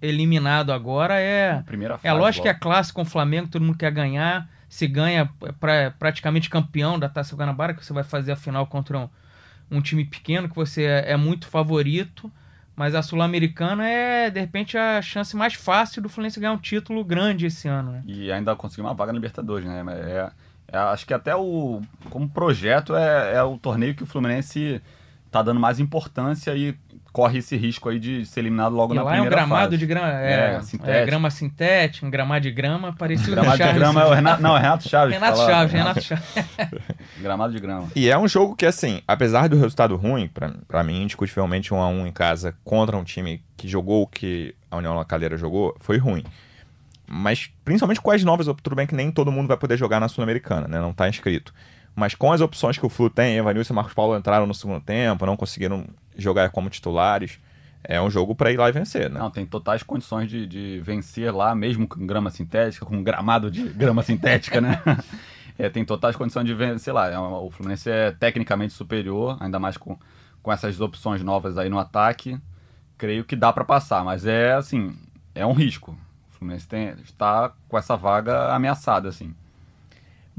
eliminado 0.00 0.72
agora 0.72 1.20
é... 1.20 1.62
Primeira 1.62 1.98
fase. 1.98 2.08
É 2.08 2.12
lógico 2.12 2.44
que 2.44 2.48
é 2.48 2.52
logo. 2.52 2.62
clássico 2.62 2.96
com 2.96 3.02
o 3.02 3.10
Flamengo, 3.10 3.48
todo 3.48 3.62
mundo 3.62 3.76
quer 3.76 3.92
ganhar. 3.92 4.48
Se 4.66 4.86
ganha, 4.86 5.30
é 5.42 5.52
pra, 5.52 5.90
praticamente 5.90 6.48
campeão 6.48 6.98
da 6.98 7.08
Taça 7.08 7.36
Guanabara, 7.36 7.74
que 7.74 7.84
você 7.84 7.92
vai 7.92 8.02
fazer 8.02 8.32
a 8.32 8.36
final 8.36 8.66
contra 8.66 8.98
um, 8.98 9.08
um 9.70 9.82
time 9.82 10.06
pequeno, 10.06 10.48
que 10.48 10.56
você 10.56 10.84
é, 10.84 11.12
é 11.12 11.16
muito 11.18 11.46
favorito. 11.46 12.32
Mas 12.76 12.94
a 12.94 13.02
Sul-Americana 13.02 13.86
é, 13.86 14.30
de 14.30 14.40
repente, 14.40 14.78
a 14.78 15.02
chance 15.02 15.36
mais 15.36 15.54
fácil 15.54 16.00
do 16.00 16.08
Fluminense 16.08 16.40
ganhar 16.40 16.52
um 16.52 16.58
título 16.58 17.04
grande 17.04 17.46
esse 17.46 17.68
ano, 17.68 17.92
né? 17.92 18.02
E 18.06 18.32
ainda 18.32 18.56
conseguir 18.56 18.82
uma 18.82 18.94
vaga 18.94 19.12
na 19.12 19.18
Libertadores, 19.18 19.66
né? 19.66 19.82
Mas 19.82 19.98
É, 19.98 20.30
é- 20.68 20.78
acho 20.78 21.06
que 21.06 21.12
até 21.12 21.34
o. 21.36 21.82
Como 22.08 22.28
projeto, 22.28 22.94
é, 22.96 23.34
é 23.34 23.42
o 23.42 23.58
torneio 23.58 23.94
que 23.94 24.02
o 24.02 24.06
Fluminense 24.06 24.80
tá 25.30 25.42
dando 25.42 25.60
mais 25.60 25.78
importância 25.78 26.54
e 26.56 26.74
corre 27.12 27.38
esse 27.38 27.56
risco 27.56 27.88
aí 27.88 27.98
de 27.98 28.24
ser 28.24 28.40
eliminado 28.40 28.72
logo 28.74 28.92
E 28.94 28.96
na 28.96 29.02
lá 29.02 29.10
é 29.10 29.12
um 29.14 29.22
primeira 29.22 29.36
gramado 29.36 29.64
fase. 29.66 29.78
de 29.78 29.86
grama, 29.86 30.08
É, 30.20 30.32
é, 30.32 30.54
é, 30.56 30.60
sintético. 30.62 31.06
grama 31.06 31.30
sintética, 31.30 32.06
um 32.06 32.10
gramado 32.10 32.40
de 32.42 32.50
grama, 32.50 32.92
parecia 32.92 33.26
o 33.26 33.30
Gramado 33.30 33.52
de 33.52 33.58
Charles- 33.58 33.78
grama 33.78 34.02
é 34.02 34.06
o 34.06 34.14
Renato. 34.14 34.42
Não, 34.42 34.56
é 34.56 34.60
Renato 34.60 34.88
Chaves. 34.88 35.14
Renato 35.14 35.36
fala- 35.38 35.50
Chaves, 35.50 35.72
Renato 35.72 36.00
Chaves. 36.02 36.24
Gramado 37.20 37.52
de 37.52 37.60
grama. 37.60 37.88
E 37.94 38.08
é 38.08 38.18
um 38.18 38.28
jogo 38.28 38.54
que, 38.56 38.64
assim, 38.66 39.02
apesar 39.06 39.48
do 39.48 39.56
resultado 39.56 39.96
ruim, 39.96 40.28
pra, 40.28 40.52
pra 40.68 40.82
mim, 40.84 41.02
indiscutivelmente, 41.02 41.74
um 41.74 41.80
a 41.80 41.88
um 41.88 42.06
em 42.06 42.12
casa 42.12 42.54
contra 42.64 42.96
um 42.96 43.04
time 43.04 43.42
que 43.56 43.68
jogou 43.68 44.02
o 44.02 44.06
que 44.06 44.54
a 44.70 44.76
União 44.76 44.94
La 44.94 45.04
Calera 45.04 45.36
jogou, 45.36 45.76
foi 45.80 45.98
ruim. 45.98 46.22
Mas, 47.06 47.50
principalmente 47.64 48.00
com 48.00 48.10
as 48.12 48.22
novas, 48.22 48.46
tudo 48.62 48.76
bem 48.76 48.86
que 48.86 48.94
nem 48.94 49.10
todo 49.10 49.32
mundo 49.32 49.48
vai 49.48 49.56
poder 49.56 49.76
jogar 49.76 49.98
na 49.98 50.08
Sul-Americana, 50.08 50.68
né? 50.68 50.78
Não 50.80 50.92
tá 50.92 51.08
inscrito. 51.08 51.52
Mas 51.94 52.14
com 52.14 52.32
as 52.32 52.40
opções 52.40 52.78
que 52.78 52.86
o 52.86 52.88
Flu 52.88 53.10
tem, 53.10 53.36
Evanilson 53.36 53.72
e 53.72 53.76
Marcos 53.76 53.94
Paulo 53.94 54.16
entraram 54.16 54.46
no 54.46 54.54
segundo 54.54 54.80
tempo, 54.80 55.26
não 55.26 55.36
conseguiram 55.36 55.86
jogar 56.16 56.50
como 56.50 56.70
titulares. 56.70 57.38
É 57.82 58.00
um 58.00 58.10
jogo 58.10 58.34
pra 58.34 58.52
ir 58.52 58.58
lá 58.58 58.68
e 58.68 58.72
vencer, 58.72 59.08
né? 59.08 59.18
Não, 59.18 59.30
tem 59.30 59.46
totais 59.46 59.82
condições 59.82 60.28
de, 60.28 60.46
de 60.46 60.80
vencer 60.84 61.34
lá, 61.34 61.54
mesmo 61.54 61.88
com 61.88 62.06
grama 62.06 62.30
sintética, 62.30 62.84
com 62.84 63.02
gramado 63.02 63.50
de 63.50 63.68
grama 63.72 64.02
sintética, 64.02 64.60
né? 64.60 64.82
É, 65.58 65.68
tem 65.68 65.84
totais 65.84 66.16
condições 66.16 66.44
de 66.44 66.54
vencer, 66.54 66.92
lá, 66.92 67.10
é 67.10 67.18
o 67.18 67.50
Fluminense 67.50 67.90
é 67.90 68.10
tecnicamente 68.12 68.72
superior, 68.72 69.36
ainda 69.40 69.58
mais 69.58 69.76
com, 69.76 69.98
com 70.42 70.52
essas 70.52 70.80
opções 70.80 71.22
novas 71.22 71.58
aí 71.58 71.68
no 71.68 71.78
ataque. 71.78 72.38
Creio 72.96 73.24
que 73.24 73.36
dá 73.36 73.52
pra 73.52 73.64
passar, 73.64 74.04
mas 74.04 74.26
é 74.26 74.54
assim, 74.54 74.94
é 75.34 75.44
um 75.44 75.52
risco. 75.52 75.96
O 76.30 76.32
Fluminense 76.38 76.68
tem, 76.68 76.94
está 77.02 77.52
com 77.68 77.76
essa 77.76 77.96
vaga 77.96 78.54
ameaçada, 78.54 79.08
assim. 79.08 79.34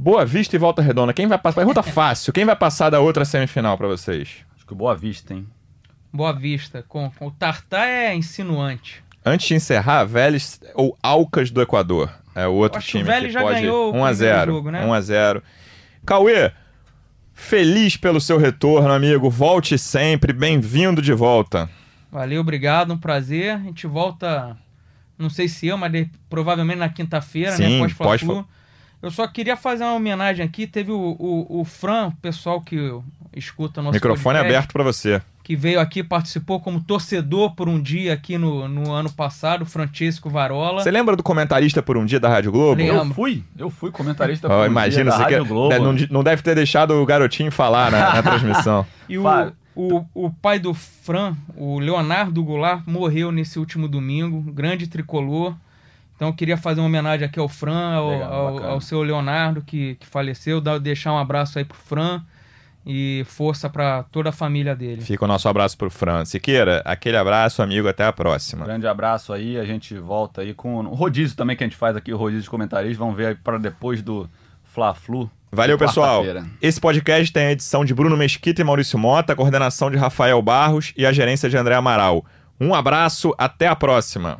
Boa 0.01 0.25
Vista 0.25 0.55
e 0.55 0.59
Volta 0.59 0.81
Redonda. 0.81 1.13
Quem 1.13 1.27
vai 1.27 1.37
passar? 1.37 1.57
Pergunta 1.57 1.83
fácil. 1.83 2.33
Quem 2.33 2.43
vai 2.43 2.55
passar 2.55 2.89
da 2.89 2.99
outra 2.99 3.23
semifinal 3.23 3.77
pra 3.77 3.87
vocês? 3.87 4.37
Acho 4.55 4.65
que 4.65 4.73
o 4.73 4.75
Boa 4.75 4.95
Vista, 4.95 5.31
hein? 5.31 5.45
Boa 6.11 6.33
Vista. 6.33 6.83
Com, 6.87 7.11
com 7.11 7.27
o 7.27 7.31
Tartar 7.31 7.85
é 7.87 8.15
insinuante. 8.15 9.03
Antes 9.23 9.47
de 9.47 9.53
encerrar, 9.53 10.03
Vélez 10.05 10.59
ou 10.73 10.97
Alcas 11.03 11.51
do 11.51 11.61
Equador. 11.61 12.11
É 12.33 12.47
o 12.47 12.53
outro 12.53 12.79
Acho 12.79 12.87
que 12.87 12.97
o 12.97 12.99
time 13.01 13.11
Vélez 13.11 13.27
que 13.27 13.33
já 13.33 13.41
pode... 13.41 13.61
ganhou 13.61 13.93
o 13.93 13.97
1 13.97 14.03
a 14.05 14.13
0 14.13 14.31
primeiro 14.31 14.51
jogo, 14.53 14.71
né? 14.71 14.85
1 14.87 14.93
a 14.93 15.01
0 15.01 15.43
Cauê, 16.03 16.51
feliz 17.35 17.95
pelo 17.95 18.19
seu 18.19 18.39
retorno, 18.39 18.91
amigo. 18.91 19.29
Volte 19.29 19.77
sempre. 19.77 20.33
Bem-vindo 20.33 20.99
de 20.99 21.13
volta. 21.13 21.69
Valeu, 22.11 22.41
obrigado, 22.41 22.91
um 22.91 22.97
prazer. 22.97 23.51
A 23.53 23.59
gente 23.59 23.85
volta, 23.85 24.57
não 25.15 25.29
sei 25.29 25.47
se 25.47 25.67
eu, 25.67 25.77
mas 25.77 25.91
de- 25.91 26.09
provavelmente 26.27 26.79
na 26.79 26.89
quinta-feira, 26.89 27.55
né? 27.55 27.77
Pós 27.95 28.23
pós-. 28.23 28.45
Eu 29.01 29.09
só 29.11 29.27
queria 29.27 29.57
fazer 29.57 29.83
uma 29.83 29.93
homenagem 29.95 30.45
aqui. 30.45 30.67
Teve 30.67 30.91
o, 30.91 31.15
o, 31.19 31.61
o 31.61 31.65
Fran, 31.65 32.07
o 32.07 32.15
pessoal 32.17 32.61
que 32.61 32.77
escuta 33.35 33.81
nosso 33.81 33.93
Microfone 33.95 34.35
podcast, 34.37 34.55
aberto 34.57 34.73
pra 34.73 34.83
você. 34.83 35.21
que 35.43 35.55
veio 35.55 35.79
aqui, 35.79 36.03
participou 36.03 36.59
como 36.59 36.79
torcedor 36.81 37.55
por 37.55 37.67
um 37.67 37.81
dia 37.81 38.13
aqui 38.13 38.37
no, 38.37 38.67
no 38.67 38.91
ano 38.91 39.11
passado, 39.11 39.65
Francesco 39.65 40.29
Varola. 40.29 40.83
Você 40.83 40.91
lembra 40.91 41.15
do 41.15 41.23
comentarista 41.23 41.81
por 41.81 41.97
um 41.97 42.05
dia 42.05 42.19
da 42.19 42.29
Rádio 42.29 42.51
Globo? 42.51 42.81
Lembro. 42.81 42.97
Eu 42.97 43.05
fui, 43.13 43.43
eu 43.57 43.69
fui 43.69 43.89
comentarista 43.91 44.47
por 44.47 44.55
um 44.55 44.65
imagina, 44.65 45.03
dia 45.09 45.11
da 45.11 45.17
Rádio 45.17 45.43
que- 45.43 45.49
Globo. 45.49 45.79
não, 45.79 45.93
não 46.11 46.23
deve 46.23 46.41
ter 46.43 46.53
deixado 46.55 46.91
o 46.93 47.05
garotinho 47.05 47.51
falar 47.51 47.89
na, 47.91 48.15
na 48.15 48.21
transmissão. 48.23 48.85
E 49.09 49.17
o, 49.17 49.23
o, 49.75 50.05
o 50.13 50.29
pai 50.29 50.59
do 50.59 50.73
Fran, 50.73 51.35
o 51.55 51.79
Leonardo 51.79 52.43
Goulart, 52.43 52.83
morreu 52.85 53.31
nesse 53.31 53.57
último 53.57 53.87
domingo, 53.87 54.41
grande 54.51 54.85
tricolor. 54.87 55.55
Então 56.21 56.29
eu 56.29 56.35
queria 56.35 56.55
fazer 56.55 56.79
uma 56.79 56.85
homenagem 56.85 57.25
aqui 57.25 57.39
ao 57.39 57.49
Fran, 57.49 57.95
ao, 57.95 58.09
Legal, 58.11 58.31
ao, 58.31 58.63
ao 58.73 58.81
seu 58.81 59.01
Leonardo 59.01 59.63
que, 59.63 59.95
que 59.95 60.05
faleceu, 60.05 60.61
dar, 60.61 60.79
deixar 60.79 61.11
um 61.13 61.17
abraço 61.17 61.57
aí 61.57 61.65
pro 61.65 61.75
Fran 61.75 62.21
e 62.85 63.25
força 63.25 63.67
para 63.67 64.03
toda 64.03 64.29
a 64.29 64.31
família 64.31 64.75
dele. 64.75 65.01
Fica 65.01 65.25
o 65.25 65.27
nosso 65.27 65.49
abraço 65.49 65.75
pro 65.75 65.89
Fran. 65.89 66.23
Siqueira, 66.23 66.83
aquele 66.85 67.17
abraço, 67.17 67.63
amigo. 67.63 67.87
Até 67.87 68.05
a 68.05 68.13
próxima. 68.13 68.65
Grande 68.65 68.85
abraço 68.85 69.33
aí, 69.33 69.57
a 69.57 69.65
gente 69.65 69.97
volta 69.97 70.41
aí 70.41 70.53
com 70.53 70.75
o 70.75 70.93
rodízio 70.93 71.35
também 71.35 71.57
que 71.57 71.63
a 71.63 71.67
gente 71.67 71.75
faz 71.75 71.97
aqui, 71.97 72.13
o 72.13 72.17
rodízio 72.17 72.43
de 72.43 72.49
comentaristas. 72.51 72.97
Vamos 72.97 73.15
ver 73.17 73.25
aí 73.25 73.35
para 73.35 73.57
depois 73.57 74.03
do 74.03 74.29
Fla-Flu. 74.63 75.27
Valeu, 75.51 75.75
pessoal. 75.75 76.23
Esse 76.61 76.79
podcast 76.79 77.33
tem 77.33 77.47
a 77.47 77.51
edição 77.53 77.83
de 77.83 77.95
Bruno 77.95 78.15
Mesquita 78.15 78.61
e 78.61 78.63
Maurício 78.63 78.99
Mota, 78.99 79.33
a 79.33 79.35
coordenação 79.35 79.89
de 79.89 79.97
Rafael 79.97 80.39
Barros 80.39 80.93
e 80.95 81.03
a 81.03 81.11
gerência 81.11 81.49
de 81.49 81.57
André 81.57 81.73
Amaral. 81.73 82.23
Um 82.59 82.75
abraço, 82.75 83.33
até 83.39 83.67
a 83.67 83.75
próxima. 83.75 84.37